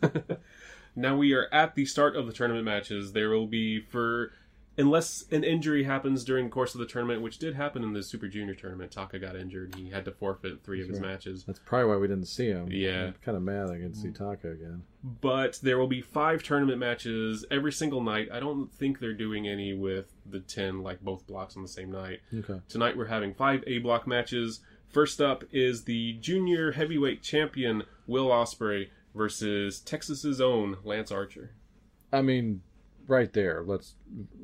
now 0.96 1.16
we 1.16 1.34
are 1.34 1.48
at 1.54 1.76
the 1.76 1.86
start 1.86 2.16
of 2.16 2.28
the 2.28 2.34
tournament 2.34 2.66
matches. 2.66 3.14
There 3.14 3.30
will 3.30 3.48
be 3.48 3.80
for 3.80 4.34
unless 4.78 5.26
an 5.32 5.44
injury 5.44 5.84
happens 5.84 6.24
during 6.24 6.46
the 6.46 6.52
course 6.52 6.74
of 6.74 6.80
the 6.80 6.86
tournament, 6.86 7.22
which 7.22 7.38
did 7.38 7.54
happen 7.56 7.84
in 7.84 7.94
the 7.94 8.02
Super 8.02 8.28
Junior 8.28 8.56
tournament. 8.56 8.92
Taka 8.92 9.20
got 9.20 9.36
injured. 9.36 9.76
He 9.76 9.90
had 9.90 10.06
to 10.06 10.12
forfeit 10.12 10.64
three 10.64 10.82
of 10.82 10.90
his 10.90 11.00
matches. 11.00 11.44
That's 11.44 11.60
probably 11.60 11.90
why 11.90 11.98
we 11.98 12.08
didn't 12.08 12.26
see 12.26 12.48
him. 12.48 12.70
Yeah. 12.72 13.06
I'm 13.06 13.16
kind 13.24 13.38
of 13.38 13.44
mad 13.44 13.70
I 13.70 13.74
didn't 13.74 13.96
see 13.96 14.10
mm. 14.10 14.18
Taka 14.18 14.52
again. 14.52 14.84
But 15.22 15.60
there 15.62 15.78
will 15.78 15.88
be 15.88 16.02
five 16.02 16.44
tournament 16.44 16.80
matches 16.80 17.46
every 17.52 17.72
single 17.72 18.02
night. 18.02 18.30
I 18.32 18.40
don't 18.40 18.74
think 18.74 19.00
they're 19.00 19.14
doing 19.14 19.48
any 19.48 19.74
with 19.74 20.12
the 20.26 20.40
10 20.40 20.82
like 20.82 21.02
both 21.02 21.28
blocks 21.28 21.56
on 21.56 21.62
the 21.62 21.70
same 21.70 21.92
night. 21.92 22.22
Okay. 22.34 22.60
Tonight 22.68 22.98
we're 22.98 23.06
having 23.06 23.34
five 23.34 23.64
A 23.68 23.80
block 23.80 24.08
matches. 24.08 24.62
First 24.94 25.20
up 25.20 25.44
is 25.52 25.86
the 25.86 26.14
junior 26.14 26.74
heavyweight 26.74 27.24
champion 27.24 27.84
Will 28.06 28.28
Ospreay 28.28 28.90
versus 29.16 29.80
Texas's 29.80 30.40
own 30.40 30.78
Lance 30.84 31.12
Archer. 31.12 31.52
I 32.12 32.22
mean, 32.22 32.62
right 33.08 33.34
there. 33.34 33.64
Let's 33.66 33.96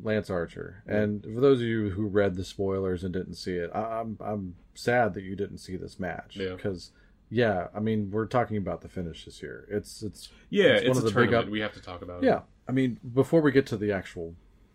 Lance 0.02 0.30
Archer. 0.30 0.84
And 0.88 1.24
for 1.24 1.40
those 1.40 1.60
of 1.60 1.68
you 1.68 1.92
who 1.92 2.08
read 2.08 2.36
the 2.36 2.44
spoilers 2.44 3.04
and 3.04 3.14
didn't 3.14 3.36
see 3.36 3.54
it, 3.54 3.70
I, 3.74 4.00
I'm 4.00 4.18
I'm 4.20 4.56
sad 4.74 5.14
that 5.14 5.24
you 5.24 5.36
didn't 5.36 5.60
see 5.60 5.78
this 5.78 6.00
match 6.00 6.36
because 6.38 6.92
yeah, 7.30 7.68
I 7.76 7.80
mean 7.80 8.10
we're 8.10 8.26
talking 8.26 8.58
about 8.58 8.82
the 8.82 8.90
finish 8.90 9.26
this 9.26 9.44
year. 9.44 9.68
It's 9.70 10.02
it's 10.02 10.30
Yeah, 10.50 10.70
It's 10.70 10.82
it's, 10.82 10.90
one 10.90 10.98
of 10.98 11.04
a 11.04 11.10
the 11.10 11.22
big 11.22 11.34
up- 11.34 11.48
we 11.48 11.60
have 11.60 11.74
to 11.74 11.82
talk 11.82 12.02
about 12.02 12.24
yeah. 12.24 12.42
I 12.68 12.72
mean 12.72 13.00
before 13.14 13.42
we 13.42 13.52
get 13.52 13.68
to 13.68 13.78
the 13.78 13.92
actual 13.92 14.34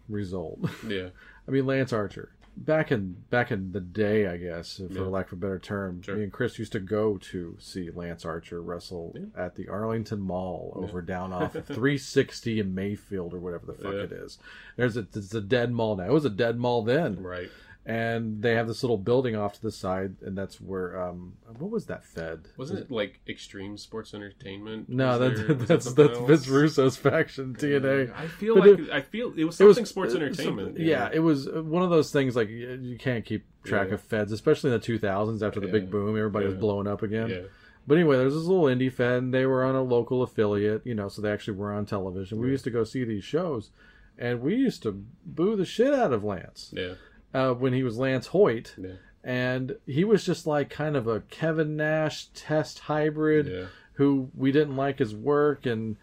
result. 0.09 0.61
Yeah. 0.89 1.09
I 1.49 1.51
mean 1.51 1.67
Lance 1.67 1.93
Archer. 1.93 2.31
Back 2.57 2.93
in 2.93 3.17
back 3.31 3.51
in 3.51 3.73
the 3.73 3.81
day, 3.81 4.27
I 4.29 4.37
guess, 4.37 4.77
for 4.77 4.85
Yeah. 4.93 5.01
lack 5.03 5.27
of 5.27 5.33
a 5.35 5.41
better 5.41 5.59
term, 5.59 6.01
Sure. 6.03 6.15
me 6.17 6.23
and 6.23 6.33
Chris 6.33 6.57
used 6.59 6.71
to 6.73 6.81
go 6.81 7.19
to 7.19 7.57
see 7.59 7.91
Lance 7.91 8.25
Archer 8.25 8.63
wrestle 8.63 9.13
Yeah. 9.17 9.45
at 9.45 9.57
the 9.57 9.67
Arlington 9.69 10.21
Mall 10.21 10.73
over 10.77 11.03
down 11.03 11.33
off 11.33 11.55
of 11.57 11.67
360 11.67 12.61
in 12.61 12.73
Mayfield 12.75 13.35
or 13.35 13.41
whatever 13.41 13.67
the 13.67 13.75
fuck 13.75 13.95
Yeah. 13.95 14.01
it 14.03 14.13
is. 14.13 14.39
There's 14.77 14.97
a 14.97 15.01
it's 15.15 15.35
a 15.35 15.41
dead 15.41 15.73
mall 15.73 15.97
now. 15.97 16.05
It 16.07 16.13
was 16.13 16.25
a 16.25 16.31
dead 16.31 16.57
mall 16.59 16.83
then, 16.85 17.21
Right. 17.23 17.51
And 17.87 18.41
they 18.43 18.55
have 18.55 18.67
this 18.67 18.83
little 18.83 18.97
building 18.97 19.37
off 19.37 19.53
to 19.55 19.63
the 19.63 19.71
side, 19.71 20.17
and 20.23 20.37
that's 20.39 20.61
where 20.61 21.01
um 21.01 21.35
what 21.59 21.71
was 21.71 21.87
that 21.87 22.05
fed? 22.05 22.49
Wasn't 22.57 22.79
it 22.79 22.91
like 22.91 23.21
Extreme 23.29 23.77
Sports 23.79 24.15
Entertainment? 24.15 24.89
No, 24.89 25.19
that, 25.19 25.37
there- 25.37 25.47
was 25.55 25.63
it 25.63 25.69
that's 25.69 25.93
that's? 25.93 26.19
Vince 26.19 26.49
Russo's 26.49 26.97
faction 26.97 27.55
TNA. 27.55 28.15
I 28.17 28.27
feel 28.27 28.55
But 28.57 28.69
like 28.71 28.79
it- 28.81 28.91
I 28.91 29.01
feel 29.03 29.33
it 29.37 29.45
was 29.45 29.61
It 29.61 29.65
was 29.65 29.77
something 29.77 29.87
sports 29.87 30.15
entertainment. 30.15 30.77
some- 30.77 30.85
yeah, 30.85 31.11
it 31.13 31.19
was 31.21 31.49
one 31.49 31.83
of 31.83 31.91
those 31.91 32.11
things 32.11 32.35
like 32.35 32.49
you 32.49 32.97
can't 32.99 33.25
keep 33.25 33.45
track 33.65 33.89
Yeah. 33.89 33.95
of 33.95 34.01
feds, 34.01 34.33
especially 34.33 34.73
in 34.73 34.81
the 34.81 34.85
2000s 34.87 35.43
after 35.43 35.61
the 35.61 35.69
big 35.69 35.91
boom. 35.91 36.17
Everybody 36.17 36.47
was 36.47 36.55
blowing 36.55 36.87
up 36.87 37.03
again. 37.03 37.29
yeah. 37.31 37.41
But 37.87 37.97
anyway, 37.99 38.17
there's 38.17 38.33
this 38.33 38.45
little 38.45 38.65
indie 38.65 38.91
fed, 38.91 39.23
and 39.25 39.35
they 39.35 39.45
were 39.45 39.63
on 39.63 39.75
a 39.75 39.83
local 39.83 40.23
affiliate, 40.23 40.87
you 40.87 40.95
know, 40.95 41.09
so 41.09 41.21
they 41.21 41.31
actually 41.31 41.59
were 41.59 41.71
on 41.71 41.85
television. 41.85 42.39
We 42.39 42.47
Yeah. 42.47 42.53
used 42.53 42.65
to 42.65 42.71
go 42.71 42.83
see 42.83 43.05
these 43.05 43.25
shows, 43.25 43.73
and 44.17 44.41
we 44.41 44.55
used 44.55 44.83
to 44.85 45.05
boo 45.27 45.55
the 45.55 45.67
shit 45.67 45.93
out 45.93 46.11
of 46.15 46.25
Lance 46.25 46.73
Yeah. 46.75 46.95
Uh, 47.35 47.53
when 47.53 47.73
he 47.73 47.83
was 47.83 47.99
Lance 47.99 48.29
Hoyt, 48.29 48.75
Yeah. 48.79 48.93
and 49.23 49.77
he 49.87 50.05
was 50.05 50.25
just 50.25 50.47
like 50.47 50.71
kind 50.71 50.97
of 50.97 51.07
a 51.09 51.21
Kevin 51.21 51.77
Nash 51.77 52.27
test 52.35 52.79
hybrid 52.81 53.47
Yeah. 53.49 53.65
who 53.95 54.31
we 54.35 54.53
didn't 54.53 54.77
like 54.77 54.99
his 55.01 55.15
work, 55.15 55.67
and 55.67 55.97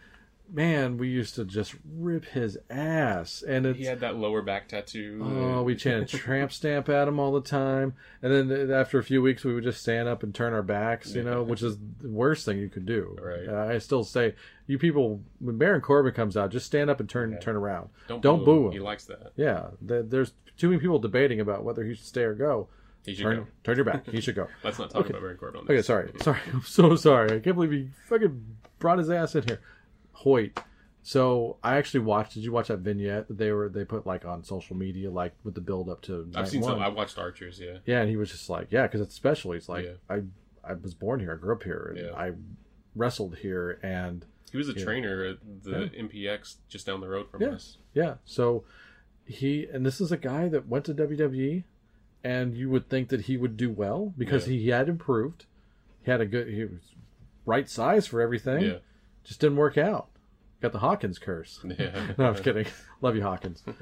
man, 0.51 0.97
we 0.97 1.07
used 1.07 1.35
to 1.35 1.45
just 1.45 1.75
rip 1.89 2.25
his 2.25 2.57
ass, 2.69 3.41
and 3.47 3.65
it's 3.65 3.79
He 3.79 3.85
had 3.85 4.01
that 4.01 4.15
lower 4.17 4.41
back 4.41 4.67
tattoo. 4.67 5.19
Oh, 5.23 5.63
we 5.63 5.75
chanted 5.75 6.07
tramp 6.19 6.51
stamp 6.51 6.89
at 6.89 7.07
him 7.07 7.19
all 7.19 7.31
the 7.31 7.41
time. 7.41 7.93
And 8.21 8.49
then 8.49 8.71
after 8.71 8.99
a 8.99 9.03
few 9.03 9.21
weeks, 9.21 9.43
we 9.43 9.53
would 9.53 9.63
just 9.63 9.81
stand 9.81 10.07
up 10.07 10.23
and 10.23 10.33
turn 10.35 10.53
our 10.53 10.61
backs, 10.63 11.13
you 11.15 11.23
know, 11.23 11.41
which 11.43 11.61
is 11.63 11.77
the 12.01 12.09
worst 12.09 12.45
thing 12.45 12.57
you 12.57 12.69
could 12.69 12.85
do. 12.85 13.17
Right. 13.21 13.47
Uh, 13.47 13.73
I 13.73 13.77
still 13.77 14.03
say, 14.03 14.35
you 14.67 14.77
people, 14.77 15.21
when 15.39 15.57
Baron 15.57 15.81
Corbin 15.81 16.13
comes 16.13 16.35
out, 16.35 16.51
just 16.51 16.65
stand 16.65 16.89
up 16.89 16.99
and 16.99 17.09
turn 17.09 17.39
turn 17.39 17.55
around. 17.55 17.89
don't, 18.07 18.21
don't 18.21 18.43
boo 18.45 18.67
him. 18.67 18.71
He 18.73 18.79
likes 18.79 19.05
that. 19.05 19.31
Yeah. 19.35 19.67
There's 19.81 20.33
too 20.57 20.69
many 20.69 20.79
people 20.81 20.99
debating 20.99 21.39
about 21.39 21.63
whether 21.63 21.83
he 21.83 21.95
should 21.95 22.05
stay 22.05 22.23
or 22.23 22.33
go. 22.35 22.67
He 23.03 23.15
should 23.15 23.23
Turn, 23.23 23.37
go. 23.37 23.47
turn 23.63 23.75
your 23.77 23.85
back. 23.85 24.07
He 24.07 24.21
should 24.21 24.35
go. 24.35 24.47
Let's 24.63 24.77
not 24.77 24.91
talk 24.91 25.01
Okay. 25.01 25.09
about 25.09 25.21
Baron 25.21 25.37
Corbin 25.37 25.61
on 25.61 25.63
Okay, 25.65 25.81
sorry. 25.81 26.11
Sorry. 26.21 26.37
I'm 26.53 26.61
so 26.61 26.95
sorry. 26.95 27.35
I 27.37 27.39
can't 27.39 27.55
believe 27.55 27.71
he 27.71 27.89
fucking 28.07 28.45
brought 28.77 28.99
his 28.99 29.09
ass 29.09 29.33
in 29.33 29.41
here. 29.47 29.59
Hoyt. 30.21 30.59
So 31.03 31.57
I 31.63 31.77
actually 31.77 32.01
watched. 32.01 32.35
Did 32.35 32.43
you 32.43 32.51
watch 32.51 32.67
that 32.67 32.77
vignette 32.79 33.27
that 33.27 33.37
they 33.37 33.51
were 33.51 33.69
they 33.69 33.83
put 33.85 34.05
like 34.05 34.23
on 34.23 34.43
social 34.43 34.75
media, 34.75 35.09
like 35.09 35.33
with 35.43 35.55
the 35.55 35.61
build 35.61 35.89
up 35.89 36.01
to? 36.03 36.29
I've 36.35 36.47
seen 36.49 36.61
one? 36.61 36.73
some. 36.73 36.81
I 36.81 36.89
watched 36.89 37.17
Archers. 37.17 37.59
Yeah. 37.59 37.77
Yeah, 37.85 38.01
and 38.01 38.09
he 38.09 38.17
was 38.17 38.29
just 38.29 38.49
like, 38.49 38.67
yeah, 38.71 38.83
because 38.83 39.01
it's 39.01 39.15
special. 39.15 39.51
He's 39.53 39.67
like, 39.67 39.85
Yeah. 39.85 39.93
I 40.09 40.21
I 40.63 40.73
was 40.73 40.93
born 40.93 41.19
here, 41.19 41.33
I 41.33 41.35
grew 41.37 41.55
up 41.55 41.63
here, 41.63 41.93
and 41.95 42.05
Yeah. 42.05 42.13
I 42.15 42.33
wrestled 42.95 43.37
here, 43.37 43.79
and 43.81 44.25
He 44.51 44.57
was 44.57 44.69
a 44.69 44.73
Yeah. 44.73 44.83
trainer 44.83 45.23
at 45.23 45.37
the 45.63 45.89
MPX 45.97 46.57
just 46.69 46.85
down 46.85 47.01
the 47.01 47.07
road 47.09 47.29
from 47.31 47.41
Yeah. 47.41 47.49
us. 47.49 47.77
yeah, 47.95 48.15
so 48.25 48.63
he 49.25 49.65
and 49.65 49.83
this 49.83 49.99
is 50.01 50.11
a 50.11 50.17
guy 50.17 50.49
that 50.49 50.67
went 50.67 50.85
to 50.85 50.93
WWE, 50.93 51.63
and 52.23 52.55
you 52.55 52.69
would 52.69 52.89
think 52.89 53.09
that 53.09 53.21
he 53.21 53.37
would 53.37 53.57
do 53.57 53.71
well 53.71 54.13
because 54.19 54.47
Yeah. 54.47 54.57
he 54.57 54.69
had 54.69 54.87
improved, 54.87 55.45
he 56.03 56.11
had 56.11 56.21
a 56.21 56.27
good, 56.27 56.47
he 56.47 56.63
was 56.65 56.93
right 57.43 57.67
size 57.67 58.05
for 58.05 58.21
everything, 58.21 58.61
Yeah. 58.65 58.77
just 59.23 59.39
didn't 59.39 59.57
work 59.57 59.79
out. 59.79 60.09
Got 60.61 60.71
the 60.71 60.79
Hawkins 60.79 61.17
curse. 61.19 61.59
Yeah. 61.63 62.13
no, 62.17 62.27
I'm 62.27 62.33
just 62.33 62.43
kidding. 62.43 62.67
Love 63.01 63.15
you, 63.15 63.23
Hawkins. 63.23 63.63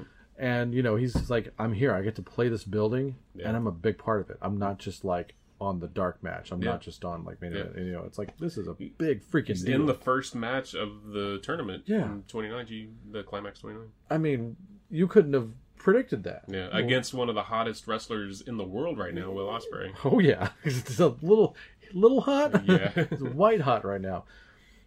And 0.42 0.72
you 0.72 0.82
know, 0.82 0.96
he's 0.96 1.28
like, 1.28 1.52
I'm 1.58 1.74
here. 1.74 1.94
I 1.94 2.00
get 2.00 2.14
to 2.14 2.22
play 2.22 2.48
this 2.48 2.64
building, 2.64 3.16
Yeah. 3.34 3.48
and 3.48 3.58
I'm 3.58 3.66
a 3.66 3.70
big 3.72 3.98
part 3.98 4.22
of 4.22 4.30
it. 4.30 4.38
I'm 4.40 4.56
not 4.58 4.78
just 4.78 5.04
like 5.04 5.34
on 5.60 5.80
the 5.80 5.86
dark 5.86 6.22
match. 6.22 6.50
I'm 6.50 6.62
Yeah. 6.62 6.70
not 6.70 6.80
just 6.80 7.04
on 7.04 7.24
like 7.26 7.42
main 7.42 7.52
Yeah. 7.52 7.58
event. 7.64 7.84
You 7.84 7.92
know, 7.92 8.04
it's 8.06 8.16
like 8.16 8.38
this 8.38 8.56
is 8.56 8.66
a 8.66 8.72
big 8.72 9.22
freaking 9.22 9.68
in 9.68 9.84
the 9.84 9.92
first 9.92 10.34
match 10.34 10.72
of 10.74 11.08
the 11.12 11.40
tournament. 11.42 11.82
Yeah. 11.84 12.06
in 12.06 12.22
29 12.26 12.66
G, 12.66 12.88
the 13.12 13.22
climax 13.22 13.58
29. 13.60 13.88
I 14.08 14.16
mean, 14.16 14.56
you 14.88 15.06
couldn't 15.06 15.34
have 15.34 15.50
predicted 15.76 16.24
that. 16.24 16.44
Yeah, 16.48 16.68
against 16.72 17.12
one 17.12 17.28
of 17.28 17.34
the 17.34 17.42
hottest 17.42 17.86
wrestlers 17.86 18.40
in 18.40 18.56
the 18.56 18.64
world 18.64 18.96
right 18.96 19.12
now, 19.12 19.30
Will 19.32 19.46
Ospreay. 19.48 19.92
Oh 20.06 20.20
yeah, 20.20 20.48
it's 20.64 20.98
a 21.00 21.08
little, 21.20 21.54
little 21.92 22.22
hot. 22.22 22.64
Yeah. 22.66 22.92
it's 22.96 23.20
white 23.22 23.60
hot 23.60 23.84
right 23.84 24.00
now, 24.00 24.24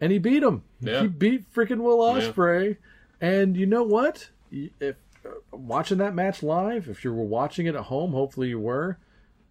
and 0.03 0.11
he 0.11 0.17
beat 0.17 0.43
him. 0.43 0.63
Yeah. 0.81 1.03
He 1.03 1.07
beat 1.07 1.51
freaking 1.53 1.77
Will 1.79 2.17
Yeah. 2.17 2.27
Ospreay, 2.27 2.77
and 3.21 3.55
you 3.55 3.65
know 3.65 3.83
what? 3.83 4.29
If 4.51 4.97
uh, 5.25 5.29
watching 5.53 5.97
that 5.99 6.13
match 6.13 6.43
live, 6.43 6.89
if 6.89 7.05
you 7.05 7.13
were 7.13 7.23
watching 7.23 7.67
it 7.67 7.75
at 7.75 7.85
home, 7.85 8.11
hopefully 8.11 8.49
you 8.49 8.59
were. 8.59 8.97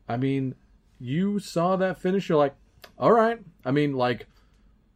I 0.06 0.18
mean, 0.18 0.54
you 1.00 1.38
saw 1.38 1.76
that 1.76 1.98
finish. 1.98 2.28
You're 2.28 2.36
like, 2.36 2.54
all 2.98 3.12
right. 3.12 3.38
I 3.64 3.70
mean, 3.70 3.94
like 3.94 4.26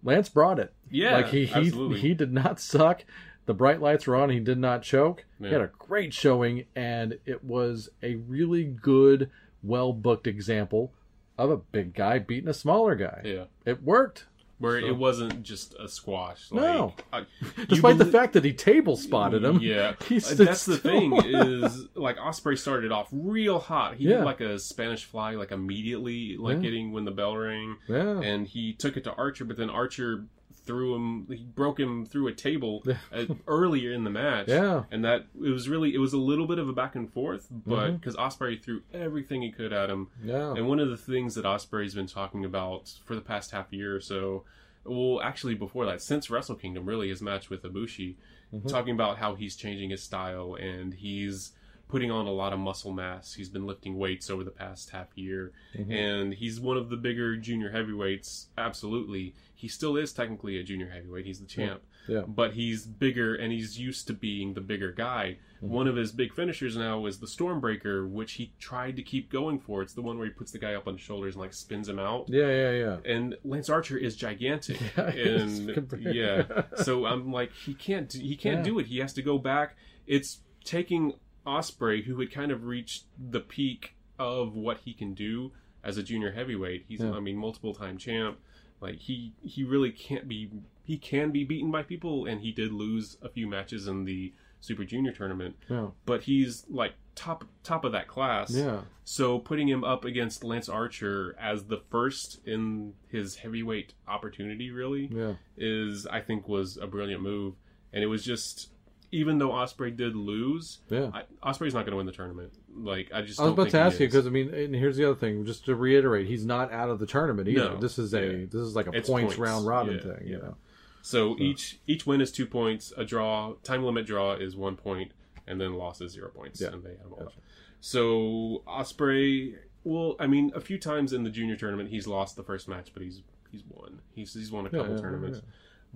Lance 0.05 0.29
brought 0.29 0.59
it. 0.59 0.75
Yeah, 0.91 1.15
like 1.17 1.29
he 1.29 1.47
he 1.47 1.55
absolutely. 1.69 2.01
he 2.01 2.13
did 2.13 2.35
not 2.35 2.61
suck. 2.61 3.05
The 3.47 3.55
bright 3.55 3.81
lights 3.81 4.07
were 4.07 4.17
on. 4.17 4.29
He 4.29 4.41
did 4.41 4.59
not 4.59 4.83
choke. 4.83 5.25
He 5.41 5.47
had 5.47 5.63
a 5.63 5.71
great 5.79 6.13
showing, 6.13 6.67
and 6.75 7.19
it 7.25 7.43
was 7.43 7.89
a 8.03 8.17
really 8.17 8.65
good, 8.65 9.31
well 9.63 9.95
booked 9.95 10.27
example 10.27 10.93
of 11.39 11.51
a 11.51 11.57
big 11.57 11.95
guy 11.95 12.19
beating 12.19 12.49
a 12.49 12.55
smaller 12.55 12.95
guy. 12.95 13.23
Yeah, 13.25 13.45
It 13.65 13.83
worked, 13.83 14.27
where 14.59 14.81
So- 14.81 14.87
it 14.87 14.97
wasn't 14.97 15.43
just 15.43 15.75
a 15.79 15.87
squash. 15.89 16.51
Like, 16.51 16.63
No. 16.63 16.95
I, 17.13 17.25
despite 17.69 17.99
the 17.99 18.05
fact 18.07 18.33
that 18.33 18.45
he 18.45 18.53
table 18.53 18.97
spotted 18.97 19.45
him. 19.45 19.59
Yeah, 19.61 19.95
Uh, 20.11 20.35
that's 20.35 20.65
the 20.65 20.79
thing 20.79 21.13
is 21.25 21.87
like 21.95 22.17
Ospreay 22.17 22.57
started 22.59 22.91
off 22.93 23.09
real 23.13 23.59
hot. 23.59 23.97
He 23.97 24.05
Yeah. 24.09 24.19
did 24.19 24.25
like 24.25 24.41
a 24.41 24.59
Spanish 24.59 25.05
fly 25.05 25.33
like 25.35 25.53
immediately, 25.53 26.37
like 26.39 26.57
Yeah. 26.57 26.63
getting 26.63 26.93
when 26.93 27.05
the 27.05 27.11
bell 27.11 27.37
rang, 27.37 27.77
Yeah, 27.89 28.21
and 28.21 28.47
he 28.47 28.73
took 28.73 28.97
it 28.97 29.05
to 29.05 29.13
Archer, 29.15 29.45
but 29.45 29.57
then 29.59 29.69
Archer 29.69 30.25
threw 30.67 30.95
him. 30.95 31.27
He 31.31 31.45
broke 31.45 31.79
him 31.81 32.05
through 32.05 32.27
a 32.29 32.33
table 32.33 32.83
uh, 33.13 33.25
earlier 33.47 33.93
in 33.93 34.05
the 34.05 34.11
match. 34.11 34.49
Yeah. 34.49 34.85
and 34.91 35.05
that 35.05 35.27
it 35.43 35.51
was 35.51 35.69
really 35.69 35.95
it 35.95 35.99
was 35.99 36.13
a 36.13 36.19
little 36.19 36.47
bit 36.47 36.59
of 36.59 36.69
a 36.69 36.73
back 36.73 36.95
and 36.97 37.11
forth, 37.13 37.49
but 37.67 37.93
because 37.93 38.17
Ospreay 38.17 38.61
threw 38.63 38.83
everything 38.93 39.43
he 39.43 39.51
could 39.53 39.73
at 39.73 39.89
him, 39.91 40.09
yeah, 40.23 40.53
and 40.55 40.69
one 40.69 40.81
of 40.81 40.91
the 40.91 40.97
things 40.97 41.35
that 41.37 41.45
Ospreay's 41.45 41.95
been 41.95 42.07
talking 42.07 42.45
about 42.45 42.93
for 43.05 43.15
the 43.15 43.21
past 43.21 43.53
half 43.53 43.73
year 43.73 43.95
or 43.97 44.01
so, 44.01 44.45
well, 44.85 45.21
actually 45.23 45.55
before 45.55 45.87
that, 45.87 46.03
since 46.03 46.31
Wrestle 46.31 46.55
Kingdom, 46.57 46.87
really 46.87 47.09
his 47.09 47.23
match 47.23 47.49
with 47.51 47.63
Ibushi, 47.63 48.15
Mhm. 48.55 48.69
talking 48.69 48.95
about 48.95 49.19
how 49.19 49.35
he's 49.35 49.57
changing 49.57 49.91
his 49.91 50.03
style 50.05 50.55
and 50.55 50.95
he's 50.95 51.53
putting 51.89 52.11
on 52.11 52.27
a 52.27 52.33
lot 52.33 52.53
of 52.53 52.59
muscle 52.59 52.93
mass. 52.93 53.35
He's 53.35 53.49
been 53.49 53.65
lifting 53.67 53.97
weights 53.97 54.29
over 54.29 54.43
the 54.43 54.51
past 54.51 54.91
half 54.91 55.09
year, 55.15 55.53
Mhm. 55.77 55.91
and 55.93 56.35
he's 56.35 56.59
one 56.61 56.77
of 56.77 56.89
the 56.91 56.97
bigger 56.97 57.37
junior 57.37 57.71
heavyweights. 57.71 58.49
Absolutely, 58.59 59.35
he 59.55 59.69
still 59.69 59.97
is 59.97 60.13
technically 60.13 60.59
a 60.59 60.65
junior 60.65 60.89
heavyweight. 60.91 61.27
He's 61.27 61.41
the 61.41 61.47
champ. 61.47 61.83
yeah. 62.09 62.21
But 62.21 62.53
he's 62.55 62.87
bigger 62.87 63.35
and 63.35 63.53
he's 63.53 63.81
used 63.81 64.07
to 64.07 64.13
being 64.13 64.55
the 64.55 64.61
bigger 64.61 64.93
guy. 64.93 65.39
Mhm. 65.61 65.69
One 65.69 65.89
of 65.89 65.97
his 65.97 66.13
big 66.13 66.33
finishers 66.33 66.77
now 66.77 67.05
is 67.07 67.19
the 67.19 67.27
Stormbreaker, 67.27 68.09
which 68.09 68.35
he 68.35 68.53
tried 68.61 68.95
to 68.95 69.03
keep 69.03 69.29
going 69.29 69.59
for. 69.59 69.83
It's 69.83 69.93
the 69.95 70.03
one 70.03 70.17
where 70.17 70.27
he 70.29 70.33
puts 70.33 70.53
the 70.53 70.59
guy 70.61 70.75
up 70.75 70.87
on 70.87 70.95
his 70.95 71.01
shoulders 71.03 71.35
and 71.35 71.41
like 71.43 71.53
spins 71.53 71.89
him 71.89 71.99
out. 71.99 72.27
yeah, 72.29 72.47
yeah, 72.47 72.71
yeah. 72.71 72.97
And 73.05 73.37
Lance 73.43 73.69
Archer 73.69 73.97
is 73.99 74.15
gigantic, 74.15 74.81
Yeah, 74.97 75.09
and 75.09 75.97
yeah. 76.01 76.63
So 76.77 77.07
I'm 77.07 77.33
like, 77.33 77.53
he 77.53 77.75
can't, 77.75 78.13
he 78.13 78.37
can't 78.37 78.59
Yeah. 78.59 78.63
do 78.71 78.79
it. 78.79 78.87
He 78.87 78.99
has 78.99 79.13
to 79.15 79.23
go 79.23 79.37
back. 79.39 79.77
It's 80.07 80.43
taking 80.63 81.15
Ospreay, 81.47 82.05
who 82.05 82.19
had 82.21 82.31
kind 82.31 82.51
of 82.51 82.65
reached 82.65 83.05
the 83.19 83.41
peak 83.41 83.95
of 84.19 84.55
what 84.55 84.79
he 84.85 84.93
can 84.93 85.15
do 85.15 85.53
as 85.85 85.97
a 85.99 86.03
junior 86.03 86.33
heavyweight. 86.33 86.85
He's, 86.89 87.01
Yeah. 87.01 87.13
I 87.13 87.21
mean, 87.21 87.37
multiple 87.37 87.75
time 87.75 87.99
champ. 87.99 88.39
Like 88.81 88.97
he, 88.97 89.33
he 89.43 89.65
really 89.65 89.91
can't 89.91 90.29
be. 90.29 90.51
He 90.83 90.99
can 90.99 91.33
be 91.33 91.43
beaten 91.45 91.71
by 91.71 91.83
people, 91.83 92.27
and 92.27 92.41
he 92.41 92.53
did 92.53 92.73
lose 92.73 93.17
a 93.23 93.29
few 93.29 93.49
matches 93.49 93.89
in 93.89 94.05
the 94.05 94.33
Super 94.61 94.85
Junior 94.85 95.13
tournament. 95.13 95.57
Yeah, 95.69 95.89
But 96.05 96.23
he's 96.23 96.65
like 96.69 96.93
top 97.15 97.45
top 97.63 97.85
of 97.85 97.93
that 97.93 98.07
class. 98.09 98.51
yeah. 98.51 98.83
So 99.05 99.39
putting 99.39 99.69
him 99.69 99.85
up 99.85 100.05
against 100.05 100.45
Lance 100.45 100.69
Archer 100.69 101.37
as 101.41 101.65
the 101.65 101.81
first 101.91 102.41
in 102.47 102.95
his 103.09 103.37
heavyweight 103.37 103.95
opportunity 104.09 104.71
really 104.71 105.09
yeah. 105.13 105.35
is 105.57 106.07
I 106.07 106.21
think 106.21 106.49
was 106.49 106.77
a 106.77 106.87
brilliant 106.87 107.23
move. 107.23 107.55
And 107.93 108.03
it 108.03 108.09
was 108.09 108.25
just 108.25 108.71
even 109.17 109.39
though 109.39 109.51
Ospreay 109.51 109.97
did 109.97 110.15
lose, 110.15 110.79
yeah. 110.91 111.11
I, 111.15 111.23
Ospreay's 111.53 111.73
not 111.75 111.83
going 111.87 111.93
to 111.93 111.97
win 111.97 112.07
the 112.07 112.13
tournament. 112.13 112.53
Like 112.77 113.11
I 113.15 113.23
just 113.23 113.41
I 113.41 113.45
was 113.45 113.53
about 113.53 113.71
to 113.71 113.79
ask 113.81 113.99
you 113.99 114.07
because 114.07 114.27
I 114.27 114.31
mean, 114.31 114.53
and 114.53 114.75
here's 114.75 114.97
the 114.97 115.05
other 115.05 115.19
thing. 115.19 115.45
Just 115.47 115.65
to 115.67 115.75
reiterate, 115.75 116.27
he's 116.27 116.45
not 116.45 116.73
out 116.73 116.91
of 116.91 116.99
the 116.99 117.07
tournament 117.07 117.49
either. 117.49 117.71
No. 117.71 117.77
This 117.79 117.99
is 117.99 118.13
a 118.15 118.21
Yeah. 118.21 118.45
this 118.47 118.61
is 118.61 118.77
like 118.77 118.87
a 118.87 118.93
points, 118.93 119.09
points. 119.09 119.37
round 119.39 119.67
robin 119.67 119.95
Yeah, 120.05 120.15
thing. 120.15 120.27
You 120.29 120.39
know, 120.39 120.57
So 121.03 121.37
each 121.39 121.79
each 121.87 122.07
win 122.07 122.21
is 122.21 122.31
two 122.31 122.47
points. 122.47 122.93
A 122.97 123.05
draw, 123.05 123.55
time 123.63 123.83
limit 123.85 124.07
draw 124.07 124.35
is 124.35 124.55
one 124.57 124.77
point, 124.77 125.13
and 125.47 125.59
then 125.61 125.75
loss 125.75 126.01
is 126.03 126.13
zero 126.13 126.29
points. 126.29 126.61
Yeah. 126.61 126.69
And 126.69 126.85
they 126.85 126.91
add 126.91 127.05
them 127.05 127.13
all 127.13 127.19
Gotcha. 127.25 127.37
up. 127.39 127.43
So 127.81 128.63
Ospreay, 128.67 129.55
well, 129.85 130.17
I 130.19 130.27
mean, 130.27 130.53
a 130.55 130.61
few 130.61 130.79
times 130.79 131.13
in 131.13 131.23
the 131.25 131.31
junior 131.31 131.57
tournament, 131.57 131.91
he's 131.91 132.07
lost 132.07 132.37
the 132.37 132.43
first 132.43 132.69
match, 132.69 132.91
but 132.93 133.03
he's 133.03 133.23
he's 133.51 133.63
won. 133.71 134.01
He's 134.15 134.35
he's 134.35 134.51
won 134.51 134.67
a 134.67 134.71
Yeah, 134.71 134.79
couple 134.81 134.97
yeah, 134.97 135.01
tournaments. 135.01 135.41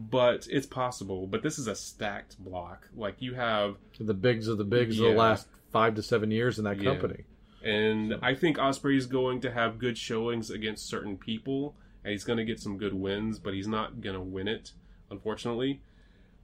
Yeah. 0.00 0.06
But 0.10 0.46
it's 0.50 0.66
possible. 0.66 1.26
But 1.26 1.42
this 1.42 1.58
is 1.58 1.66
a 1.66 1.74
stacked 1.74 2.38
block. 2.42 2.88
Like 2.96 3.16
you 3.20 3.34
have, 3.34 3.76
the 3.98 4.14
bigs 4.14 4.48
of 4.48 4.58
the 4.58 4.64
bigs 4.64 4.98
of 4.98 5.04
the 5.06 5.12
last 5.18 5.48
five 5.72 5.94
to 5.96 6.02
seven 6.02 6.30
years 6.30 6.58
in 6.58 6.64
that 6.64 6.78
Yeah. 6.78 6.90
company. 6.92 7.24
and 7.62 8.12
So- 8.12 8.18
I 8.22 8.34
think 8.34 8.56
Ospreay 8.56 8.96
is 8.96 9.04
going 9.06 9.40
to 9.42 9.50
have 9.50 9.78
good 9.78 9.98
showings 9.98 10.50
against 10.50 10.86
certain 10.86 11.18
people, 11.18 11.76
and 12.02 12.12
he's 12.12 12.24
going 12.24 12.38
to 12.38 12.44
get 12.44 12.58
some 12.58 12.78
good 12.78 12.94
wins. 12.94 13.38
But 13.38 13.52
he's 13.52 13.68
not 13.68 14.00
going 14.00 14.14
to 14.14 14.20
win 14.22 14.48
it, 14.48 14.72
unfortunately. 15.10 15.82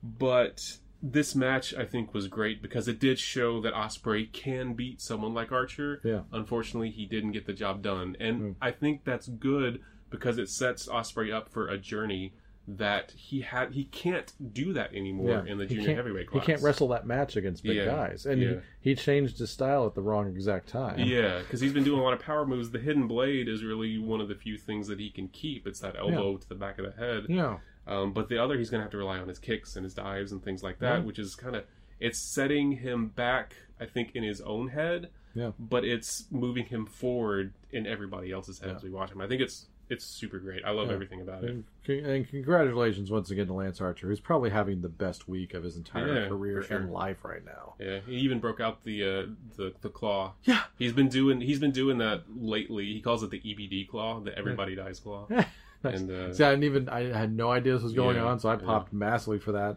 But 0.02 0.78
this 1.02 1.34
match, 1.34 1.74
I 1.74 1.84
think, 1.86 2.12
was 2.12 2.28
great 2.28 2.60
because 2.62 2.86
it 2.88 2.98
did 2.98 3.18
show 3.18 3.60
that 3.62 3.72
Ospreay 3.74 4.30
can 4.32 4.74
beat 4.74 5.00
someone 5.00 5.32
like 5.34 5.52
Archer. 5.52 6.00
Yeah. 6.04 6.22
Unfortunately, 6.32 6.90
he 6.90 7.06
didn't 7.06 7.32
get 7.32 7.46
the 7.46 7.52
job 7.52 7.82
done, 7.82 8.16
and 8.20 8.40
Mm. 8.40 8.54
I 8.60 8.70
think 8.70 9.04
that's 9.04 9.28
good 9.28 9.80
because 10.10 10.38
it 10.38 10.48
sets 10.50 10.86
Ospreay 10.88 11.32
up 11.32 11.48
for 11.48 11.68
a 11.68 11.78
journey 11.78 12.34
that 12.68 13.12
he 13.12 13.40
had. 13.42 13.72
He 13.72 13.84
can't 13.84 14.32
do 14.52 14.72
that 14.72 14.92
anymore 14.94 15.42
Yeah. 15.46 15.52
in 15.52 15.58
the 15.58 15.66
junior 15.66 15.94
heavyweight 15.94 16.22
He 16.22 16.26
class. 16.26 16.46
can't 16.46 16.62
wrestle 16.62 16.88
that 16.88 17.06
match 17.06 17.36
against 17.36 17.62
big 17.62 17.76
Yeah, 17.76 17.84
guys, 17.86 18.26
and 18.26 18.42
yeah. 18.42 18.54
he, 18.80 18.90
he 18.90 18.94
changed 18.96 19.38
his 19.38 19.50
style 19.50 19.86
at 19.86 19.94
the 19.94 20.02
wrong 20.02 20.26
exact 20.28 20.68
time. 20.68 20.98
Yeah, 20.98 21.38
because 21.40 21.60
he's 21.60 21.72
been 21.72 21.84
doing 21.84 22.00
a 22.00 22.02
lot 22.02 22.12
of 22.12 22.20
power 22.20 22.44
moves. 22.46 22.70
The 22.70 22.78
hidden 22.80 23.06
blade 23.06 23.48
is 23.48 23.62
really 23.62 23.98
one 23.98 24.20
of 24.20 24.28
the 24.28 24.34
few 24.34 24.56
things 24.58 24.88
that 24.88 24.98
he 24.98 25.10
can 25.10 25.28
keep. 25.28 25.66
It's 25.66 25.80
that 25.80 25.96
elbow 25.96 26.36
to 26.38 26.48
the 26.48 26.54
back 26.56 26.78
of 26.78 26.86
the 26.86 26.92
head. 27.00 27.26
yeah, 27.28 27.58
Um, 27.86 28.12
but 28.12 28.28
the 28.28 28.38
other, 28.38 28.58
he's 28.58 28.68
going 28.70 28.80
to 28.80 28.84
have 28.84 28.90
to 28.92 28.98
rely 28.98 29.18
on 29.18 29.28
his 29.28 29.38
kicks 29.38 29.76
and 29.76 29.84
his 29.84 29.94
dives 29.94 30.32
and 30.32 30.42
things 30.42 30.62
like 30.64 30.80
that, 30.80 31.04
which 31.04 31.18
is 31.20 31.34
kind 31.36 31.54
of 31.54 31.64
it's 32.00 32.18
setting 32.18 32.72
him 32.72 33.08
back. 33.08 33.54
I 33.80 33.86
think 33.86 34.12
in 34.16 34.22
his 34.24 34.40
own 34.40 34.68
head 34.68 35.10
Yeah. 35.34 35.52
but 35.58 35.84
it's 35.84 36.24
moving 36.30 36.64
him 36.64 36.84
forward 36.86 37.52
in 37.70 37.86
everybody 37.86 38.32
else's 38.32 38.58
head 38.58 38.74
as 38.76 38.82
we 38.82 38.90
watch 38.90 39.10
him. 39.12 39.20
I 39.20 39.26
think 39.28 39.40
it's 39.42 39.66
it's 39.88 40.04
super 40.04 40.38
great. 40.38 40.64
I 40.64 40.70
love 40.70 40.88
Yeah. 40.88 40.94
everything 40.94 41.20
about 41.20 41.44
it. 41.44 41.50
And, 41.50 41.64
and 42.06 42.28
congratulations 42.28 43.10
once 43.10 43.30
again 43.30 43.46
to 43.46 43.52
Lance 43.52 43.80
Archer, 43.80 44.08
who's 44.08 44.20
probably 44.20 44.50
having 44.50 44.80
the 44.82 44.88
best 44.88 45.28
week 45.28 45.54
of 45.54 45.62
his 45.62 45.76
entire 45.76 46.22
Yeah, 46.22 46.28
career 46.28 46.62
sure. 46.62 46.78
and 46.78 46.92
life 46.92 47.24
right 47.24 47.44
now. 47.44 47.74
Yeah, 47.78 48.00
he 48.06 48.14
even 48.16 48.40
broke 48.40 48.60
out 48.60 48.82
the 48.84 49.02
uh, 49.04 49.26
the 49.56 49.72
the 49.82 49.88
claw. 49.88 50.32
Yeah. 50.44 50.62
He's 50.78 50.92
been 50.92 51.08
doing 51.08 51.40
he's 51.40 51.60
been 51.60 51.70
doing 51.72 51.98
that 51.98 52.22
lately. 52.36 52.86
He 52.86 53.00
calls 53.00 53.22
it 53.22 53.30
the 53.30 53.40
EBD 53.40 53.88
claw, 53.88 54.20
the 54.20 54.36
everybody 54.36 54.74
dies 54.74 54.98
claw. 55.00 55.26
Nice. 55.84 56.00
And 56.00 56.10
uh, 56.10 56.32
See, 56.34 56.42
I 56.42 56.50
didn't 56.50 56.64
even 56.64 56.88
I 56.88 57.02
had 57.16 57.36
no 57.36 57.50
idea 57.50 57.74
this 57.74 57.82
was 57.82 57.92
going 57.92 58.16
Yeah, 58.16 58.24
on, 58.24 58.40
so 58.40 58.48
I 58.48 58.54
yeah. 58.54 58.60
popped 58.64 58.92
massively 58.94 59.38
for 59.38 59.52
that. 59.52 59.76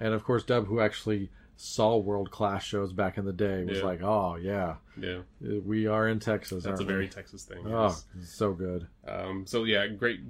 And 0.00 0.14
of 0.14 0.24
course, 0.24 0.42
Dub, 0.42 0.66
who 0.66 0.80
actually 0.80 1.30
saw 1.56 1.96
world 1.96 2.30
class 2.30 2.64
shows 2.64 2.92
back 2.92 3.16
in 3.18 3.24
the 3.24 3.32
day, 3.32 3.64
was 3.64 3.78
Yeah. 3.78 3.84
like, 3.84 4.02
"Oh 4.02 4.36
yeah, 4.36 4.76
yeah, 5.00 5.20
we 5.40 5.86
are 5.86 6.08
in 6.08 6.18
Texas." 6.20 6.64
that's 6.64 6.80
a 6.80 6.82
aren't 6.82 6.86
very 6.86 7.04
we? 7.04 7.08
Texas 7.10 7.44
thing. 7.44 7.64
oh, 7.66 7.84
yes. 7.86 8.04
so 8.24 8.52
good. 8.52 8.86
Um, 9.06 9.46
so 9.46 9.64
yeah, 9.64 9.86
great, 9.86 10.20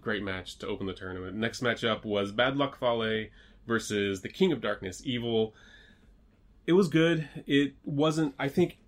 great 0.00 0.22
match 0.22 0.58
to 0.58 0.66
open 0.66 0.86
the 0.86 0.94
tournament. 0.94 1.36
Next 1.36 1.62
matchup 1.62 2.04
was 2.04 2.32
Bad 2.32 2.56
Luck 2.56 2.78
Fale 2.78 3.26
versus 3.66 4.22
the 4.22 4.28
King 4.28 4.52
of 4.52 4.60
Darkness, 4.60 5.02
Evil. 5.04 5.54
It 6.66 6.72
was 6.72 6.88
good. 6.88 7.28
It 7.46 7.74
wasn't. 7.84 8.34
I 8.38 8.48
think 8.48 8.78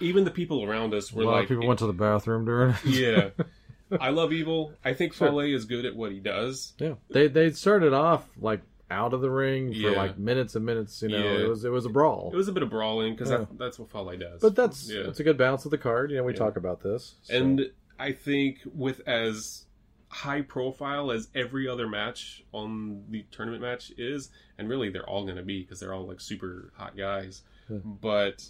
even 0.00 0.24
the 0.24 0.30
people 0.30 0.62
around 0.64 0.94
us 0.94 1.12
A 1.12 1.16
were 1.16 1.24
lot 1.24 1.32
like, 1.32 1.42
of 1.44 1.48
people 1.48 1.66
went 1.66 1.80
to 1.80 1.86
the 1.86 1.92
bathroom 1.92 2.44
during. 2.44 2.74
it. 2.84 2.84
yeah. 2.84 3.30
I 4.00 4.10
love 4.10 4.32
Evil. 4.32 4.72
I 4.84 4.92
think 4.94 5.14
Sure. 5.14 5.28
Fale 5.28 5.40
is 5.40 5.64
good 5.64 5.84
at 5.86 5.96
what 5.96 6.12
he 6.12 6.20
does. 6.20 6.74
yeah. 6.78 6.94
They 7.10 7.26
they 7.26 7.50
started 7.50 7.92
off 7.92 8.24
like 8.40 8.60
out 8.90 9.12
of 9.12 9.20
the 9.20 9.30
ring 9.30 9.68
for 9.72 9.78
Yeah. 9.78 9.90
like 9.90 10.18
minutes 10.18 10.54
and 10.56 10.64
minutes. 10.64 11.02
You 11.02 11.08
know, 11.08 11.18
Yeah. 11.18 11.44
it 11.44 11.48
was 11.48 11.64
it 11.64 11.70
was 11.70 11.84
a 11.86 11.90
brawl. 11.90 12.30
It 12.32 12.36
was 12.36 12.48
a 12.48 12.52
bit 12.52 12.62
of 12.62 12.70
brawling 12.70 13.14
because 13.14 13.30
Yeah. 13.30 13.38
that, 13.38 13.58
that's 13.58 13.78
what 13.78 13.90
Fale 13.90 14.16
does. 14.16 14.40
but 14.40 14.54
that's 14.56 14.88
it's 14.88 15.20
a 15.20 15.24
good 15.24 15.36
balance 15.36 15.64
of 15.64 15.70
the 15.70 15.78
card. 15.78 16.10
You 16.10 16.16
know, 16.18 16.24
we 16.24 16.32
talk 16.32 16.56
about 16.56 16.80
this. 16.82 17.16
so- 17.22 17.34
And 17.34 17.70
I 17.98 18.12
think 18.12 18.60
with 18.74 19.06
as 19.06 19.66
high 20.10 20.40
profile 20.40 21.10
as 21.10 21.28
every 21.34 21.68
other 21.68 21.86
match 21.86 22.42
on 22.52 23.04
the 23.10 23.24
tournament 23.30 23.60
match 23.60 23.92
is, 23.98 24.30
and 24.56 24.68
really 24.68 24.88
they're 24.88 25.08
all 25.08 25.24
going 25.24 25.36
to 25.36 25.42
be 25.42 25.60
because 25.62 25.80
they're 25.80 25.92
all 25.92 26.06
like 26.06 26.20
super 26.20 26.72
hot 26.76 26.96
guys. 26.96 27.42
But 27.68 28.48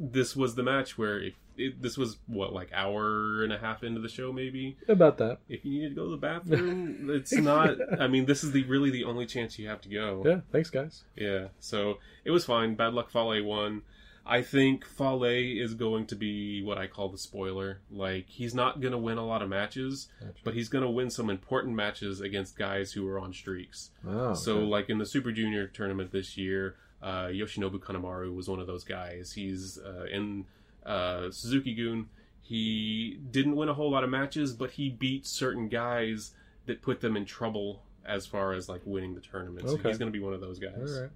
this 0.00 0.34
was 0.34 0.54
the 0.54 0.62
match 0.62 0.96
where 0.96 1.20
if 1.20 1.34
it, 1.58 1.80
this 1.82 1.96
was 1.96 2.18
what 2.26 2.52
like 2.52 2.70
hour 2.74 3.42
and 3.42 3.52
a 3.52 3.58
half 3.58 3.82
into 3.82 4.00
the 4.00 4.08
show 4.08 4.32
maybe 4.32 4.76
about 4.88 5.18
that. 5.18 5.38
if 5.48 5.64
you 5.64 5.82
need 5.82 5.88
to 5.90 5.94
go 5.94 6.04
to 6.04 6.10
the 6.10 6.16
bathroom 6.16 7.08
it's 7.10 7.32
not 7.32 7.76
i 8.00 8.06
mean 8.06 8.26
this 8.26 8.42
is 8.44 8.52
the 8.52 8.62
really 8.64 8.90
the 8.90 9.04
only 9.04 9.26
chance 9.26 9.58
you 9.58 9.68
have 9.68 9.80
to 9.80 9.88
go 9.88 10.22
Yeah. 10.24 10.40
Thanks, 10.52 10.70
guys. 10.70 11.04
yeah, 11.16 11.48
so 11.60 11.98
it 12.24 12.30
was 12.30 12.44
fine. 12.44 12.74
Bad 12.74 12.94
Luck 12.94 13.10
Fale 13.10 13.42
won. 13.44 13.82
I 14.28 14.42
think 14.42 14.84
Fale 14.84 15.22
is 15.22 15.74
going 15.74 16.06
to 16.06 16.16
be 16.16 16.60
what 16.60 16.78
I 16.78 16.88
call 16.88 17.08
the 17.10 17.16
spoiler. 17.18 17.78
Like, 17.92 18.24
he's 18.28 18.56
not 18.56 18.80
going 18.80 18.90
to 18.90 18.98
win 18.98 19.18
a 19.18 19.24
lot 19.24 19.40
of 19.40 19.48
matches, 19.48 20.08
but 20.42 20.52
he's 20.54 20.68
going 20.68 20.82
to 20.82 20.90
win 20.90 21.10
some 21.10 21.30
important 21.30 21.76
matches 21.76 22.20
against 22.20 22.58
guys 22.58 22.90
who 22.90 23.06
are 23.06 23.20
on 23.20 23.32
streaks. 23.32 23.90
Oh, 24.04 24.34
So, 24.34 24.56
okay. 24.56 24.66
like 24.66 24.90
in 24.90 24.98
the 24.98 25.06
Super 25.06 25.30
Junior 25.30 25.68
tournament 25.68 26.10
this 26.10 26.36
year, 26.36 26.74
uh, 27.00 27.26
Yoshinobu 27.26 27.78
Kanemaru 27.78 28.34
was 28.34 28.48
one 28.48 28.58
of 28.58 28.66
those 28.66 28.82
guys. 28.82 29.32
He's 29.34 29.78
uh, 29.78 30.06
in 30.10 30.46
uh, 30.86 31.30
Suzuki-gun. 31.30 32.08
He 32.42 33.18
didn't 33.30 33.56
win 33.56 33.68
a 33.68 33.74
whole 33.74 33.90
lot 33.90 34.04
of 34.04 34.10
matches, 34.10 34.52
but 34.52 34.70
he 34.72 34.88
beat 34.88 35.26
certain 35.26 35.68
guys 35.68 36.32
that 36.66 36.80
put 36.80 37.00
them 37.00 37.16
in 37.16 37.24
trouble 37.24 37.82
as 38.04 38.24
far 38.24 38.52
as 38.52 38.68
like 38.68 38.82
winning 38.84 39.14
the 39.14 39.20
tournament. 39.20 39.68
So 39.68 39.76
he's 39.76 39.98
going 39.98 40.12
to 40.12 40.16
be 40.16 40.24
one 40.24 40.32
of 40.32 40.40
those 40.40 40.58
guys. 40.60 40.98
right. 41.00 41.10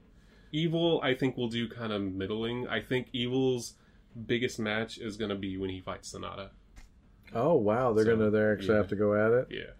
Evil, 0.52 1.00
I 1.04 1.14
think, 1.14 1.36
will 1.36 1.48
do 1.48 1.68
kind 1.68 1.92
of 1.92 2.02
middling. 2.02 2.66
I 2.66 2.80
think 2.80 3.06
Evil's 3.12 3.74
biggest 4.26 4.58
match 4.58 4.98
is 4.98 5.16
going 5.16 5.28
to 5.28 5.36
be 5.36 5.56
when 5.56 5.70
he 5.70 5.80
fights 5.80 6.12
Sanada. 6.12 6.48
Oh 7.32 7.54
wow, 7.54 7.92
they're 7.92 8.04
So, 8.06 8.16
gonna 8.16 8.30
they 8.30 8.42
actually 8.42 8.70
yeah. 8.70 8.76
have 8.78 8.88
to 8.88 8.96
go 8.96 9.14
at 9.14 9.30
it. 9.30 9.46
Yeah. 9.52 9.70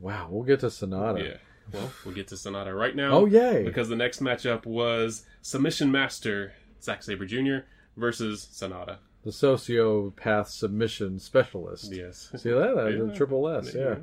Wow, 0.00 0.26
we'll 0.30 0.42
get 0.42 0.60
to 0.60 0.66
Sanada. 0.66 1.22
Yeah. 1.24 1.36
Well, 1.72 1.90
we'll 2.04 2.14
get 2.14 2.28
to 2.28 2.34
Sanada 2.34 2.76
right 2.76 2.94
now. 2.94 3.12
Oh 3.12 3.26
yay! 3.26 3.62
Because 3.62 3.88
the 3.88 3.96
next 3.96 4.20
matchup 4.20 4.66
was 4.66 5.24
Submission 5.40 5.90
Master 5.90 6.52
Zack 6.82 7.02
Sabre 7.02 7.24
Jr. 7.24 7.58
versus 7.96 8.46
Sanada. 8.52 8.98
the 9.22 9.30
sociopath 9.30 10.48
submission 10.48 11.18
specialist. 11.18 11.92
Yes. 11.92 12.30
See 12.36 12.50
that? 12.50 12.74
That's 12.76 12.94
a 13.00 13.06
Yeah. 13.06 13.14
triple 13.14 13.48
S. 13.48 13.74
Yeah. 13.74 13.96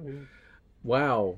Wow. 0.83 1.37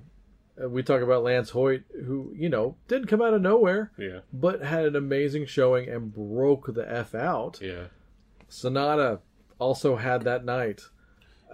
Uh, 0.62 0.70
We 0.70 0.84
talk 0.84 1.02
about 1.02 1.24
Lance 1.24 1.50
Hoyt, 1.50 1.84
who 2.06 2.32
you 2.36 2.48
know 2.50 2.76
didn't 2.88 3.08
come 3.08 3.22
out 3.22 3.34
of 3.34 3.42
nowhere, 3.42 3.92
Yeah. 3.98 4.20
but 4.32 4.62
had 4.62 4.86
an 4.86 4.96
amazing 4.96 5.46
showing 5.48 5.90
and 5.90 6.14
broke 6.14 6.74
the 6.74 6.90
f 6.90 7.14
out. 7.16 7.60
Yeah. 7.62 7.86
Sanada 8.50 9.20
also 9.60 9.96
had 9.96 10.22
that 10.24 10.46
night. 10.46 10.82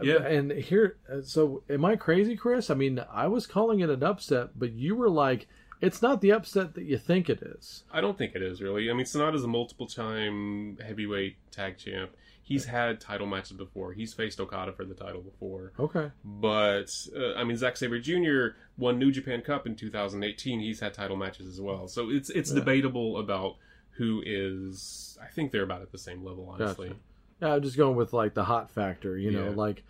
Yeah. 0.02 0.24
And 0.24 0.52
here, 0.52 0.98
uh, 1.12 1.22
so 1.22 1.64
am 1.70 1.84
I 1.84 1.96
crazy, 1.98 2.36
Chris? 2.38 2.70
I 2.70 2.74
mean, 2.74 3.04
I 3.12 3.28
was 3.28 3.46
calling 3.48 3.80
it 3.82 3.90
an 3.90 4.04
upset, 4.04 4.58
but 4.58 4.72
you 4.72 4.96
were 4.96 5.10
like, 5.10 5.48
it's 5.82 6.02
not 6.02 6.22
the 6.22 6.32
upset 6.32 6.74
that 6.76 6.84
you 6.84 6.98
think 6.98 7.30
it 7.30 7.42
is. 7.42 7.84
I 7.92 8.02
don't 8.02 8.18
think 8.18 8.36
it 8.36 8.42
is 8.42 8.62
really. 8.62 8.90
I 8.90 8.94
mean, 8.94 9.06
Sanada's 9.06 9.44
a 9.44 9.48
multiple 9.48 9.88
time 9.88 10.78
heavyweight 10.86 11.38
tag 11.52 11.78
champ. 11.78 12.12
He's 12.42 12.66
had 12.66 13.00
title 13.00 13.28
matches 13.28 13.52
before. 13.58 13.94
He's 13.94 14.12
faced 14.14 14.40
Okada 14.40 14.74
for 14.74 14.84
the 14.84 14.96
title 14.96 15.22
before. 15.22 15.72
Okay. 15.80 16.10
But 16.26 16.88
uh, 17.16 17.34
I 17.36 17.44
mean, 17.44 17.58
Zack 17.58 17.78
Sabre 17.78 18.00
Jr. 18.00 18.58
won 18.78 18.98
New 18.98 19.12
Japan 19.12 19.42
Cup 19.42 19.68
in 19.68 19.76
2018. 19.76 20.60
He's 20.60 20.80
had 20.80 20.94
title 20.96 21.16
matches 21.16 21.46
as 21.48 21.62
well. 21.62 21.88
So 21.88 22.10
it's 22.10 22.30
it's 22.32 22.50
Yeah. 22.52 22.56
debatable 22.60 23.20
about 23.20 23.58
who 23.98 24.24
is. 24.26 25.18
I 25.22 25.28
think 25.28 25.52
they're 25.52 25.64
about 25.64 25.82
at 25.84 25.92
the 25.92 25.98
same 26.00 26.24
level, 26.24 26.50
honestly. 26.52 26.88
Gotcha. 26.88 27.00
Yeah, 27.42 27.54
I'm 27.54 27.62
just 27.62 27.78
going 27.78 27.96
with 27.96 28.14
like 28.14 28.34
the 28.34 28.44
hot 28.46 28.72
factor, 28.72 29.18
you 29.18 29.32
know, 29.32 29.50
Yeah. 29.50 29.56
like 29.56 29.84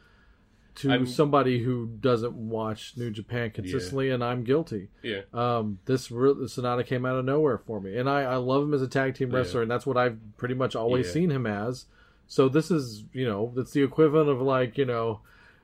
to 0.80 0.90
I'm- 0.92 1.06
somebody 1.06 1.64
who 1.64 1.88
doesn't 2.00 2.34
watch 2.34 2.94
New 2.98 3.12
Japan 3.12 3.52
consistently, 3.52 4.10
and 4.10 4.24
I'm 4.24 4.44
guilty. 4.44 4.90
Yeah, 5.04 5.22
Um, 5.34 5.80
this 5.86 6.12
re- 6.12 6.34
Sanada 6.46 6.86
came 6.86 7.06
out 7.06 7.18
of 7.18 7.26
nowhere 7.26 7.58
for 7.58 7.80
me, 7.82 7.98
and 7.98 8.10
I, 8.10 8.22
I 8.24 8.36
love 8.36 8.64
him 8.64 8.74
as 8.74 8.82
a 8.82 8.88
tag 8.88 9.16
team 9.16 9.32
Yeah. 9.32 9.38
wrestler, 9.38 9.62
and 9.62 9.72
that's 9.72 9.86
what 9.86 9.98
I've 9.98 10.18
pretty 10.38 10.54
much 10.56 10.76
always 10.76 11.08
Yeah. 11.08 11.12
seen 11.14 11.30
him 11.32 11.46
as. 11.46 11.86
So 12.28 12.48
this 12.50 12.70
is, 12.72 13.04
you 13.14 13.26
know, 13.26 13.52
that's 13.56 13.72
the 13.72 13.82
equivalent 13.84 14.30
of 14.30 14.42
like, 14.42 14.78
you 14.78 14.86
know, 14.86 15.22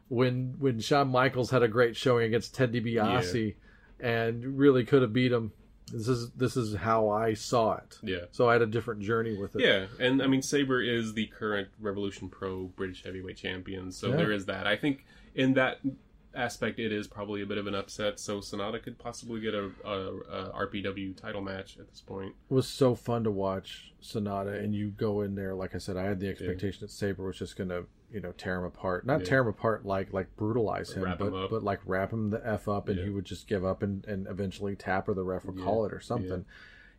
when 0.07 0.55
when 0.59 0.79
Shawn 0.79 1.07
Michaels 1.09 1.49
had 1.51 1.63
a 1.63 1.67
great 1.67 1.95
showing 1.95 2.25
against 2.25 2.53
Ted 2.55 2.71
DiBiase, 2.73 3.55
and 3.99 4.57
really 4.57 4.83
could 4.83 5.01
have 5.01 5.13
beat 5.13 5.31
him. 5.31 5.51
This 5.91 6.07
is 6.07 6.31
this 6.31 6.57
is 6.57 6.75
how 6.75 7.09
I 7.09 7.35
saw 7.35 7.75
it. 7.77 7.99
yeah, 8.01 8.25
So 8.31 8.49
I 8.49 8.53
had 8.53 8.61
a 8.63 8.65
different 8.67 9.01
journey 9.01 9.37
with 9.37 9.55
it. 9.55 9.61
yeah. 9.61 9.85
And 9.99 10.21
I 10.21 10.27
mean, 10.27 10.41
Sabre 10.41 10.81
is 10.81 11.13
the 11.13 11.27
current 11.27 11.67
Revolution 11.79 12.27
Pro 12.29 12.63
British 12.75 13.03
Heavyweight 13.03 13.37
Champion, 13.37 13.91
so 13.91 14.09
Yeah. 14.09 14.15
there 14.17 14.31
is 14.31 14.45
that. 14.45 14.65
I 14.65 14.75
think 14.77 15.05
in 15.35 15.53
that 15.53 15.79
aspect, 16.35 16.79
it 16.79 16.91
is 16.91 17.07
probably 17.07 17.41
a 17.41 17.45
bit 17.45 17.57
of 17.57 17.67
an 17.67 17.75
upset. 17.75 18.19
So 18.19 18.39
Sanada 18.39 18.81
could 18.81 18.97
possibly 18.97 19.39
get 19.39 19.53
a, 19.53 19.71
a, 19.85 20.17
a 20.51 20.67
RPW 20.67 21.15
title 21.15 21.41
match 21.41 21.77
at 21.79 21.89
this 21.89 22.01
point. 22.01 22.33
It 22.49 22.53
was 22.53 22.67
so 22.67 22.95
fun 22.95 23.23
to 23.23 23.31
watch 23.31 23.93
Sanada, 24.01 24.61
and 24.63 24.73
you 24.75 24.89
go 24.89 25.21
in 25.21 25.35
there. 25.35 25.55
Like 25.55 25.75
I 25.75 25.77
said, 25.77 25.97
I 25.97 26.03
had 26.03 26.19
the 26.19 26.29
expectation 26.29 26.79
that 26.81 26.91
Sabre 26.91 27.25
was 27.25 27.37
just 27.37 27.55
gonna, 27.57 27.83
you 28.11 28.19
know, 28.21 28.31
tear 28.33 28.57
him 28.59 28.65
apart. 28.65 29.05
Not 29.05 29.21
Yeah. 29.21 29.25
tear 29.25 29.41
him 29.41 29.47
apart 29.47 29.85
like 29.85 30.13
like 30.13 30.35
brutalize 30.35 30.91
him, 30.93 31.03
Wrap 31.03 31.19
but 31.19 31.27
him 31.27 31.33
up. 31.35 31.49
but 31.49 31.63
like 31.63 31.79
wrap 31.85 32.11
him 32.11 32.29
the 32.29 32.45
f 32.45 32.67
up, 32.67 32.89
and 32.89 32.97
Yeah. 32.97 33.05
he 33.05 33.09
would 33.09 33.25
just 33.25 33.47
give 33.47 33.63
up 33.65 33.81
and, 33.81 34.05
and 34.05 34.27
eventually 34.27 34.75
tap 34.75 35.07
or 35.07 35.13
the 35.13 35.23
ref 35.23 35.45
would 35.45 35.57
Yeah. 35.57 35.63
call 35.63 35.85
it 35.85 35.93
or 35.93 35.99
something. 35.99 36.45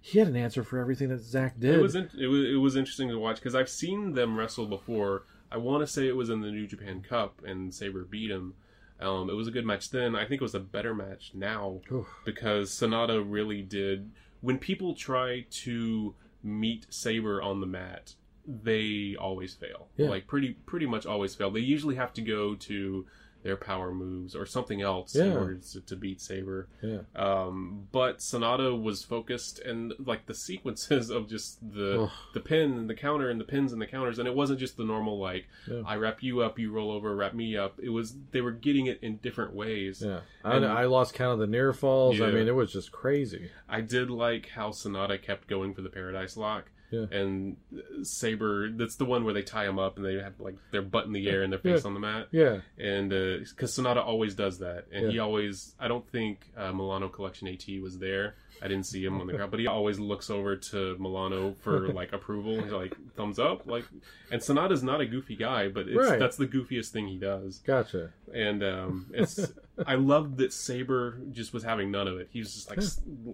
He 0.01 0.19
had 0.21 0.29
an 0.29 0.37
answer 0.37 0.63
for 0.63 0.79
everything 0.79 1.09
that 1.09 1.21
Zack 1.21 1.59
did. 1.59 1.75
It 1.75 1.83
was 1.83 1.97
in, 1.97 2.09
it 2.19 2.27
was 2.29 2.45
it 2.45 2.61
was 2.61 2.77
interesting 2.77 3.09
to 3.09 3.19
watch 3.19 3.37
because 3.37 3.55
I've 3.55 3.69
seen 3.69 4.13
them 4.13 4.37
wrestle 4.39 4.67
before. 4.67 5.25
I 5.51 5.59
want 5.59 5.81
to 5.83 5.87
say 5.87 6.07
it 6.09 6.17
was 6.17 6.29
in 6.29 6.41
the 6.41 6.51
New 6.51 6.67
Japan 6.67 7.03
Cup 7.03 7.41
and 7.45 7.73
Sabre 7.75 8.05
beat 8.05 8.31
him. 8.31 8.55
Um, 9.01 9.29
it 9.29 9.35
was 9.35 9.49
a 9.49 9.51
good 9.51 9.67
match 9.67 9.91
then. 9.91 10.17
I 10.17 10.27
think 10.27 10.41
it 10.41 10.45
was 10.45 10.55
a 10.55 10.61
better 10.61 10.95
match 10.95 11.33
now 11.35 11.81
Oof. 11.93 12.07
because 12.25 12.71
Sanada 12.71 13.23
really 13.25 13.63
did. 13.63 14.11
When 14.41 14.59
people 14.59 14.95
try 14.95 15.47
to 15.51 16.15
meet 16.43 16.87
Sabre 16.89 17.43
on 17.43 17.61
the 17.61 17.67
mat, 17.67 18.15
they 18.47 19.17
always 19.19 19.55
fail. 19.55 19.89
Yeah. 19.97 20.09
Like 20.09 20.27
pretty 20.27 20.53
pretty 20.67 20.87
much 20.87 21.05
always 21.05 21.35
fail. 21.35 21.51
They 21.51 21.61
usually 21.61 21.97
have 21.97 22.13
to 22.15 22.23
go 22.23 22.55
to 22.55 23.07
their 23.47 23.57
power 23.57 23.93
moves 23.93 24.35
or 24.35 24.45
something 24.45 24.83
else 24.83 25.15
in 25.15 25.33
order 25.37 25.55
to, 25.73 25.81
to 25.81 25.97
beat 25.97 26.21
Sabre. 26.21 26.69
yeah. 26.83 26.99
Um, 27.15 27.87
but 27.93 28.19
Sanada 28.19 28.81
was 28.81 29.05
focused 29.05 29.61
and 29.61 29.93
like 30.05 30.27
the 30.27 30.35
sequences 30.35 31.11
of 31.11 31.29
just 31.29 31.59
the 31.73 32.03
Ugh. 32.03 32.11
the 32.35 32.41
pin 32.41 32.73
and 32.73 32.91
the 32.91 32.95
counter 32.95 33.31
and 33.31 33.41
the 33.41 33.45
pins 33.45 33.73
and 33.73 33.81
the 33.81 33.87
counters, 33.87 34.19
and 34.19 34.27
it 34.27 34.35
wasn't 34.35 34.59
just 34.59 34.77
the 34.77 34.85
normal 34.85 35.19
like 35.19 35.47
Yeah. 35.71 35.83
I 35.87 35.97
wrap 35.97 36.23
you 36.23 36.41
up, 36.41 36.59
you 36.59 36.73
roll 36.73 36.91
over, 36.91 37.15
wrap 37.15 37.35
me 37.35 37.57
up. 37.57 37.79
It 37.81 37.91
was 37.91 38.17
they 38.33 38.41
were 38.41 38.51
getting 38.53 38.87
it 38.87 38.99
in 39.03 39.17
different 39.19 39.55
ways. 39.55 40.03
Yeah, 40.05 40.21
I, 40.45 40.57
And- 40.57 40.67
I 40.67 40.85
lost 40.87 41.15
count 41.15 41.35
of 41.35 41.39
the 41.39 41.47
near 41.47 41.73
falls. 41.73 42.21
I 42.21 42.31
mean, 42.33 42.49
it 42.49 42.55
was 42.55 42.73
just 42.73 42.91
crazy. 42.93 43.51
I 43.69 43.81
did 43.81 44.11
like 44.11 44.49
how 44.49 44.71
Sanada 44.71 45.21
kept 45.23 45.47
going 45.49 45.73
for 45.75 45.83
the 45.83 45.89
Paradise 45.91 46.37
Lock. 46.37 46.71
Yeah. 46.91 47.07
and 47.11 47.57
Sabre. 48.03 48.71
That's 48.71 48.97
the 48.97 49.05
one 49.05 49.25
where 49.25 49.35
they 49.35 49.43
tie 49.43 49.67
him 49.67 49.79
up 49.79 49.97
and 49.97 50.05
they 50.05 50.15
have 50.15 50.39
like 50.39 50.57
their 50.71 50.83
butt 50.83 51.07
in 51.07 51.13
the 51.13 51.29
air 51.29 51.43
and 51.43 51.53
their 51.53 51.59
face 51.61 51.83
Yeah. 51.83 51.89
on 51.89 51.95
the 51.95 52.01
mat. 52.01 52.29
Yeah, 52.31 52.61
And 52.79 53.11
because 53.11 53.77
Sanada 53.77 54.05
always 54.05 54.35
does 54.35 54.59
that, 54.61 54.87
and 54.93 55.07
Yeah. 55.07 55.11
he 55.13 55.19
always. 55.19 55.75
I 55.79 55.89
don't 55.89 56.09
think 56.11 56.47
uh, 56.57 56.73
Milano 56.73 57.09
Collection 57.09 57.49
AT 57.49 57.65
was 57.83 57.99
there. 57.99 58.35
I 58.63 58.69
didn't 58.69 58.87
see 58.87 59.05
him 59.05 59.21
on 59.21 59.27
the 59.27 59.35
ground, 59.35 59.51
but 59.51 59.61
he 59.61 59.67
always 59.67 59.99
looks 59.99 60.31
over 60.31 60.57
to 60.57 60.97
Milano 60.99 61.55
for 61.61 61.89
like 61.93 62.15
approval. 62.15 62.63
He's 62.63 62.73
like 62.73 62.97
thumbs 63.15 63.39
up, 63.39 63.67
like. 63.67 63.85
And 64.31 64.41
Sanada's 64.41 64.83
not 64.83 65.01
a 65.03 65.07
goofy 65.07 65.37
guy, 65.37 65.69
but 65.69 65.87
it's, 65.89 65.97
Right. 65.97 66.19
that's 66.19 66.37
the 66.39 66.47
goofiest 66.47 66.89
thing 66.89 67.07
he 67.07 67.19
does 67.19 67.59
gotcha. 67.67 68.13
and 68.33 68.63
um, 68.65 69.07
it's 69.13 69.53
I 69.87 69.97
loved 69.97 70.39
that 70.39 70.53
Sabre 70.55 71.21
just 71.33 71.53
was 71.53 71.65
having 71.65 71.91
none 71.91 72.09
of 72.09 72.19
it. 72.19 72.29
He 72.33 72.39
was 72.39 72.55
just 72.55 72.71
like 72.71 72.81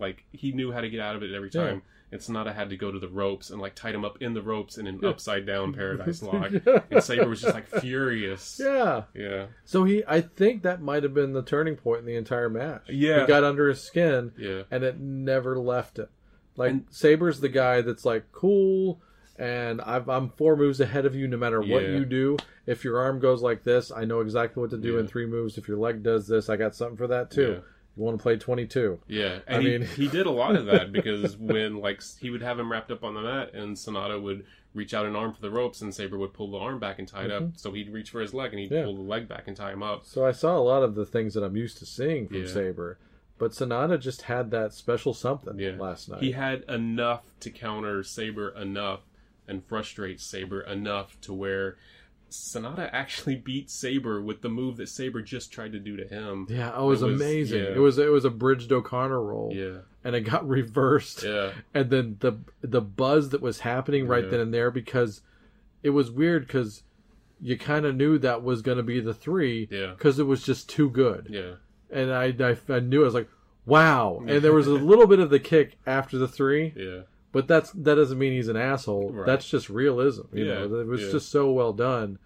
like 0.00 0.24
he 0.32 0.50
knew 0.52 0.72
how 0.72 0.80
to 0.80 0.90
get 0.90 0.98
out 1.00 1.14
of 1.14 1.22
it 1.22 1.32
every 1.32 1.50
Yeah. 1.54 1.68
Time. 2.12 2.36
And 2.36 2.46
Sanada 2.46 2.54
had 2.54 2.70
to 2.70 2.76
go 2.76 2.90
to 2.92 2.98
the 2.98 3.08
ropes 3.08 3.50
and 3.50 3.60
like 3.60 3.74
tied 3.74 3.94
him 3.94 4.04
up 4.04 4.20
in 4.20 4.34
the 4.34 4.42
ropes 4.42 4.78
in 4.78 4.86
an 4.86 5.00
Yeah. 5.02 5.08
upside 5.10 5.46
down 5.46 5.72
paradise 5.72 6.22
lock. 6.22 6.50
yeah. 6.52 6.80
And 6.90 7.02
Sabre 7.02 7.28
was 7.28 7.40
just 7.40 7.54
like 7.54 7.68
furious. 7.80 8.60
yeah. 8.62 9.02
Yeah, 9.14 9.46
So 9.64 9.84
he, 9.84 10.02
I 10.06 10.20
think 10.20 10.62
that 10.62 10.80
might 10.80 11.02
have 11.02 11.14
been 11.14 11.32
the 11.32 11.42
turning 11.42 11.76
point 11.76 12.00
in 12.00 12.06
the 12.06 12.16
entire 12.16 12.48
match. 12.50 12.82
Yeah. 12.88 13.20
he 13.22 13.26
got 13.26 13.44
under 13.44 13.68
his 13.68 13.80
skin, 13.82 14.32
yeah, 14.38 14.62
and 14.70 14.84
it 14.84 14.98
never 15.00 15.58
left 15.58 15.98
him. 15.98 16.08
Like 16.56 16.70
And- 16.70 16.84
Sabre's 16.90 17.40
the 17.40 17.48
guy 17.48 17.80
that's 17.80 18.04
like 18.04 18.30
cool, 18.32 19.00
and 19.38 19.80
I've, 19.80 20.08
I'm 20.08 20.28
four 20.30 20.56
moves 20.56 20.80
ahead 20.80 21.06
of 21.06 21.14
you 21.14 21.26
no 21.26 21.36
matter 21.38 21.60
what 21.60 21.82
Yeah. 21.82 21.88
you 21.96 22.04
do. 22.04 22.36
If 22.66 22.84
your 22.84 22.98
arm 23.00 23.18
goes 23.18 23.42
like 23.42 23.64
this, 23.64 23.90
I 23.90 24.04
know 24.04 24.20
exactly 24.20 24.60
what 24.60 24.70
to 24.70 24.76
do 24.76 24.94
Yeah. 24.94 25.00
in 25.00 25.06
three 25.08 25.26
moves. 25.26 25.56
If 25.58 25.66
your 25.66 25.78
leg 25.78 26.02
does 26.02 26.28
this, 26.28 26.48
I 26.50 26.56
got 26.56 26.76
something 26.76 26.96
for 26.96 27.06
that 27.08 27.30
too. 27.30 27.62
You 27.96 28.02
want 28.04 28.18
to 28.18 28.22
play 28.22 28.36
22? 28.36 29.00
yeah. 29.08 29.40
And 29.46 29.56
I 29.58 29.60
he, 29.60 29.78
mean- 29.78 29.86
he 29.88 30.08
did 30.08 30.26
a 30.26 30.30
lot 30.30 30.56
of 30.56 30.66
that 30.66 30.92
because 30.92 31.36
when 31.36 31.76
like 31.76 32.02
he 32.20 32.30
would 32.30 32.42
have 32.42 32.58
him 32.58 32.70
wrapped 32.72 32.90
up 32.90 33.04
on 33.04 33.14
the 33.14 33.20
mat, 33.22 33.52
and 33.54 33.76
Sanada 33.76 34.20
would 34.20 34.44
reach 34.74 34.94
out 34.94 35.04
an 35.04 35.14
arm 35.14 35.34
for 35.34 35.42
the 35.42 35.50
ropes, 35.50 35.82
and 35.82 35.94
Sabre 35.94 36.16
would 36.16 36.32
pull 36.32 36.50
the 36.50 36.56
arm 36.58 36.78
back 36.78 36.98
and 36.98 37.06
tie 37.06 37.24
it 37.24 37.30
up. 37.30 37.42
So 37.56 37.72
he'd 37.72 37.90
reach 37.92 38.08
for 38.10 38.20
his 38.22 38.32
leg, 38.32 38.52
and 38.52 38.60
he'd 38.60 38.66
Mm-hmm. 38.70 38.74
Yeah. 38.74 38.84
pull 38.84 38.96
the 38.96 39.02
leg 39.02 39.28
back 39.28 39.46
and 39.46 39.54
tie 39.56 39.72
him 39.72 39.82
up. 39.82 40.06
So 40.06 40.24
I 40.24 40.32
saw 40.32 40.56
a 40.56 40.60
lot 40.64 40.82
of 40.82 40.94
the 40.94 41.04
things 41.04 41.34
that 41.34 41.42
I'm 41.44 41.56
used 41.56 41.76
to 41.78 41.86
seeing 41.86 42.26
from 42.28 42.38
Yeah. 42.42 42.46
Sabre, 42.46 42.98
but 43.38 43.50
Sanada 43.50 44.00
just 44.00 44.22
had 44.22 44.50
that 44.52 44.72
special 44.72 45.12
something 45.12 45.58
Yeah. 45.58 45.72
last 45.78 46.08
night. 46.08 46.22
He 46.22 46.32
had 46.32 46.62
enough 46.68 47.24
to 47.40 47.50
counter 47.50 48.02
Sabre 48.02 48.48
enough 48.50 49.00
and 49.46 49.62
frustrate 49.66 50.20
Sabre 50.20 50.62
enough 50.62 51.20
to 51.22 51.34
where 51.34 51.76
Sanada 52.32 52.88
actually 52.92 53.36
beat 53.44 53.70
Sabre 53.70 54.20
with 54.20 54.42
the 54.42 54.48
move 54.48 54.76
that 54.78 54.88
Sabre 54.88 55.22
just 55.22 55.52
tried 55.52 55.72
to 55.72 55.78
do 55.78 55.96
to 55.96 56.06
him. 56.06 56.46
yeah, 56.50 56.72
oh, 56.74 56.86
it 56.86 56.90
was, 56.90 57.02
It 57.02 57.06
was- 57.06 57.20
amazing. 57.20 57.62
yeah. 57.62 57.70
It 57.70 57.78
was 57.78 57.98
it 57.98 58.10
was 58.10 58.24
a 58.24 58.30
bridged 58.30 58.72
O'Connor 58.72 59.22
roll, 59.22 59.52
Yeah, 59.54 59.78
and 60.04 60.16
it 60.16 60.22
got 60.22 60.48
reversed. 60.58 61.22
yeah, 61.22 61.52
and 61.74 61.90
then 61.90 62.16
the 62.20 62.38
the 62.62 62.80
buzz 62.80 63.28
that 63.30 63.40
was 63.42 63.60
happening 63.60 64.06
right 64.08 64.24
Yeah. 64.24 64.30
then 64.30 64.40
and 64.40 64.54
there 64.54 64.70
because 64.70 65.22
it 65.82 65.90
was 65.90 66.10
weird 66.10 66.46
because 66.46 66.82
you 67.40 67.58
kind 67.58 67.84
of 67.86 67.96
knew 67.96 68.18
that 68.18 68.42
was 68.42 68.62
going 68.62 68.76
to 68.78 68.82
be 68.84 69.00
the 69.00 69.14
three 69.14 69.68
yeah, 69.70 69.92
because 69.96 70.18
it 70.18 70.26
was 70.26 70.42
just 70.44 70.68
too 70.68 70.88
good 70.88 71.26
yeah, 71.28 71.54
and 71.90 72.12
I, 72.12 72.26
I 72.40 72.56
I 72.72 72.78
knew 72.80 73.02
I 73.02 73.04
was 73.04 73.14
like 73.14 73.28
wow 73.66 74.18
and 74.26 74.42
there 74.42 74.52
was 74.52 74.66
a 74.68 74.72
little 74.90 75.06
bit 75.08 75.18
of 75.18 75.28
the 75.30 75.40
kick 75.40 75.76
after 75.86 76.18
the 76.18 76.28
three 76.28 76.72
yeah, 76.76 77.00
but 77.32 77.48
that's 77.48 77.70
that 77.72 77.94
doesn't 77.96 78.18
mean 78.18 78.32
he's 78.32 78.48
an 78.48 78.56
asshole 78.56 79.10
Right. 79.12 79.26
that's 79.26 79.48
just 79.48 79.68
realism 79.68 80.22
you 80.32 80.44
Yeah, 80.44 80.66
know 80.66 80.74
it 80.80 80.86
was 80.86 81.02
yeah. 81.02 81.10
just 81.12 81.30
so 81.30 81.50
well 81.50 81.72
done 81.72 82.18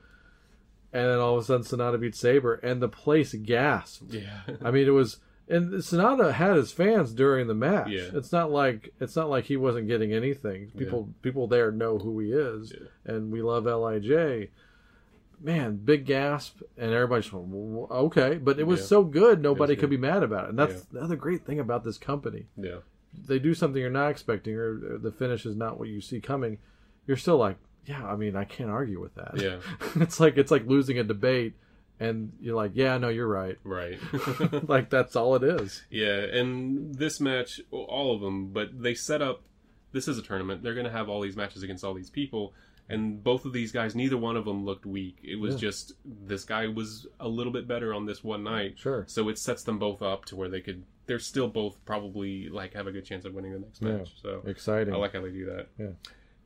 and 0.92 1.08
then 1.08 1.18
all 1.18 1.36
of 1.36 1.42
a 1.42 1.44
sudden 1.46 1.64
Sanada 1.64 2.00
beat 2.00 2.14
Sabre 2.14 2.54
and 2.54 2.80
the 2.82 2.88
place 2.88 3.32
gasped 3.34 4.12
yeah. 4.14 4.40
I 4.64 4.70
mean, 4.70 4.86
it 4.86 4.90
was, 4.90 5.18
and 5.48 5.72
Sanada 5.74 6.32
had 6.32 6.56
his 6.56 6.72
fans 6.72 7.12
during 7.12 7.46
the 7.48 7.54
match. 7.54 7.88
Yeah. 7.90 8.08
It's 8.14 8.32
not 8.32 8.50
like 8.50 8.92
it's 9.00 9.14
not 9.14 9.28
like 9.28 9.44
he 9.44 9.56
wasn't 9.56 9.88
getting 9.88 10.12
anything. 10.12 10.70
People 10.76 11.10
people 11.22 11.46
there 11.48 11.70
know 11.70 11.98
who 11.98 12.18
he 12.20 12.32
is, 12.32 12.72
and 13.04 13.30
we 13.30 13.42
love 13.42 13.64
LIJ. 13.66 14.48
Man, 15.40 15.76
big 15.76 16.06
gasp, 16.06 16.62
and 16.78 16.92
everybody's 16.92 17.28
going, 17.28 17.50
"W- 17.50 17.86
okay, 17.90 18.38
but 18.38 18.58
it 18.58 18.66
was 18.66 18.88
so 18.88 19.04
good, 19.04 19.42
nobody 19.42 19.76
could 19.76 19.90
be 19.90 19.98
mad 19.98 20.22
about 20.22 20.44
it. 20.46 20.50
And 20.50 20.58
that's 20.58 20.82
the 20.84 21.00
other 21.00 21.14
great 21.16 21.44
thing 21.44 21.60
about 21.60 21.84
this 21.84 21.98
company. 21.98 22.46
yeah. 22.56 22.78
They 23.26 23.38
do 23.38 23.54
something 23.54 23.80
you're 23.80 23.90
not 23.90 24.10
expecting, 24.10 24.54
or 24.56 24.98
the 24.98 25.10
finish 25.10 25.46
is 25.46 25.56
not 25.56 25.78
what 25.78 25.88
you 25.88 26.00
see 26.00 26.20
coming. 26.20 26.58
You're 27.06 27.16
still 27.16 27.38
like, 27.38 27.56
yeah, 27.86 28.04
I 28.06 28.16
mean, 28.16 28.36
I 28.36 28.44
can't 28.44 28.70
argue 28.70 29.00
with 29.00 29.14
that. 29.14 29.40
Yeah. 29.40 29.58
it's 30.02 30.20
like 30.20 30.36
it's 30.36 30.50
like 30.50 30.66
losing 30.66 30.98
a 30.98 31.04
debate, 31.04 31.54
and 32.00 32.32
you're 32.40 32.56
like, 32.56 32.72
yeah, 32.74 32.98
no, 32.98 33.08
you're 33.08 33.28
right. 33.28 33.56
Right. 33.64 33.98
like 34.68 34.90
that's 34.90 35.16
all 35.16 35.34
it 35.36 35.42
is. 35.44 35.82
yeah, 35.90 36.18
and 36.18 36.94
this 36.94 37.20
match, 37.20 37.60
all 37.70 38.14
of 38.14 38.20
them, 38.20 38.48
but 38.52 38.80
they 38.82 38.94
set 38.94 39.22
up. 39.22 39.42
This 39.92 40.08
is 40.08 40.18
a 40.18 40.22
tournament. 40.22 40.62
They're 40.62 40.74
going 40.74 40.84
to 40.86 40.92
have 40.92 41.08
all 41.08 41.22
these 41.22 41.36
matches 41.36 41.62
against 41.62 41.82
all 41.84 41.94
these 41.94 42.10
people, 42.10 42.52
and 42.88 43.22
both 43.24 43.46
of 43.46 43.52
these 43.54 43.72
guys, 43.72 43.94
neither 43.94 44.18
one 44.18 44.36
of 44.36 44.44
them 44.44 44.64
looked 44.64 44.84
weak. 44.84 45.16
It 45.22 45.36
was 45.36 45.54
Yeah. 45.54 45.60
just 45.60 45.94
this 46.04 46.44
guy 46.44 46.66
was 46.66 47.06
a 47.18 47.28
little 47.28 47.52
bit 47.52 47.66
better 47.66 47.94
on 47.94 48.04
this 48.04 48.22
one 48.22 48.44
night. 48.44 48.74
Sure. 48.78 49.04
So 49.08 49.28
it 49.30 49.38
sets 49.38 49.62
them 49.62 49.78
both 49.78 50.02
up 50.02 50.26
to 50.26 50.36
where 50.36 50.50
they 50.50 50.60
could. 50.60 50.82
They're 51.06 51.18
still 51.18 51.48
both 51.48 51.82
probably 51.84 52.48
like 52.48 52.74
have 52.74 52.86
a 52.86 52.92
good 52.92 53.04
chance 53.04 53.24
of 53.24 53.34
winning 53.34 53.52
the 53.52 53.58
next 53.60 53.82
Yeah. 53.82 53.96
match. 53.98 54.12
So 54.20 54.42
Exciting. 54.46 54.92
I 54.92 54.96
like 54.96 55.12
how 55.12 55.20
they 55.22 55.30
do 55.30 55.46
that. 55.46 55.68
Yeah. 55.78 55.90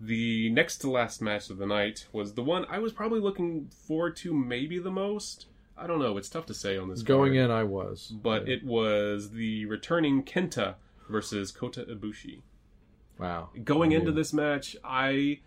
The 0.01 0.49
next 0.51 0.79
to 0.79 0.91
last 0.91 1.21
match 1.21 1.51
of 1.51 1.59
the 1.59 1.67
night 1.67 2.07
was 2.13 2.35
the 2.35 2.43
one 2.43 2.65
I 2.71 2.79
was 2.79 2.93
probably 2.93 3.21
looking 3.21 3.69
forward 3.69 4.17
to 4.17 4.33
maybe 4.35 4.79
the 4.79 4.91
most. 4.91 5.47
I 5.77 5.87
don't 5.87 5.99
know. 5.99 6.17
It's 6.19 6.29
tough 6.29 6.47
to 6.47 6.55
say 6.55 6.77
on 6.79 6.89
this. 6.91 7.03
Going 7.03 7.33
card. 7.35 7.45
in, 7.47 7.51
I 7.51 7.65
was. 7.65 8.13
but 8.23 8.49
it 8.49 8.65
was 8.65 9.31
the 9.31 9.65
returning 9.67 10.23
Kenta 10.23 10.75
versus 11.09 11.51
Kota 11.53 11.85
Ibushi. 11.85 12.43
wow. 13.19 13.51
Going 13.65 13.93
I 13.93 13.97
into 13.97 14.13
this 14.13 14.33
match, 14.33 14.77
I 14.85 15.41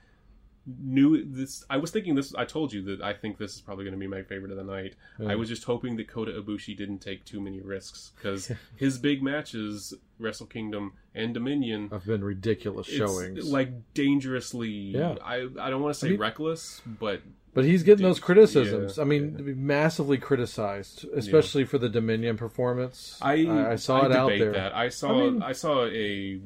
knew 0.66 1.24
this. 1.26 1.64
I 1.70 1.78
was 1.78 1.92
thinking 1.92 2.16
this. 2.16 2.34
I 2.36 2.46
told 2.46 2.72
you 2.72 2.82
that 2.84 3.02
I 3.02 3.14
think 3.14 3.38
this 3.38 3.56
is 3.56 3.62
probably 3.62 3.84
going 3.84 3.94
to 3.94 4.00
be 4.00 4.08
my 4.08 4.22
favorite 4.24 4.52
of 4.52 4.58
the 4.58 4.64
night. 4.64 4.96
Yeah. 5.20 5.30
I 5.32 5.36
was 5.36 5.50
just 5.50 5.64
hoping 5.66 5.96
that 5.98 6.08
Kota 6.08 6.32
Ibushi 6.32 6.76
didn't 6.78 7.00
take 7.00 7.26
too 7.26 7.42
many 7.42 7.60
risks 7.62 8.12
because 8.16 8.52
his 8.78 8.98
big 8.98 9.22
matches, 9.22 9.94
Wrestle 10.20 10.46
Kingdom 10.48 10.94
and 11.14 11.34
Dominion, 11.34 11.90
have 11.90 12.06
been 12.06 12.24
ridiculous 12.24 12.88
it's 12.88 12.98
showings. 12.98 13.50
like 13.52 13.94
dangerously. 13.94 14.70
Yeah. 14.70 15.16
I 15.24 15.48
I 15.60 15.70
don't 15.70 15.82
want 15.82 15.94
to 15.96 16.00
say 16.00 16.08
I 16.08 16.12
mean- 16.12 16.20
reckless, 16.20 16.82
but 16.86 17.22
but 17.54 17.66
he's 17.66 17.84
getting 17.84 18.04
those 18.04 18.20
criticisms. 18.20 18.98
yeah, 18.98 19.04
I 19.04 19.06
mean, 19.06 19.54
massively 19.66 20.18
criticized, 20.18 21.06
especially 21.16 21.66
for 21.66 21.78
the 21.78 21.90
Dominion 21.90 22.38
performance. 22.38 23.18
I 23.22 23.48
I 23.72 23.76
saw 23.76 24.02
I 24.02 24.06
it 24.08 24.12
out 24.12 24.30
there. 24.30 24.52
That 24.54 24.76
I 24.76 24.90
saw 24.90 25.38
I 25.40 25.50
I, 25.50 25.52
saw 25.52 25.86
a 25.86 26.40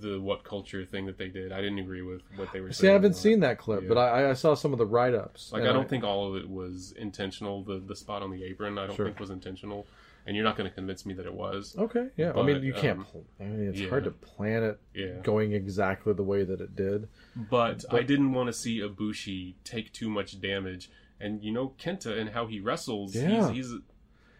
the 0.00 0.18
WhatCulture 0.20 0.88
thing 0.88 1.06
that 1.06 1.18
they 1.18 1.28
did. 1.28 1.52
I 1.52 1.60
didn't 1.60 1.78
agree 1.78 2.02
with 2.02 2.22
what 2.36 2.52
they 2.52 2.60
were 2.60 2.72
See, 2.72 2.82
saying. 2.82 2.90
I 2.90 2.92
haven't 2.94 3.14
seen 3.14 3.40
that 3.40 3.58
clip, 3.58 3.82
Yeah. 3.82 3.88
but 3.88 3.98
I, 3.98 4.30
I 4.30 4.32
saw 4.34 4.54
some 4.54 4.72
of 4.72 4.78
the 4.78 4.86
write 4.86 5.14
ups. 5.14 5.52
Like 5.52 5.62
I 5.64 5.72
don't 5.72 5.88
think 5.88 6.04
all 6.04 6.28
of 6.28 6.42
it 6.42 6.48
was 6.48 6.92
intentional. 6.92 7.62
The 7.62 7.78
the 7.78 7.96
spot 7.96 8.22
on 8.22 8.30
the 8.30 8.44
apron 8.44 8.78
I 8.78 8.86
don't 8.86 8.96
Sure. 8.96 9.06
think 9.06 9.20
was 9.20 9.30
intentional, 9.30 9.86
and 10.26 10.36
you're 10.36 10.44
not 10.44 10.56
going 10.56 10.68
to 10.68 10.74
convince 10.74 11.04
me 11.06 11.14
that 11.14 11.26
it 11.26 11.32
was. 11.34 11.74
Okay, 11.78 12.08
yeah. 12.16 12.32
I 12.36 12.42
mean, 12.42 12.62
you 12.62 12.72
can't. 12.72 12.98
um, 13.00 13.04
pl- 13.04 13.24
I 13.40 13.44
mean, 13.44 13.68
it's 13.70 13.80
yeah. 13.80 13.88
hard 13.88 14.04
to 14.04 14.10
plan 14.10 14.62
it 14.62 14.80
Yeah, 14.94 15.20
going 15.22 15.52
exactly 15.52 16.12
the 16.12 16.22
way 16.22 16.44
that 16.44 16.60
it 16.60 16.76
did. 16.76 17.08
but, 17.36 17.84
I 17.90 18.02
didn't 18.02 18.32
want 18.32 18.48
to 18.48 18.52
see 18.52 18.80
Ibushi 18.80 19.54
take 19.64 19.92
too 19.92 20.08
much 20.10 20.40
damage. 20.40 20.90
And 21.22 21.42
you 21.44 21.52
know 21.52 21.74
Kenta 21.78 22.18
and 22.18 22.30
how 22.30 22.46
he 22.46 22.60
wrestles. 22.60 23.14
Yeah. 23.14 23.50
He's, 23.52 23.68
he's 23.68 23.78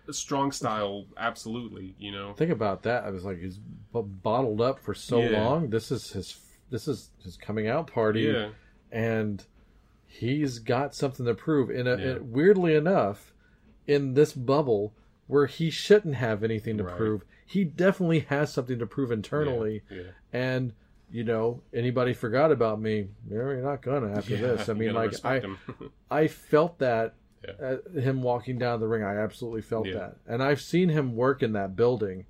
a 0.09 0.13
strong 0.15 0.51
style, 0.51 1.05
absolutely. 1.19 1.95
You 1.99 2.11
know. 2.13 2.33
Think 2.33 2.51
about 2.51 2.83
that. 2.85 3.05
I 3.05 3.11
was 3.11 3.25
like, 3.25 3.39
he's 3.39 3.59
b- 3.59 4.01
bottled 4.03 4.61
up 4.63 4.79
for 4.81 4.95
so 4.95 5.21
Yeah. 5.23 5.43
long. 5.45 5.69
This 5.71 5.91
is 5.91 6.11
his. 6.13 6.41
This 6.71 6.89
is 6.89 7.11
his 7.23 7.37
coming 7.37 7.69
out 7.69 7.87
party. 7.93 8.23
Yeah. 8.23 8.51
and 8.93 9.45
he's 10.07 10.59
got 10.59 10.95
something 10.95 11.27
to 11.27 11.35
prove. 11.35 11.71
In 11.71 11.87
a, 11.87 11.97
Yeah. 11.97 12.19
weirdly 12.21 12.75
enough, 12.75 13.33
in 13.87 14.15
this 14.15 14.33
bubble 14.33 14.95
where 15.31 15.47
he 15.47 15.71
shouldn't 15.71 16.17
have 16.17 16.43
anything 16.43 16.77
to 16.79 16.85
Right. 16.85 16.97
prove, 16.97 17.25
he 17.47 17.65
definitely 17.65 18.21
has 18.21 18.53
something 18.53 18.79
to 18.79 18.87
prove 18.87 19.11
internally. 19.13 19.83
Yeah. 19.91 20.03
And 20.33 20.73
you 21.13 21.25
know, 21.25 21.61
anybody 21.75 22.13
forgot 22.13 22.53
about 22.53 22.81
me? 22.81 23.09
You're 23.29 23.57
not 23.63 23.83
gonna 23.83 24.17
after 24.17 24.35
Yeah, 24.37 24.41
this. 24.53 24.69
I 24.69 24.73
mean, 24.81 24.93
like 24.95 25.13
I. 25.25 25.43
I 26.11 26.27
felt 26.29 26.79
that. 26.79 27.15
Yeah. 27.45 27.53
Uh, 27.95 28.01
him 28.01 28.23
walking 28.23 28.59
down 28.59 28.81
the 28.81 28.87
ring, 28.87 29.03
I 29.03 29.17
absolutely 29.17 29.63
felt 29.63 29.87
Yeah. 29.87 29.95
that, 29.95 30.17
and 30.27 30.43
I've 30.43 30.61
seen 30.61 30.91
him 30.91 31.17
work 31.17 31.43
in 31.43 31.53
that 31.55 31.75
building 31.75 32.27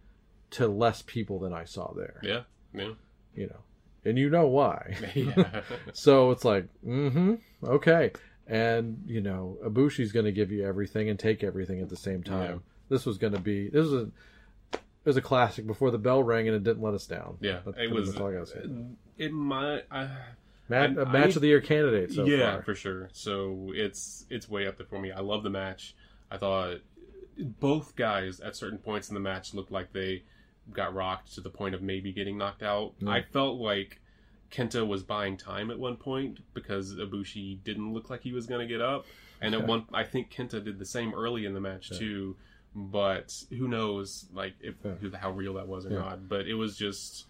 to 0.53 0.69
less 0.69 1.03
people 1.03 1.39
than 1.41 1.53
I 1.53 1.65
saw 1.65 1.93
there. 1.95 2.21
yeah. 2.23 2.43
Yeah. 2.73 2.93
You 3.35 3.47
know, 3.49 3.61
and 4.05 4.17
you 4.19 4.31
know 4.31 4.47
why. 4.47 4.97
yeah. 5.15 5.63
So 5.93 6.31
it's 6.31 6.45
like, 6.45 6.67
mm-hmm, 6.87 7.35
okay. 7.65 8.13
And, 8.47 9.03
you 9.07 9.21
know, 9.21 9.59
Ibushi's 9.65 10.11
going 10.13 10.25
to 10.27 10.33
give 10.33 10.51
you 10.51 10.65
everything 10.67 11.09
and 11.09 11.19
take 11.19 11.45
everything 11.45 11.81
at 11.81 11.89
the 11.89 11.97
same 11.97 12.23
time. 12.25 12.63
This 12.91 13.07
was 13.07 13.17
going 13.17 13.33
to 13.33 13.41
be, 13.41 13.69
this 13.71 13.85
was 13.87 13.93
a, 13.95 14.11
it 14.75 15.07
was 15.07 15.17
a 15.17 15.23
classic 15.23 15.67
before 15.67 15.91
the 15.91 15.97
bell 15.99 16.23
rang 16.23 16.47
and 16.47 16.55
it 16.55 16.63
didn't 16.63 16.83
let 16.83 16.93
us 16.93 17.07
down. 17.07 17.39
Yeah, 17.41 17.61
That's 17.65 17.79
it 17.79 17.91
was. 17.91 18.13
much 18.13 18.21
all 18.21 18.29
I 18.29 18.33
gotta 18.35 18.47
say. 18.47 18.61
It 19.17 19.33
might. 19.33 19.85
I, 19.91 20.09
Mat- 20.69 20.99
I- 20.99 21.03
a 21.03 21.07
match 21.07 21.31
I- 21.33 21.37
of 21.37 21.41
the 21.41 21.49
year 21.49 21.61
candidate 21.63 22.13
so 22.13 22.25
yeah, 22.27 22.53
far. 22.57 22.63
for 22.63 22.75
sure. 22.75 23.09
So 23.13 23.71
it's 23.75 24.27
it's 24.29 24.49
way 24.49 24.67
up 24.67 24.77
there 24.77 24.87
for 24.87 24.99
me. 25.01 25.11
I 25.11 25.21
love 25.21 25.43
the 25.43 25.49
match. 25.51 25.95
I 26.31 26.37
thought 26.37 26.79
both 27.39 27.97
guys 27.97 28.41
at 28.41 28.55
certain 28.57 28.79
points 28.79 29.09
in 29.09 29.15
the 29.15 29.21
match 29.21 29.55
looked 29.55 29.73
like 29.73 29.93
they 29.93 30.23
got 30.73 30.95
rocked 30.95 31.35
to 31.35 31.41
the 31.41 31.51
point 31.51 31.75
of 31.75 31.81
maybe 31.83 32.13
getting 32.13 32.37
knocked 32.37 32.63
out. 32.63 32.93
Mm. 33.01 33.09
I 33.11 33.23
felt 33.23 33.59
like 33.59 34.01
Kenta 34.53 34.87
was 34.87 35.03
buying 35.03 35.37
time 35.37 35.71
at 35.71 35.79
one 35.79 35.97
point 35.97 36.41
because 36.55 36.95
Ibushi 36.95 37.63
didn't 37.65 37.93
look 37.95 38.11
like 38.11 38.21
he 38.23 38.33
was 38.33 38.47
going 38.47 38.61
to 38.61 38.67
get 38.73 38.81
up, 38.83 39.07
and 39.41 39.55
at 39.55 39.67
one 39.67 39.87
I 39.95 40.05
think 40.05 40.31
Kenta 40.31 40.63
did 40.63 40.79
the 40.79 40.85
same 40.85 41.15
early 41.15 41.47
in 41.47 41.55
the 41.55 41.61
match 41.61 41.91
too. 41.91 42.37
But 42.75 43.45
who 43.51 43.67
knows, 43.69 44.27
like 44.33 44.55
if 44.61 44.75
Yeah. 44.85 45.19
how 45.19 45.33
real 45.33 45.55
that 45.55 45.67
was 45.69 45.87
or 45.87 45.91
Yeah. 45.91 45.99
not. 45.99 46.29
But 46.29 46.47
it 46.47 46.55
was 46.55 46.77
just, 46.77 47.27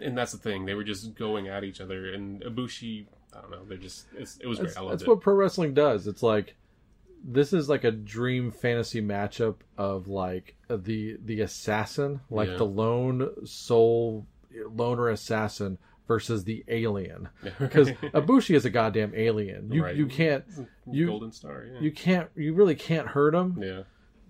and 0.00 0.16
that's 0.16 0.32
the 0.32 0.38
thing. 0.38 0.64
They 0.66 0.74
were 0.74 0.84
just 0.84 1.14
going 1.14 1.48
at 1.48 1.64
each 1.64 1.80
other, 1.80 2.12
and 2.12 2.42
Ibushi. 2.42 3.06
I 3.36 3.40
don't 3.40 3.50
know. 3.50 3.64
They're 3.64 3.78
just. 3.78 4.06
It's, 4.16 4.36
it 4.38 4.46
was 4.46 4.58
great. 4.58 4.68
That's, 4.68 4.78
I 4.78 4.88
that's 4.88 5.02
it. 5.02 5.08
what 5.08 5.20
pro 5.20 5.34
wrestling 5.34 5.74
does. 5.74 6.06
It's 6.06 6.22
like 6.22 6.54
this 7.26 7.52
is 7.52 7.68
like 7.68 7.84
a 7.84 7.90
dream 7.90 8.50
fantasy 8.50 9.00
matchup 9.00 9.56
of 9.78 10.08
like 10.08 10.56
the 10.68 11.16
the 11.24 11.40
assassin, 11.40 12.20
like 12.30 12.48
Yeah. 12.50 12.56
the 12.56 12.66
lone 12.66 13.46
soul 13.46 14.26
loner 14.72 15.08
assassin 15.08 15.78
versus 16.06 16.44
the 16.44 16.64
alien. 16.68 17.28
Because 17.58 17.90
Ibushi 17.90 18.54
is 18.54 18.64
a 18.66 18.70
goddamn 18.70 19.12
alien. 19.16 19.72
You 19.72 19.82
Right. 19.84 19.96
you 19.96 20.06
can't 20.06 20.44
you- 20.90 21.06
Golden 21.06 21.32
Star. 21.32 21.64
Yeah. 21.72 21.80
you 21.80 21.90
can't 21.92 22.28
you 22.36 22.52
really 22.54 22.74
can't 22.76 23.08
hurt 23.08 23.34
him, 23.34 23.58
yeah. 23.60 23.82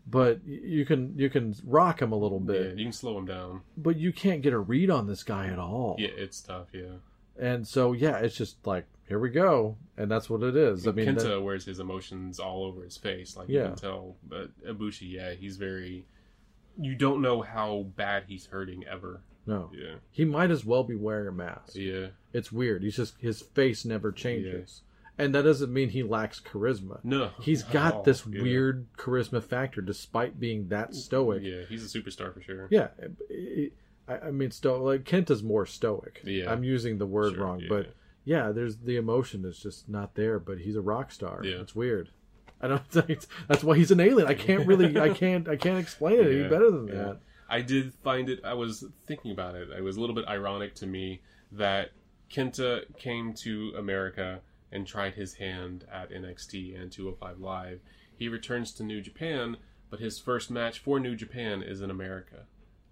But 0.07 0.44
you 0.46 0.84
can 0.84 1.18
you 1.18 1.30
can 1.30 1.55
rock 1.64 2.00
him 2.02 2.12
a 2.12 2.16
little 2.16 2.40
yeah. 2.40 2.52
bit. 2.52 2.78
You 2.78 2.84
can 2.84 2.92
slow 2.92 3.18
him 3.18 3.26
down. 3.26 3.62
But 3.76 3.96
you 3.96 4.12
can't 4.12 4.42
get 4.42 4.52
a 4.52 4.59
read 4.59 4.90
on 4.90 5.07
this 5.07 5.22
guy 5.22 5.46
at 5.48 5.59
all. 5.59 5.96
Yeah, 5.98 6.11
it's 6.16 6.40
tough. 6.40 6.68
Yeah. 6.72 6.96
And 7.38 7.66
so 7.66 7.92
yeah, 7.92 8.18
it's 8.18 8.36
just 8.36 8.66
like 8.66 8.86
here 9.09 9.18
we 9.18 9.30
go, 9.30 9.76
and 9.96 10.11
that's 10.11 10.30
what 10.30 10.42
it 10.42 10.57
is. 10.57 10.86
I 10.86 10.92
mean, 10.92 11.07
Kenta 11.07 11.22
that- 11.22 11.42
wears 11.42 11.64
his 11.64 11.78
emotions 11.80 12.38
all 12.38 12.64
over 12.64 12.82
his 12.82 12.96
face, 12.96 13.36
like 13.36 13.48
you 13.48 13.61
can 13.61 13.76
tell. 13.76 14.16
But 14.26 14.50
Ibushi, 14.66 15.11
yeah, 15.11 15.32
he's 15.32 15.57
very. 15.57 16.07
You 16.76 16.96
don't 16.96 17.22
know 17.22 17.40
how 17.42 17.86
bad 17.94 18.24
he's 18.26 18.46
hurting 18.46 18.84
ever. 18.90 19.20
no, 19.46 19.70
Yeah, 19.72 19.94
he 20.11 20.24
might 20.24 20.50
as 20.50 20.64
well 20.64 20.82
be 20.82 20.96
wearing 20.96 21.28
a 21.28 21.32
mask. 21.32 21.76
yeah. 21.76 22.09
It's 22.32 22.50
weird. 22.50 22.82
He's 22.82 22.96
just 22.96 23.20
his 23.20 23.42
face 23.42 23.84
never 23.84 24.11
changes, 24.11 24.82
and 25.18 25.34
that 25.34 25.42
doesn't 25.42 25.72
mean 25.72 25.90
he 25.90 26.02
lacks 26.02 26.40
charisma. 26.40 27.00
No, 27.04 27.30
he's 27.40 27.62
got 27.62 28.04
this 28.04 28.26
Yeah. 28.26 28.42
weird 28.42 28.86
charisma 28.96 29.42
factor, 29.42 29.80
despite 29.80 30.40
being 30.40 30.68
that 30.68 30.94
stoic. 30.94 31.42
Yeah, 31.42 31.62
he's 31.68 31.84
a 31.84 31.98
superstar 31.98 32.32
for 32.32 32.42
sure. 32.42 32.68
Yeah, 32.70 32.88
I, 34.08 34.30
mean, 34.30 34.50
sto 34.50 34.82
like 34.82 35.04
Kenta's 35.04 35.42
more 35.42 35.66
stoic. 35.66 36.20
Yeah. 36.24 36.50
I'm 36.52 36.64
using 36.64 36.98
the 36.98 37.06
word 37.06 37.34
Sure, 37.34 37.44
wrong, 37.44 37.60
yeah. 37.60 37.68
but 37.68 37.94
yeah, 38.24 38.52
there's 38.52 38.76
the 38.76 38.96
emotion 38.96 39.44
is 39.44 39.58
just 39.58 39.88
not 39.88 40.14
there. 40.14 40.38
But 40.38 40.58
he's 40.58 40.76
a 40.76 40.82
rock 40.82 41.10
star. 41.12 41.42
Yeah. 41.44 41.56
It's 41.60 41.74
weird. 41.74 42.10
I 42.60 42.68
don't 42.68 42.86
think 42.90 43.24
that's 43.48 43.64
why 43.64 43.76
he's 43.76 43.90
an 43.90 44.00
alien. 44.00 44.28
I 44.28 44.34
can't 44.34 44.66
really, 44.66 44.98
I 44.98 45.10
can't, 45.10 45.48
I 45.48 45.56
can't 45.56 45.78
explain 45.78 46.20
it 46.20 46.26
any 46.26 46.48
better 46.48 46.70
than 46.70 46.88
yeah. 46.88 46.94
that. 46.94 47.18
I 47.48 47.60
did 47.60 47.92
find 48.02 48.28
it. 48.28 48.40
I 48.44 48.54
was 48.54 48.84
thinking 49.06 49.30
about 49.30 49.54
it. 49.54 49.68
It 49.70 49.82
was 49.82 49.96
a 49.96 50.00
little 50.00 50.14
bit 50.14 50.26
ironic 50.26 50.74
to 50.76 50.86
me 50.86 51.20
that 51.52 51.90
Kenta 52.30 52.82
came 52.96 53.34
to 53.34 53.74
America 53.78 54.40
and 54.75 54.87
tried 54.87 55.14
his 55.14 55.35
hand 55.35 55.87
at 55.91 56.11
NXT 56.11 56.79
and 56.81 56.91
205 56.93 57.39
Live. 57.39 57.81
He 58.16 58.29
returns 58.29 58.72
to 58.72 58.83
New 58.83 59.01
Japan, 59.01 59.57
but 59.91 60.01
his 60.01 60.18
first 60.18 60.51
match 60.51 60.79
for 60.81 61.01
New 61.01 61.16
Japan 61.16 61.62
is 61.62 61.81
in 61.81 61.91
America. 61.91 62.45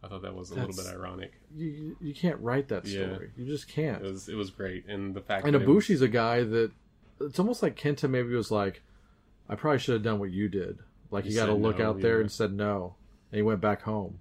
I 0.03 0.09
thought 0.09 0.23
that 0.23 0.35
was 0.35 0.51
a 0.51 0.55
little 0.55 0.75
bit 0.75 0.87
ironic. 0.93 1.33
You, 1.55 1.97
you 2.01 2.15
can't 2.15 2.41
write 2.41 2.69
that 2.69 2.87
Yeah. 2.87 3.07
story. 3.13 3.31
You 3.37 3.47
just 3.47 3.69
can't. 3.69 4.05
It 4.05 4.11
was 4.11 4.29
it 4.29 4.35
was 4.35 4.51
great, 4.51 4.87
and 4.89 5.15
the 5.15 5.21
fact 5.21 5.45
And 5.45 5.55
that 5.55 5.63
it 5.63 5.69
was- 5.69 6.03
a 6.03 6.09
guy 6.09 6.43
that 6.43 6.73
it's 7.21 7.39
almost 7.39 7.63
like 7.63 7.77
Kenta 7.77 8.09
maybe 8.11 8.35
was 8.35 8.51
like, 8.51 8.83
I 9.49 9.55
probably 9.55 9.79
should 9.79 9.95
have 9.95 10.03
done 10.03 10.19
what 10.19 10.31
you 10.33 10.49
did. 10.49 10.79
Like 11.11 11.25
He 11.25 11.31
he 11.31 11.37
got 11.37 11.47
to 11.47 11.55
look 11.55 11.79
no, 11.79 11.91
out 11.91 12.01
there 12.01 12.21
and 12.21 12.31
said 12.33 12.53
no, 12.53 12.97
and 13.31 13.37
he 13.37 13.43
went 13.43 13.61
back 13.61 13.83
home. 13.83 14.19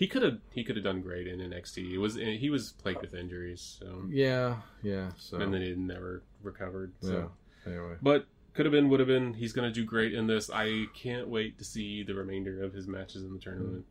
He 0.00 0.06
could 0.06 0.22
have 0.22 0.38
he 0.54 0.64
could 0.64 0.76
have 0.76 0.84
done 0.84 1.02
great 1.02 1.26
in 1.26 1.38
NXT. 1.40 1.92
It 1.92 1.98
was 1.98 2.14
he 2.16 2.48
was 2.48 2.72
plagued 2.72 3.02
with 3.02 3.14
injuries, 3.14 3.76
so 3.78 4.04
Yeah, 4.10 4.56
yeah. 4.82 5.10
So 5.18 5.36
and 5.38 5.52
then 5.52 5.60
he 5.60 5.74
never 5.74 6.22
recovered. 6.42 6.92
So. 7.02 7.12
yeah. 7.66 7.70
Anyway, 7.72 7.96
But 8.00 8.26
could 8.54 8.64
have 8.64 8.72
been, 8.72 8.88
would 8.88 8.98
have 9.00 9.06
been. 9.08 9.34
He's 9.34 9.52
going 9.52 9.68
to 9.70 9.74
do 9.80 9.84
great 9.84 10.14
in 10.14 10.26
this. 10.26 10.50
I 10.52 10.86
can't 10.94 11.28
wait 11.28 11.58
to 11.58 11.64
see 11.64 12.02
the 12.02 12.14
remainder 12.14 12.64
of 12.64 12.72
his 12.72 12.88
matches 12.88 13.22
in 13.22 13.32
the 13.34 13.38
tournament. 13.38 13.84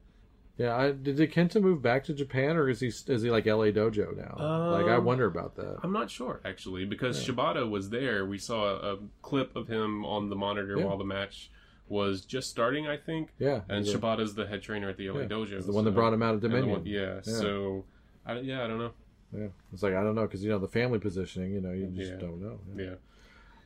yeah. 0.58 0.76
I, 0.76 0.92
did, 0.92 1.18
Kenta 1.32 1.62
move 1.62 1.82
back 1.84 2.04
to 2.06 2.14
Japan 2.14 2.58
or 2.58 2.68
is 2.70 2.80
he 2.80 2.88
is 2.88 3.22
he 3.22 3.30
like 3.30 3.46
LA 3.46 3.68
Dojo 3.80 4.18
now? 4.18 4.72
like 4.72 4.88
I 4.88 4.96
Um, 4.96 5.06
wonder 5.06 5.26
about 5.28 5.56
that. 5.58 5.78
I'm 5.84 5.94
not 5.94 6.10
sure 6.10 6.42
actually 6.44 6.86
because 6.86 7.16
Yeah. 7.22 7.36
Shibata 7.36 7.70
was 7.70 7.92
there. 7.92 8.26
We 8.26 8.40
saw 8.40 8.66
a, 8.66 8.94
a 8.96 8.98
clip 9.22 9.56
of 9.56 9.68
him 9.68 10.04
on 10.06 10.30
the 10.30 10.36
monitor 10.36 10.76
Yeah. 10.76 10.86
while 10.86 10.98
the 10.98 11.06
match 11.06 11.52
was 11.90 12.22
just 12.24 12.50
starting, 12.50 12.88
I 12.88 12.96
think. 12.98 13.30
Yeah, 13.40 13.62
And 13.68 13.86
a- 13.86 13.94
Shibata's 13.94 14.36
the 14.36 14.48
head 14.48 14.62
trainer 14.62 14.90
at 14.90 14.98
the 14.98 15.10
LA 15.10 15.22
yeah, 15.22 15.28
Dojo. 15.28 15.56
he's 15.56 15.66
the 15.66 15.72
one 15.74 15.84
that 15.86 15.92
brought 15.92 16.14
him 16.14 16.22
out 16.24 16.36
of 16.36 16.42
Dominion. 16.42 16.70
one- 16.70 16.86
yeah, 16.86 17.20
So, 17.22 17.84
I, 18.26 18.40
yeah, 18.40 18.64
I 18.64 18.68
don't 18.68 18.78
know. 18.78 18.92
Yeah, 19.36 19.48
it's 19.74 19.84
like 19.84 19.94
I 19.94 20.04
don't 20.04 20.16
know 20.16 20.24
because 20.24 20.44
you 20.44 20.50
know 20.50 20.58
the 20.60 20.68
family 20.68 20.98
positioning. 21.00 21.52
You 21.54 21.62
know, 21.62 21.72
you 21.72 21.88
just 21.88 22.12
Yeah. 22.14 22.18
don't 22.18 22.42
know. 22.42 22.60
Yeah. 22.76 22.96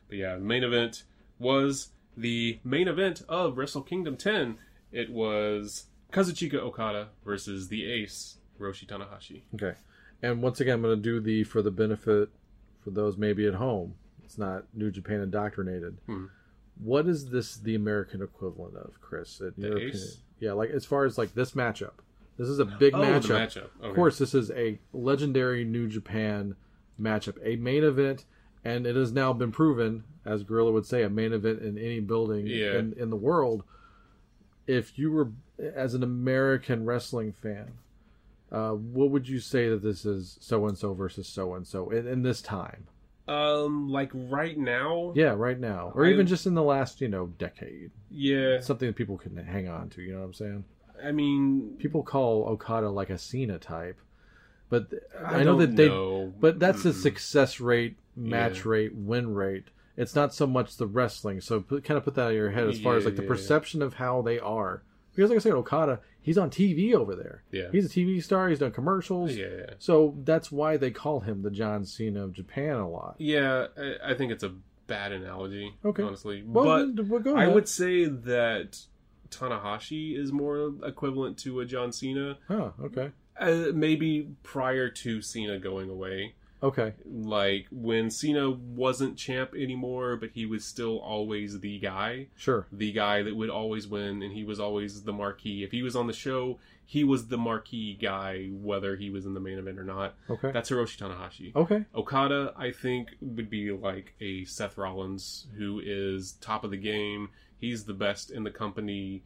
But 0.08 0.18
yeah, 0.18 0.36
main 0.36 0.62
event 0.64 1.04
was 1.38 1.90
the 2.16 2.58
main 2.64 2.86
event 2.88 3.22
of 3.28 3.56
Wrestle 3.56 3.82
Kingdom 3.82 4.16
10. 4.18 4.58
It 4.92 5.10
was 5.10 5.86
Kazuchika 6.12 6.56
Okada 6.56 7.08
versus 7.24 7.68
the 7.68 7.90
ace, 7.90 8.36
Roshi 8.60 8.86
Tanahashi. 8.86 9.42
Okay, 9.54 9.74
and 10.22 10.42
once 10.42 10.60
again, 10.60 10.74
I'm 10.74 10.82
going 10.82 10.96
to 10.96 11.02
do 11.02 11.18
the 11.20 11.44
for 11.44 11.62
the 11.62 11.70
benefit 11.70 12.28
for 12.82 12.90
those 12.90 13.16
maybe 13.16 13.46
at 13.46 13.54
home. 13.54 13.94
It's 14.22 14.36
not 14.38 14.64
New 14.74 14.90
Japan 14.90 15.20
indoctrinated. 15.22 15.96
Hmm. 16.06 16.26
What 16.82 17.06
is 17.06 17.30
this 17.30 17.56
the 17.56 17.74
American 17.74 18.22
equivalent 18.22 18.76
of, 18.76 19.00
Chris? 19.00 19.38
The 19.38 19.76
Ace? 19.78 20.18
Yeah, 20.40 20.52
like 20.52 20.70
as 20.70 20.84
far 20.84 21.04
as 21.04 21.16
like 21.18 21.34
this 21.34 21.52
matchup. 21.52 21.92
This 22.36 22.48
is 22.48 22.58
a 22.58 22.64
big 22.64 22.94
Oh, 22.94 22.98
matchup. 23.00 23.38
matchup. 23.46 23.68
Okay. 23.78 23.88
Of 23.88 23.94
course, 23.94 24.18
this 24.18 24.34
is 24.34 24.50
a 24.50 24.80
legendary 24.92 25.64
New 25.64 25.86
Japan 25.88 26.56
matchup, 27.00 27.38
a 27.44 27.56
main 27.56 27.84
event, 27.84 28.24
and 28.64 28.86
it 28.86 28.96
has 28.96 29.12
now 29.12 29.32
been 29.32 29.52
proven, 29.52 30.02
as 30.24 30.42
Gorilla 30.42 30.72
would 30.72 30.84
say, 30.86 31.04
a 31.04 31.08
main 31.10 31.32
event 31.32 31.60
in 31.62 31.78
any 31.78 32.00
building 32.00 32.46
Yeah. 32.48 32.76
in, 32.78 32.92
in 32.94 33.10
the 33.10 33.16
world. 33.16 33.62
If 34.66 34.98
you 34.98 35.12
were, 35.12 35.30
as 35.58 35.94
an 35.94 36.02
American 36.02 36.84
wrestling 36.84 37.32
fan, 37.32 37.72
uh, 38.50 38.72
what 38.72 39.10
would 39.10 39.28
you 39.28 39.38
say 39.38 39.68
that 39.68 39.82
this 39.82 40.04
is 40.04 40.36
so 40.40 40.66
and 40.66 40.76
so 40.76 40.92
versus 40.94 41.28
so 41.28 41.54
and 41.54 41.66
so 41.66 41.90
in 41.90 42.22
this 42.22 42.42
time? 42.42 42.86
Um, 43.26 43.88
like 43.88 44.10
right 44.12 44.56
now, 44.58 45.12
Yeah, 45.16 45.34
right 45.36 45.58
now, 45.58 45.92
or 45.94 46.04
I- 46.04 46.10
even 46.10 46.26
just 46.26 46.46
in 46.46 46.54
the 46.54 46.62
last, 46.62 47.00
you 47.00 47.08
know, 47.08 47.26
decade. 47.38 47.90
yeah. 48.10 48.60
Something 48.60 48.88
that 48.88 48.96
people 48.96 49.16
can 49.16 49.36
hang 49.36 49.68
on 49.68 49.88
to. 49.90 50.02
You 50.02 50.12
know 50.12 50.18
what 50.20 50.26
I'm 50.26 50.32
saying? 50.34 50.64
I 51.02 51.10
mean, 51.12 51.76
People 51.78 52.02
call 52.02 52.44
Okada 52.48 52.88
like 52.90 53.10
a 53.10 53.18
Cena 53.18 53.58
type, 53.58 53.98
but 54.68 54.88
I, 55.24 55.36
I, 55.40 55.42
know 55.42 55.56
that 55.58 55.74
they 55.74 55.88
know. 55.88 56.32
But 56.38 56.58
that's 56.58 56.82
the 56.82 56.92
success 56.92 57.60
rate, 57.60 57.96
match 58.14 58.58
Yeah. 58.58 58.70
rate, 58.70 58.94
win 58.94 59.34
rate. 59.34 59.64
It's 59.96 60.14
not 60.14 60.34
so 60.34 60.46
much 60.46 60.76
the 60.76 60.86
wrestling. 60.86 61.40
So 61.40 61.60
put, 61.60 61.84
kind 61.84 61.96
of 61.98 62.04
put 62.04 62.14
that 62.14 62.30
in 62.30 62.34
your 62.36 62.50
head 62.50 62.68
as 62.68 62.80
far 62.80 62.96
as 62.96 63.04
like 63.04 63.16
the 63.16 63.22
yeah, 63.22 63.28
perception 63.28 63.80
of 63.80 63.94
how 63.94 64.22
they 64.22 64.38
are. 64.38 64.82
Because 65.14 65.30
like 65.30 65.36
I 65.36 65.40
said, 65.40 65.52
Okada, 65.52 66.00
he's 66.20 66.38
on 66.38 66.50
TV 66.50 66.94
over 66.94 67.14
there. 67.14 67.42
Yeah. 67.50 67.68
He's 67.70 67.86
a 67.86 67.88
TV 67.88 68.22
star. 68.22 68.48
He's 68.48 68.58
done 68.58 68.72
commercials. 68.72 69.34
Yeah, 69.34 69.46
yeah. 69.58 69.70
So 69.78 70.16
that's 70.24 70.50
why 70.50 70.76
they 70.76 70.90
call 70.90 71.20
him 71.20 71.42
the 71.42 71.50
John 71.50 71.84
Cena 71.84 72.24
of 72.24 72.32
Japan 72.32 72.76
a 72.76 72.88
lot. 72.88 73.16
Yeah, 73.18 73.66
I, 73.78 74.12
I 74.12 74.14
think 74.14 74.32
it's 74.32 74.42
a 74.44 74.54
bad 74.86 75.12
analogy. 75.12 75.74
Okay. 75.84 76.02
honestly, 76.02 76.42
Well, 76.46 76.64
but 76.64 76.96
then, 76.96 77.08
well, 77.08 77.20
go 77.20 77.36
I 77.36 77.46
would 77.46 77.68
say 77.68 78.04
that 78.06 78.78
Tanahashi 79.30 80.18
is 80.18 80.32
more 80.32 80.72
equivalent 80.84 81.38
to 81.38 81.60
a 81.60 81.64
John 81.64 81.92
Cena. 81.92 82.38
Huh, 82.48 82.70
okay. 82.82 83.10
Uh, 83.38 83.72
maybe 83.74 84.28
prior 84.42 84.88
to 84.88 85.20
Cena 85.20 85.58
going 85.58 85.90
away. 85.90 86.34
Okay. 86.64 86.94
Like 87.04 87.66
when 87.70 88.10
Cena 88.10 88.50
wasn't 88.50 89.18
champ 89.18 89.54
anymore, 89.54 90.16
but 90.16 90.30
he 90.32 90.46
was 90.46 90.64
still 90.64 90.98
always 90.98 91.60
the 91.60 91.78
guy. 91.78 92.28
Sure. 92.36 92.66
The 92.72 92.90
guy 92.90 93.22
that 93.22 93.36
would 93.36 93.50
always 93.50 93.86
win, 93.86 94.22
and 94.22 94.32
he 94.32 94.44
was 94.44 94.58
always 94.58 95.02
the 95.02 95.12
marquee. 95.12 95.62
If 95.62 95.72
he 95.72 95.82
was 95.82 95.94
on 95.94 96.06
the 96.06 96.14
show, 96.14 96.58
he 96.86 97.04
was 97.04 97.28
the 97.28 97.36
marquee 97.36 97.94
guy, 98.00 98.46
whether 98.50 98.96
he 98.96 99.10
was 99.10 99.26
in 99.26 99.34
the 99.34 99.40
main 99.40 99.58
event 99.58 99.78
or 99.78 99.84
not. 99.84 100.14
Okay. 100.30 100.52
That's 100.52 100.70
Hiroshi 100.70 100.98
Tanahashi. 100.98 101.54
okay. 101.54 101.84
Okada, 101.94 102.54
I 102.56 102.70
think, 102.72 103.10
would 103.20 103.50
be 103.50 103.70
like 103.70 104.14
a 104.20 104.44
Seth 104.46 104.78
Rollins 104.78 105.46
who 105.56 105.80
is 105.84 106.32
top 106.40 106.64
of 106.64 106.70
the 106.70 106.76
game. 106.78 107.28
He's 107.58 107.84
the 107.84 107.94
best 107.94 108.30
in 108.30 108.44
the 108.44 108.50
company. 108.50 109.22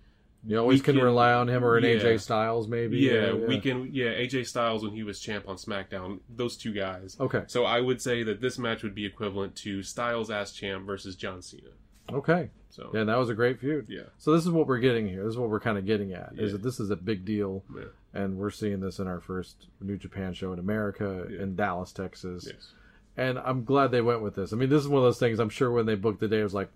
You 0.47 0.59
always 0.59 0.81
can, 0.83 0.95
can- 0.95 1.05
rely 1.05 1.33
on 1.33 1.49
him 1.49 1.65
or 1.65 1.77
an 1.77 1.85
yeah. 1.85 1.97
AJ 1.97 2.21
Styles, 2.21 2.69
maybe. 2.69 2.99
Yeah, 2.99 3.33
we 3.35 3.61
can. 3.61 3.91
Yeah, 3.93 4.07
AJ 4.07 4.47
Styles 4.47 4.83
when 4.85 4.93
he 4.93 5.03
was 5.03 5.19
champ 5.21 5.49
on 5.49 5.57
SmackDown. 5.57 6.21
Those 6.29 6.57
two 6.57 6.73
guys. 6.73 7.17
Okay. 7.19 7.43
So 7.49 7.65
I 7.65 7.81
would 7.81 8.01
say 8.01 8.23
that 8.23 8.41
this 8.41 8.59
match 8.59 8.83
would 8.83 8.95
be 8.95 9.05
equivalent 9.05 9.57
to 9.57 9.83
Styles 9.83 10.31
as 10.31 10.53
champ 10.53 10.87
versus 10.87 11.17
John 11.17 11.43
Cena. 11.43 11.71
Okay. 12.13 12.51
So 12.71 12.91
Yeah, 12.95 13.01
and 13.01 13.09
that 13.09 13.19
was 13.19 13.29
a 13.31 13.35
great 13.35 13.59
feud. 13.59 13.87
yeah, 13.89 14.03
So 14.19 14.33
this 14.33 14.45
is 14.45 14.51
what 14.51 14.67
we're 14.67 14.79
getting 14.79 15.09
here. 15.09 15.25
This 15.25 15.33
is 15.33 15.39
what 15.39 15.51
we're 15.51 15.59
kind 15.61 15.77
of 15.79 15.85
getting 15.87 16.13
at. 16.13 16.33
Is 16.37 16.53
that 16.53 16.63
this 16.63 16.79
is 16.81 16.91
a 16.91 16.97
big 16.97 17.25
deal, 17.25 17.65
yeah. 17.77 17.85
and 18.15 18.39
we're 18.39 18.51
seeing 18.51 18.81
this 18.81 18.99
in 19.01 19.09
our 19.09 19.21
first 19.21 19.67
New 19.81 19.97
Japan 19.97 20.33
show 20.35 20.53
in 20.53 20.59
America 20.59 21.27
Yeah. 21.29 21.43
in 21.43 21.57
Dallas, 21.57 21.93
Texas. 21.93 22.47
yes. 22.47 22.73
And 23.17 23.39
I'm 23.41 23.65
glad 23.65 23.91
they 23.91 24.01
went 24.03 24.23
with 24.23 24.37
this. 24.37 24.53
I 24.53 24.57
mean, 24.57 24.69
this 24.69 24.81
is 24.83 24.89
one 24.89 24.99
of 24.99 25.05
those 25.05 25.19
things. 25.19 25.41
I'm 25.41 25.49
sure 25.49 25.73
when 25.73 25.87
they 25.87 25.97
booked 25.97 26.21
the 26.21 26.29
day, 26.29 26.39
it 26.41 26.45
was 26.45 26.55
like, 26.55 26.69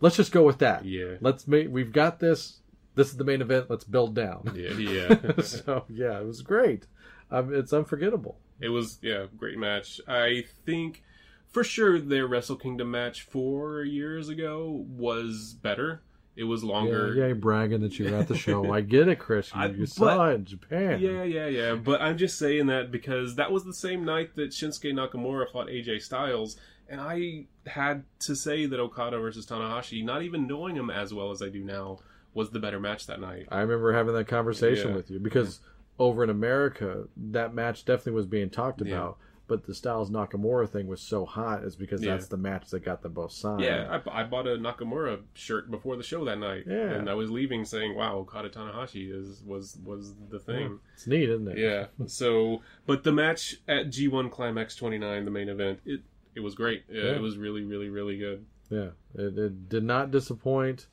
let's 0.00 0.16
just 0.16 0.32
go 0.32 0.42
with 0.42 0.58
that. 0.60 0.86
Yeah. 0.86 1.16
Let's 1.20 1.46
make. 1.46 1.68
We've 1.70 1.92
got 1.92 2.18
this. 2.18 2.60
This 2.94 3.08
is 3.08 3.16
the 3.16 3.24
main 3.24 3.40
event. 3.40 3.66
Let's 3.70 3.84
build 3.84 4.14
down. 4.14 4.52
Yeah, 4.54 4.72
yeah. 4.72 5.32
so 5.42 5.84
yeah, 5.88 6.18
it 6.20 6.26
was 6.26 6.42
great. 6.42 6.86
Um, 7.30 7.54
it's 7.54 7.72
unforgettable. 7.72 8.38
It 8.60 8.68
was 8.68 8.98
yeah, 9.02 9.26
great 9.36 9.58
match. 9.58 10.00
I 10.06 10.44
think 10.66 11.02
for 11.48 11.64
sure 11.64 11.98
their 11.98 12.26
Wrestle 12.26 12.56
Kingdom 12.56 12.90
match 12.90 13.22
four 13.22 13.82
years 13.82 14.28
ago 14.28 14.84
was 14.88 15.54
better. 15.60 16.02
It 16.34 16.44
was 16.44 16.64
longer. 16.64 17.14
Yeah, 17.14 17.26
yeah, 17.26 17.32
bragging 17.34 17.82
that 17.82 17.98
you 17.98 18.10
were 18.10 18.16
at 18.16 18.28
the 18.28 18.36
show. 18.38 18.72
I 18.72 18.80
get 18.80 19.06
it, 19.08 19.18
Chris. 19.18 19.52
You, 19.54 19.60
I- 19.60 19.66
you 19.66 19.86
saw 19.86 20.16
but- 20.16 20.30
it 20.30 20.34
in 20.36 20.44
Japan. 20.46 21.00
Yeah, 21.00 21.22
yeah, 21.24 21.46
yeah. 21.46 21.74
But 21.74 22.00
I'm 22.00 22.16
just 22.16 22.38
saying 22.38 22.66
that 22.68 22.90
because 22.90 23.34
that 23.36 23.52
was 23.52 23.64
the 23.64 23.74
same 23.74 24.04
night 24.04 24.34
that 24.36 24.50
Shinsuke 24.50 24.92
Nakamura 24.94 25.50
fought 25.50 25.66
AJ 25.66 26.00
Styles, 26.02 26.56
and 26.88 27.00
I 27.00 27.46
had 27.66 28.04
to 28.20 28.34
say 28.34 28.64
that 28.64 28.80
Okada 28.80 29.18
versus 29.18 29.44
Tanahashi, 29.46 30.02
not 30.04 30.22
even 30.22 30.46
knowing 30.46 30.74
him 30.76 30.88
as 30.88 31.12
well 31.12 31.30
as 31.32 31.42
I 31.42 31.48
do 31.50 31.62
now, 31.64 31.98
was 32.34 32.50
the 32.50 32.58
better 32.60 32.80
match 32.80 33.06
that 33.06 33.20
night. 33.20 33.46
I 33.50 33.60
remember 33.60 33.92
having 33.92 34.14
that 34.14 34.26
conversation 34.28 34.90
Yeah. 34.90 34.96
with 34.96 35.10
you 35.10 35.18
because 35.18 35.60
over 35.98 36.24
in 36.24 36.30
America, 36.30 37.08
that 37.16 37.54
match 37.54 37.84
definitely 37.84 38.12
was 38.12 38.26
being 38.26 38.50
talked 38.50 38.80
Yeah. 38.80 38.94
about. 38.94 39.18
But 39.48 39.64
the 39.64 39.74
Styles 39.74 40.08
Nakamura 40.10 40.66
thing 40.66 40.86
was 40.86 41.02
so 41.02 41.26
hot 41.26 41.62
is 41.64 41.76
because 41.76 42.02
Yeah. 42.02 42.12
that's 42.12 42.28
the 42.28 42.38
match 42.38 42.70
that 42.70 42.80
got 42.84 43.02
them 43.02 43.12
both 43.12 43.32
signed. 43.32 43.60
Yeah, 43.60 44.00
I, 44.06 44.20
I 44.22 44.24
bought 44.24 44.46
a 44.46 44.56
Nakamura 44.56 45.20
shirt 45.34 45.70
before 45.70 45.96
the 45.96 46.02
show 46.02 46.24
that 46.24 46.38
night, 46.38 46.64
Yeah. 46.66 46.92
and 46.92 47.10
I 47.10 47.14
was 47.14 47.30
leaving 47.30 47.66
saying, 47.66 47.94
"Wow, 47.94 48.16
Okada 48.18 48.48
Tanahashi 48.48 49.12
is 49.12 49.42
was 49.44 49.76
was 49.84 50.14
the 50.30 50.38
thing." 50.38 50.78
it's 50.94 51.06
neat, 51.06 51.28
isn't 51.28 51.48
it? 51.48 51.58
Yeah. 51.58 51.86
So, 52.06 52.62
but 52.86 53.02
the 53.02 53.12
match 53.12 53.56
at 53.68 53.88
G1 53.90 54.30
Climax 54.30 54.74
29, 54.76 55.24
the 55.26 55.30
main 55.30 55.50
event, 55.50 55.80
it 55.84 56.00
it 56.34 56.40
was 56.40 56.54
great. 56.54 56.84
Yeah, 56.88 57.02
Yeah. 57.02 57.10
It 57.16 57.20
was 57.20 57.36
really, 57.36 57.62
really, 57.62 57.90
really 57.90 58.16
good. 58.16 58.46
Yeah, 58.70 58.90
it, 59.14 59.36
it 59.36 59.68
did 59.68 59.84
not 59.84 60.10
disappoint. 60.10 60.86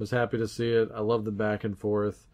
Was 0.00 0.10
happy 0.10 0.38
to 0.38 0.48
see 0.48 0.70
it. 0.72 0.90
I 0.94 1.00
love 1.00 1.24
the 1.24 1.30
back 1.30 1.62
and 1.62 1.78
forth. 1.78 2.26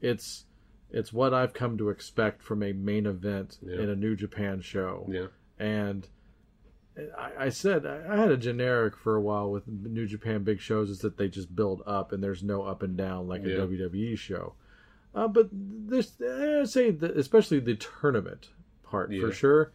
It's 0.00 0.46
it's 0.90 1.12
what 1.12 1.34
I've 1.34 1.52
come 1.52 1.76
to 1.78 1.90
expect 1.90 2.42
from 2.42 2.62
a 2.62 2.72
main 2.72 3.04
event 3.06 3.58
Yeah. 3.60 3.80
in 3.82 3.90
a 3.90 3.96
New 3.96 4.16
Japan 4.16 4.60
show. 4.62 5.06
Yeah. 5.10 5.26
And 5.58 6.08
I, 7.16 7.46
I 7.46 7.48
said 7.50 7.84
I 7.84 8.16
had 8.16 8.30
a 8.30 8.36
generic 8.36 8.96
for 8.96 9.16
a 9.16 9.20
while 9.20 9.50
with 9.50 9.66
New 9.68 10.06
Japan 10.06 10.44
big 10.44 10.60
shows 10.60 10.88
is 10.90 11.00
that 11.00 11.16
they 11.18 11.28
just 11.28 11.54
build 11.54 11.82
up 11.86 12.12
and 12.12 12.22
there's 12.22 12.42
no 12.42 12.62
up 12.62 12.82
and 12.82 12.96
down 12.96 13.28
like 13.28 13.44
a 13.44 13.48
Yeah. 13.50 13.56
WWE 13.56 14.16
show. 14.16 14.54
Uh, 15.14 15.26
but 15.28 15.48
this, 15.52 16.12
I'd 16.22 16.68
say, 16.68 16.90
that 16.92 17.16
especially 17.16 17.58
the 17.60 17.74
tournament 17.74 18.50
part 18.84 19.10
Yeah. 19.10 19.20
for 19.22 19.32
sure, 19.32 19.72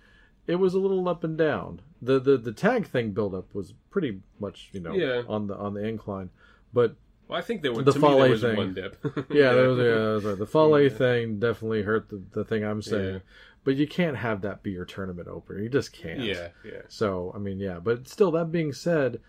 it 0.47 0.55
was 0.55 0.73
a 0.73 0.79
little 0.79 1.07
up 1.09 1.23
and 1.23 1.37
down. 1.37 1.81
The 2.01 2.19
the 2.19 2.37
the 2.37 2.51
tag 2.53 2.87
thing 2.87 3.11
build 3.11 3.35
up 3.35 3.53
was 3.53 3.73
pretty 3.89 4.21
much 4.39 4.69
you 4.73 4.79
know 4.79 4.93
Yeah. 4.93 5.23
on 5.27 5.47
the 5.47 5.55
on 5.57 5.73
the 5.73 5.85
incline, 5.85 6.29
but 6.73 6.95
Well, 7.33 7.41
I 7.41 7.43
think 7.43 7.63
there 7.63 7.73
was 7.73 7.83
The 7.85 7.93
to 7.93 7.99
me, 7.99 8.07
Fale 8.07 8.19
there 8.19 8.29
was 8.29 8.41
thing. 8.41 8.57
one 8.57 8.73
dip. 8.75 8.95
yeah, 9.31 9.53
there 9.53 9.69
was, 9.69 9.77
yeah, 9.79 9.83
that 9.85 10.11
was 10.13 10.23
right. 10.25 10.37
the 10.37 10.45
Fale 10.45 10.79
Yeah. 10.83 10.89
thing 10.89 11.39
definitely 11.39 11.81
hurt 11.81 12.09
the, 12.09 12.21
the 12.31 12.43
thing 12.43 12.63
I'm 12.63 12.83
saying. 12.83 13.13
Yeah. 13.15 13.19
But 13.63 13.75
you 13.75 13.87
can't 13.87 14.17
have 14.17 14.41
that 14.41 14.61
be 14.61 14.69
your 14.71 14.85
tournament 14.85 15.27
opener. 15.27 15.59
You 15.59 15.67
just 15.69 15.93
can't. 15.93 16.19
yeah, 16.19 16.49
yeah. 16.63 16.81
So 16.89 17.31
I 17.33 17.39
mean, 17.39 17.59
yeah, 17.59 17.79
but 17.79 18.07
still, 18.07 18.29
that 18.33 18.51
being 18.51 18.71
said, 18.71 19.19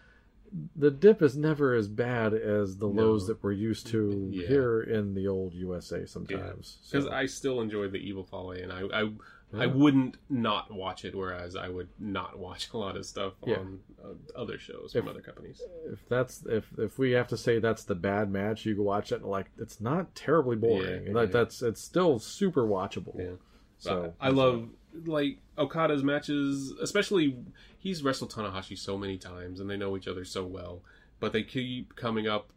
the 0.77 0.91
dip 0.91 1.23
is 1.23 1.35
never 1.35 1.75
as 1.75 1.89
bad 1.89 2.35
as 2.35 2.77
the 2.77 2.89
No. 2.89 2.93
lows 3.05 3.27
that 3.29 3.43
we're 3.43 3.53
used 3.53 3.87
to 3.89 4.29
Yeah. 4.31 4.49
here 4.49 4.83
in 4.83 5.15
the 5.15 5.27
old 5.27 5.55
USA. 5.55 6.05
Sometimes, 6.05 6.77
Because 6.91 7.07
So, 7.07 7.11
I 7.11 7.25
still 7.25 7.63
enjoy 7.63 7.89
the 7.89 7.99
Evil 7.99 8.25
Fale, 8.25 8.51
and 8.51 8.71
I, 8.71 8.83
I, 8.93 9.11
I 9.59 9.67
wouldn't 9.67 10.17
not 10.29 10.73
watch 10.73 11.05
it, 11.05 11.15
whereas 11.15 11.57
I 11.57 11.69
would 11.69 11.89
not 11.99 12.39
watch 12.39 12.71
a 12.73 12.77
lot 12.79 12.97
of 12.97 13.05
stuff 13.07 13.35
Yeah. 13.47 13.57
on 13.59 13.81
uh, 14.05 14.09
other 14.39 14.59
shows 14.59 14.93
from 14.93 15.03
If- 15.03 15.09
other 15.09 15.21
companies. 15.21 15.63
if 15.87 16.09
that's 16.09 16.45
if 16.47 16.67
if 16.79 16.99
we 16.99 17.13
have 17.13 17.29
to 17.29 17.37
say 17.37 17.59
that's 17.59 17.85
the 17.85 17.95
bad 17.95 18.31
match, 18.31 18.65
you 18.67 18.75
can 18.75 18.85
watch 18.85 19.13
it 19.13 19.17
and 19.23 19.27
like 19.31 19.51
it's 19.59 19.81
not 19.81 20.15
terribly 20.15 20.57
boring. 20.57 21.07
Yeah, 21.09 21.13
like 21.13 21.29
yeah. 21.29 21.33
that's 21.41 21.63
it's 21.63 21.81
still 21.81 22.19
super 22.19 22.65
watchable. 22.67 23.19
Yeah. 23.19 23.37
So 23.79 24.15
I 24.21 24.31
love 24.31 24.69
like 25.07 25.39
Okada's 25.59 26.03
matches, 26.03 26.73
especially 26.81 27.37
he's 27.79 28.03
wrestled 28.03 28.33
Tanahashi 28.33 28.79
so 28.79 28.97
many 28.97 29.19
times, 29.19 29.61
and 29.61 29.69
they 29.69 29.77
know 29.77 29.97
each 29.97 30.09
other 30.09 30.25
so 30.25 30.45
well. 30.45 30.83
But 31.21 31.33
they 31.33 31.43
keep 31.43 31.97
coming 31.97 32.27
up 32.29 32.51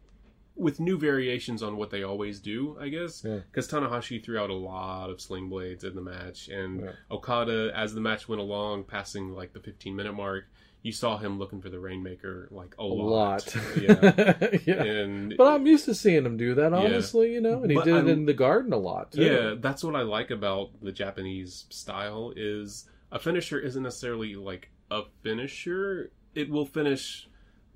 with 0.58 0.80
new 0.80 0.98
variations 0.98 1.62
on 1.62 1.78
what 1.78 1.90
they 1.92 2.04
always 2.04 2.40
do, 2.40 2.78
I 2.80 2.90
guess. 2.90 3.24
Yeah. 3.24 3.40
Because 3.52 3.68
Tanahashi 3.68 4.24
threw 4.24 4.40
out 4.40 4.50
a 4.50 4.54
lot 4.56 5.10
of 5.10 5.22
sling 5.22 5.50
blades 5.50 5.84
in 5.84 5.96
the 5.96 6.02
match, 6.02 6.48
and 6.50 6.82
Yeah. 6.82 6.92
Okada, 7.12 7.72
as 7.76 7.94
the 7.94 8.02
match 8.02 8.28
went 8.28 8.42
along, 8.42 8.86
passing 8.86 9.34
like 9.34 9.54
the 9.54 9.60
15 9.60 9.96
minute 9.96 10.14
mark, 10.14 10.46
you 10.84 10.92
saw 10.92 11.18
him 11.18 11.38
looking 11.40 11.60
for 11.62 11.70
the 11.70 11.80
Rainmaker 11.80 12.48
like 12.52 12.74
a, 12.80 12.84
a 12.84 12.86
lot. 12.86 13.56
lot. 13.56 13.56
yeah. 13.82 14.58
yeah. 14.66 14.84
And 14.84 15.36
But 15.38 15.48
I'm 15.54 15.66
used 15.68 15.86
to 15.86 15.96
seeing 15.96 16.26
him 16.26 16.38
do 16.38 16.56
that, 16.56 16.72
Yeah. 16.72 16.78
honestly, 16.78 17.34
you 17.34 17.42
know, 17.42 17.62
and 17.62 17.72
he 17.72 17.76
But 17.76 17.86
did 17.86 17.94
it 17.94 17.98
I'm- 17.98 18.08
in 18.08 18.26
the 18.26 18.34
garden 18.34 18.74
a 18.74 18.78
lot 18.78 19.12
too. 19.12 19.24
Yeah, 19.24 19.56
that's 19.60 19.84
what 19.84 19.96
I 19.96 20.02
like 20.04 20.32
about 20.32 20.70
the 20.82 20.92
Japanese 20.92 21.66
style 21.70 22.32
is 22.36 22.90
a 23.12 23.20
finisher 23.20 23.60
isn't 23.60 23.84
necessarily 23.84 24.36
like 24.36 24.70
a 24.92 25.02
finisher. 25.24 26.12
It 26.36 26.50
will 26.50 26.66
finish 26.66 27.28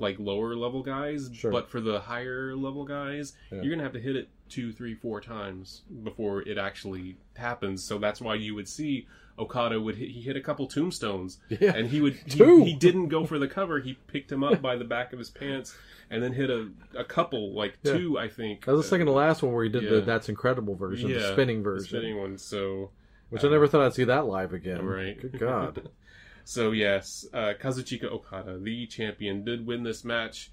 like 0.02 0.20
lower 0.20 0.56
level 0.56 0.84
guys, 0.84 1.30
Sure. 1.34 1.52
but 1.52 1.70
for 1.70 1.80
the 1.80 2.00
higher 2.02 2.56
level 2.56 2.84
guys, 2.84 3.34
Yeah. 3.52 3.62
you're 3.62 3.72
gonna 3.72 3.84
have 3.84 3.94
to 3.94 4.00
hit 4.02 4.16
it 4.16 4.28
two, 4.50 4.74
three, 4.74 4.94
four 4.96 5.22
times 5.22 5.84
before 6.04 6.42
it 6.42 6.58
actually 6.58 7.16
happens. 7.36 7.84
So 7.84 7.98
that's 7.98 8.20
why 8.20 8.36
you 8.36 8.54
would 8.56 8.68
see 8.68 9.08
Okada 9.40 9.80
would 9.80 9.96
hit, 9.96 10.10
he 10.10 10.22
hit 10.22 10.36
a 10.36 10.42
couple 10.42 10.68
tombstones, 10.68 11.40
Yeah. 11.50 11.74
and 11.76 11.88
he 11.90 12.02
would 12.02 12.16
he, 12.26 12.64
he 12.66 12.74
didn't 12.74 13.08
go 13.08 13.26
for 13.26 13.40
the 13.40 13.48
cover. 13.48 13.80
He 13.80 13.94
picked 14.08 14.32
him 14.32 14.44
up 14.44 14.62
by 14.62 14.76
the 14.76 14.84
back 14.84 15.14
of 15.14 15.20
his 15.20 15.30
pants 15.30 15.76
and 16.10 16.22
then 16.22 16.34
hit 16.34 16.50
a 16.50 16.70
a 16.96 17.06
couple 17.06 17.54
like 17.54 17.78
Yeah. 17.84 17.94
two, 17.98 18.18
I 18.20 18.28
think. 18.28 18.66
That 18.66 18.74
was 18.74 18.84
the 18.86 18.90
second 18.90 19.06
to 19.06 19.14
last 19.14 19.42
one 19.42 19.54
where 19.54 19.64
he 19.64 19.70
did 19.70 19.90
the 19.90 20.02
That's 20.02 20.28
Incredible 20.28 20.76
version, 20.76 21.12
the 21.14 21.32
spinning 21.32 21.60
the 21.60 21.64
version, 21.64 21.88
spinning 21.88 22.18
one. 22.20 22.38
So 22.38 22.90
which 23.30 23.46
I 23.46 23.50
never 23.50 23.66
thought 23.68 23.86
I'd 23.86 23.94
see 23.94 24.04
that 24.04 24.26
live 24.26 24.52
again. 24.54 24.84
Right. 24.86 25.20
Good 25.20 25.40
God. 25.40 25.90
so 26.44 26.72
yes, 26.72 27.26
uh, 27.34 27.54
Kazuchika 27.60 28.06
Okada, 28.12 28.58
the 28.60 28.88
champion, 28.88 29.44
did 29.44 29.66
win 29.66 29.84
this 29.84 30.04
match. 30.04 30.52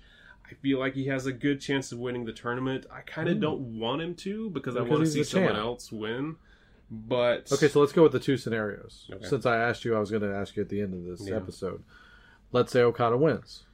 I 0.51 0.55
feel 0.55 0.78
like 0.78 0.95
he 0.95 1.07
has 1.07 1.26
a 1.26 1.32
good 1.32 1.61
chance 1.61 1.93
of 1.93 1.99
winning 1.99 2.24
the 2.24 2.32
tournament. 2.32 2.86
I 2.91 3.03
kind 3.03 3.28
of 3.28 3.36
Mm. 3.36 3.41
don't 3.43 3.61
want 3.78 4.01
him 4.03 4.14
to 4.16 4.49
because 4.51 4.76
I 4.76 4.80
want 4.80 5.05
to 5.05 5.07
see 5.11 5.22
someone 5.24 5.53
champ. 5.53 5.62
else 5.62 5.93
win. 5.93 6.36
But 6.91 7.53
Okay, 7.53 7.68
so 7.68 7.80
let's 7.80 7.93
go 7.93 8.03
with 8.05 8.12
the 8.12 8.18
two 8.20 8.39
scenarios. 8.39 9.11
Okay. 9.12 9.26
Since 9.26 9.45
I 9.45 9.59
asked 9.59 9.84
you, 9.84 9.95
I 9.95 9.99
was 10.01 10.11
going 10.11 10.22
to 10.22 10.34
ask 10.34 10.57
you 10.57 10.62
at 10.62 10.70
the 10.70 10.80
end 10.80 10.95
of 10.95 11.05
this 11.05 11.28
Yeah. 11.28 11.36
episode. 11.36 11.82
Let's 12.51 12.72
say 12.72 12.80
Okada 12.80 13.18
wins. 13.18 13.64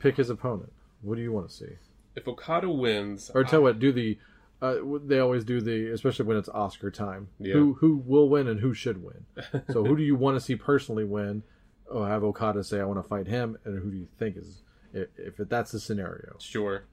Pick 0.00 0.16
his 0.16 0.30
opponent. 0.30 0.72
What 1.02 1.14
do 1.14 1.22
you 1.22 1.30
want 1.32 1.48
to 1.48 1.54
see? 1.54 1.76
if 2.16 2.28
Okada 2.28 2.70
wins, 2.70 3.30
Or 3.34 3.42
tell 3.44 3.60
I- 3.60 3.62
what? 3.64 3.78
Do 3.80 3.90
the 3.92 4.18
uh, 4.62 4.76
they 5.04 5.18
always 5.18 5.44
do 5.44 5.60
the 5.60 5.90
especially 5.92 6.24
when 6.26 6.36
it's 6.36 6.48
Oscar 6.48 6.90
time. 6.90 7.28
Yeah. 7.38 7.54
Who 7.54 7.74
who 7.74 7.96
will 8.04 8.28
win 8.28 8.48
and 8.48 8.60
who 8.60 8.72
should 8.74 9.02
win? 9.02 9.26
So 9.72 9.84
who 9.84 9.96
do 9.96 10.02
you 10.02 10.16
want 10.16 10.36
to 10.36 10.40
see 10.40 10.56
personally 10.56 11.04
win? 11.04 11.42
Or 11.90 12.08
have 12.08 12.24
Okada 12.24 12.64
say 12.64 12.80
I 12.80 12.84
want 12.84 13.02
to 13.02 13.08
fight 13.08 13.26
him, 13.26 13.58
and 13.64 13.78
who 13.82 13.90
do 13.90 13.96
you 13.98 14.08
think 14.18 14.36
is 14.38 14.62
if, 14.92 15.08
if 15.18 15.36
that's 15.48 15.72
the 15.72 15.78
scenario? 15.80 16.36
Sure. 16.38 16.84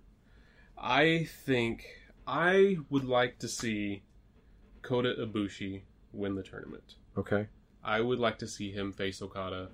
I 0.77 1.27
think 1.45 1.85
I 2.27 2.77
would 2.89 3.05
like 3.05 3.39
to 3.39 3.47
see 3.47 4.03
Kota 4.81 5.13
Ibushi 5.19 5.83
win 6.11 6.35
the 6.35 6.43
tournament. 6.43 6.95
Okay, 7.17 7.47
I 7.83 8.01
would 8.01 8.19
like 8.19 8.37
to 8.39 8.47
see 8.47 8.71
him 8.71 8.91
face 8.91 9.21
Okada 9.21 9.69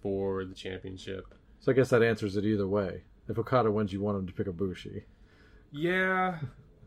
for 0.00 0.44
the 0.44 0.54
championship. 0.54 1.24
so 1.60 1.72
I 1.72 1.74
guess 1.74 1.90
that 1.90 2.02
answers 2.02 2.36
it 2.36 2.44
either 2.44 2.66
way. 2.68 3.02
If 3.28 3.38
Okada 3.38 3.70
wins, 3.70 3.92
you 3.92 4.00
want 4.00 4.18
him 4.18 4.26
to 4.26 4.32
pick 4.32 4.46
Ibushi. 4.46 5.02
Yeah. 5.70 6.38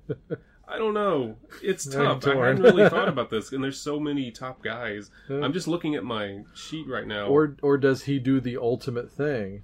I 0.67 0.77
don't 0.79 0.95
know. 0.95 1.35
It's 1.61 1.85
tough. 1.85 2.25
I 2.25 2.47
hadn't 2.47 2.63
really 2.63 2.89
thought 2.89 3.07
about 3.07 3.29
this, 3.29 3.51
and 3.51 3.63
there's 3.63 3.79
so 3.79 3.99
many 3.99 4.31
top 4.31 4.63
guys. 4.63 5.11
I'm 5.29 5.53
just 5.53 5.67
looking 5.67 5.95
at 5.95 6.03
my 6.03 6.39
sheet 6.55 6.87
right 6.87 7.05
now. 7.05 7.27
Or 7.27 7.55
or 7.61 7.77
does 7.77 8.03
he 8.03 8.17
do 8.19 8.39
the 8.39 8.57
ultimate 8.57 9.11
thing 9.11 9.63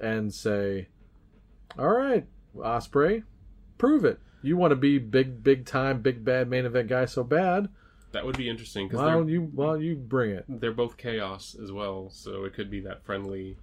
and 0.00 0.34
say, 0.34 0.88
"All 1.78 1.90
right, 1.90 2.26
Ospreay, 2.56 3.22
prove 3.78 4.04
it. 4.04 4.18
You 4.42 4.56
want 4.56 4.72
to 4.72 4.76
be 4.76 4.98
big, 4.98 5.44
big 5.44 5.66
time, 5.66 6.02
big 6.02 6.24
bad 6.24 6.48
main 6.50 6.66
event 6.66 6.88
guy 6.88 7.04
so 7.04 7.22
bad. 7.22 7.68
that 8.10 8.26
would 8.26 8.36
be 8.36 8.50
interesting 8.50 8.88
because 8.88 9.00
Why 9.00 9.12
don't 9.12 9.28
you? 9.28 9.50
Why 9.54 9.66
don't 9.66 9.82
you 9.82 9.94
bring 9.94 10.32
it? 10.32 10.44
they're 10.48 10.72
both 10.72 10.96
chaos 10.96 11.56
as 11.62 11.70
well, 11.70 12.10
so 12.10 12.44
it 12.44 12.54
could 12.54 12.70
be 12.70 12.80
that 12.80 13.04
friendly 13.04 13.56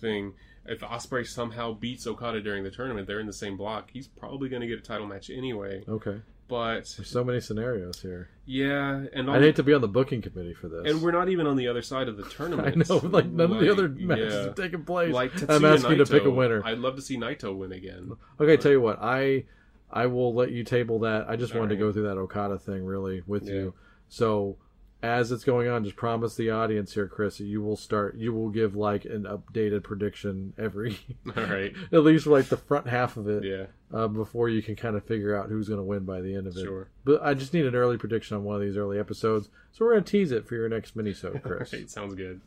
thing. 0.00 0.34
If 0.66 0.80
Ospreay 0.80 1.26
somehow 1.26 1.74
beats 1.74 2.06
Okada 2.06 2.40
during 2.40 2.64
the 2.64 2.70
tournament, 2.70 3.06
they're 3.06 3.20
in 3.20 3.26
the 3.26 3.32
same 3.32 3.56
block. 3.56 3.90
He's 3.92 4.08
probably 4.08 4.48
going 4.48 4.62
to 4.62 4.68
get 4.68 4.78
a 4.78 4.82
title 4.82 5.06
match 5.06 5.28
anyway. 5.30 5.84
Okay. 5.88 6.20
But 6.46 6.92
There's 6.96 7.08
so 7.08 7.24
many 7.24 7.40
scenarios 7.40 8.02
here. 8.02 8.28
yeah, 8.44 9.04
and 9.14 9.30
I'd 9.30 9.40
hate 9.40 9.56
to 9.56 9.62
be 9.62 9.72
on 9.72 9.80
the 9.80 9.88
booking 9.88 10.20
committee 10.20 10.52
for 10.52 10.68
this. 10.68 10.90
and 10.92 11.00
we're 11.02 11.10
not 11.10 11.30
even 11.30 11.46
on 11.46 11.56
the 11.56 11.68
other 11.68 11.80
side 11.80 12.06
of 12.06 12.18
the 12.18 12.22
tournament. 12.36 12.68
I 12.68 12.94
know, 12.94 12.98
like 12.98 13.24
none 13.26 13.50
of 13.50 13.60
the 13.60 13.70
other 13.72 13.88
matches 13.88 14.34
yeah. 14.34 14.40
have 14.42 14.54
taken 14.54 14.84
place. 14.84 15.12
Like 15.12 15.32
I'm 15.50 15.64
asking 15.64 15.92
you 15.92 16.04
to 16.04 16.06
pick 16.06 16.24
a 16.24 16.30
winner. 16.30 16.62
I'd 16.64 16.78
love 16.78 16.96
to 16.96 17.02
see 17.02 17.16
Naito 17.16 17.56
win 17.56 17.72
again. 17.72 18.12
Okay, 18.38 18.58
tell 18.58 18.72
you 18.72 18.80
what, 18.82 18.98
I 19.00 19.44
I 19.90 20.06
will 20.06 20.34
let 20.34 20.50
you 20.50 20.64
table 20.64 20.98
that. 21.00 21.30
I 21.30 21.36
just 21.36 21.54
All 21.54 21.60
wanted 21.60 21.76
to 21.76 21.80
go 21.80 21.92
through 21.92 22.08
that 22.08 22.18
Okada 22.18 22.58
thing 22.58 22.84
really 22.84 23.22
with 23.26 23.44
Yeah. 23.46 23.54
you. 23.54 23.74
So 24.10 24.56
as 25.04 25.30
it's 25.30 25.44
going 25.44 25.68
on, 25.68 25.84
just 25.84 25.96
promise 25.96 26.34
the 26.34 26.50
audience 26.50 26.94
here, 26.94 27.06
Chris, 27.06 27.38
that 27.38 27.44
you 27.44 27.60
will 27.62 27.76
start. 27.76 28.16
You 28.16 28.32
will 28.32 28.48
give 28.48 28.74
like 28.74 29.04
an 29.04 29.24
updated 29.24 29.82
prediction 29.84 30.54
every, 30.58 30.98
All 31.36 31.42
right. 31.44 31.74
at 31.92 32.02
least 32.04 32.26
like 32.26 32.46
the 32.46 32.56
front 32.56 32.88
half 32.88 33.16
of 33.16 33.28
it, 33.28 33.44
Yeah. 33.44 33.66
uh, 33.92 34.08
before 34.08 34.48
you 34.48 34.62
can 34.62 34.76
kind 34.76 34.96
of 34.96 35.04
figure 35.04 35.36
out 35.36 35.48
who's 35.50 35.68
going 35.68 35.78
to 35.80 35.84
win 35.84 36.04
by 36.04 36.20
the 36.22 36.34
end 36.34 36.46
of 36.46 36.56
it. 36.56 36.62
Sure. 36.64 36.88
But 37.04 37.22
I 37.22 37.34
just 37.34 37.52
need 37.52 37.66
an 37.66 37.74
early 37.74 37.98
prediction 37.98 38.36
on 38.36 38.44
one 38.44 38.56
of 38.56 38.62
these 38.62 38.76
early 38.76 38.98
episodes, 38.98 39.50
so 39.72 39.84
we're 39.84 39.92
going 39.92 40.04
to 40.04 40.10
tease 40.10 40.32
it 40.32 40.48
for 40.48 40.54
your 40.54 40.68
next 40.68 40.96
mini-sode, 40.96 41.42
Chris. 41.44 41.72
Right, 41.72 41.90
sounds 41.90 42.14
good. 42.14 42.40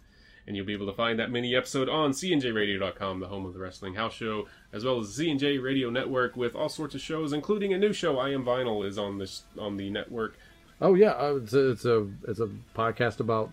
And 0.47 0.55
you'll 0.55 0.65
be 0.65 0.73
able 0.73 0.87
to 0.87 0.93
find 0.93 1.19
that 1.19 1.29
mini 1.29 1.53
episode 1.55 1.89
on 1.89 2.11
cnjradio.com, 2.11 3.19
the 3.19 3.27
home 3.27 3.45
of 3.45 3.53
the 3.53 3.59
Wrestling 3.59 3.95
House 3.95 4.13
Show, 4.13 4.47
as 4.71 4.85
well 4.85 4.99
as 5.01 5.07
CNJ 5.09 5.61
Radio 5.61 5.89
Network 5.89 6.37
with 6.37 6.55
all 6.55 6.69
sorts 6.69 6.95
of 6.95 7.01
shows, 7.01 7.33
including 7.33 7.73
a 7.73 7.77
new 7.77 7.91
show. 7.91 8.17
I 8.17 8.29
Am 8.29 8.45
Vinyl 8.45 8.85
is 8.85 8.97
on 8.97 9.17
this 9.17 9.43
on 9.59 9.75
the 9.75 9.89
network. 9.89 10.37
Oh 10.81 10.93
yeah, 10.93 11.11
uh, 11.11 11.39
it's 11.41 11.53
a, 11.53 11.69
it's 11.71 11.85
a 11.85 12.07
it's 12.27 12.39
a 12.39 12.49
podcast 12.75 13.19
about 13.19 13.51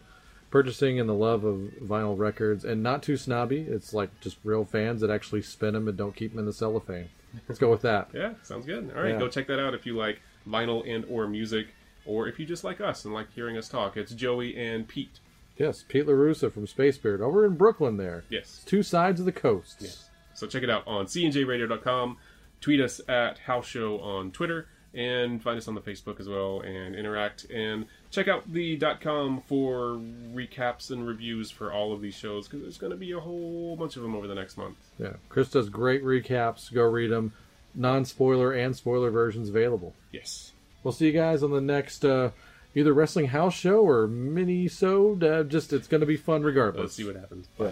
purchasing 0.50 1.00
and 1.00 1.08
the 1.08 1.14
love 1.14 1.44
of 1.44 1.56
vinyl 1.82 2.16
records, 2.18 2.64
and 2.64 2.82
not 2.82 3.02
too 3.02 3.16
snobby. 3.16 3.60
It's 3.60 3.92
like 3.94 4.10
just 4.20 4.36
real 4.44 4.64
fans 4.64 5.00
that 5.00 5.10
actually 5.10 5.42
spin 5.42 5.74
them 5.74 5.88
and 5.88 5.96
don't 5.96 6.14
keep 6.14 6.30
them 6.32 6.40
in 6.40 6.46
the 6.46 6.52
cellophane. 6.52 7.08
Let's 7.48 7.58
go 7.58 7.70
with 7.70 7.82
that. 7.82 8.08
Yeah, 8.14 8.34
sounds 8.42 8.66
good. 8.66 8.92
All 8.94 9.02
right, 9.02 9.12
Yeah. 9.12 9.18
go 9.18 9.28
check 9.28 9.46
that 9.48 9.58
out 9.58 9.74
if 9.74 9.86
you 9.86 9.96
like 9.96 10.20
vinyl 10.48 10.88
and 10.88 11.04
or 11.06 11.26
music, 11.26 11.68
or 12.06 12.28
if 12.28 12.38
you 12.38 12.46
just 12.46 12.62
like 12.62 12.80
us 12.80 13.04
and 13.04 13.14
like 13.14 13.32
hearing 13.34 13.56
us 13.56 13.68
talk. 13.68 13.96
It's 13.96 14.12
Joey 14.14 14.56
and 14.56 14.86
Pete. 14.86 15.18
Yes, 15.56 15.84
Pete 15.88 16.06
Larusa 16.06 16.52
from 16.52 16.66
Space 16.66 16.98
Beard 16.98 17.20
over 17.20 17.44
in 17.46 17.54
Brooklyn. 17.56 17.96
There, 17.96 18.24
Yes. 18.28 18.62
two 18.66 18.82
sides 18.82 19.18
of 19.20 19.26
the 19.26 19.32
coast. 19.32 19.78
Yes. 19.80 20.10
So 20.34 20.46
check 20.46 20.62
it 20.64 20.70
out 20.70 20.86
on 20.86 21.06
cnjradio.com. 21.06 22.16
Tweet 22.60 22.80
us 22.80 23.00
at 23.08 23.38
House 23.38 23.66
Show 23.66 23.98
on 24.00 24.30
Twitter 24.32 24.66
and 24.94 25.42
find 25.42 25.58
us 25.58 25.68
on 25.68 25.74
the 25.74 25.80
Facebook 25.80 26.20
as 26.20 26.28
well 26.28 26.60
and 26.60 26.94
interact 26.94 27.44
and 27.50 27.86
check 28.10 28.28
out 28.28 28.50
the 28.52 28.78
.com 29.00 29.42
for 29.46 30.00
recaps 30.32 30.90
and 30.90 31.06
reviews 31.06 31.50
for 31.50 31.72
all 31.72 31.92
of 31.92 32.00
these 32.00 32.14
shows 32.14 32.46
because 32.46 32.62
there's 32.62 32.78
going 32.78 32.92
to 32.92 32.96
be 32.96 33.12
a 33.12 33.20
whole 33.20 33.76
bunch 33.76 33.96
of 33.96 34.02
them 34.02 34.14
over 34.14 34.26
the 34.26 34.34
next 34.34 34.56
month. 34.56 34.76
Yeah, 34.98 35.14
Chris 35.28 35.50
does 35.50 35.68
great 35.68 36.04
recaps. 36.04 36.72
Go 36.72 36.82
read 36.82 37.10
them. 37.10 37.32
Non-spoiler 37.74 38.52
and 38.52 38.76
spoiler 38.76 39.10
versions 39.10 39.48
available. 39.48 39.94
Yes. 40.12 40.52
We'll 40.84 40.92
see 40.92 41.06
you 41.06 41.12
guys 41.12 41.42
on 41.42 41.50
the 41.50 41.60
next 41.60 42.04
uh, 42.04 42.30
either 42.74 42.92
wrestling 42.92 43.26
house 43.26 43.54
show 43.54 43.80
or 43.80 44.06
mini-sode. 44.06 45.24
Uh, 45.24 45.42
just 45.42 45.72
it's 45.72 45.88
going 45.88 46.02
to 46.02 46.06
be 46.06 46.16
fun 46.16 46.42
regardless. 46.42 46.80
Let's 46.80 46.94
see 46.94 47.04
what 47.04 47.16
happens. 47.16 47.48
Yeah. 47.58 47.70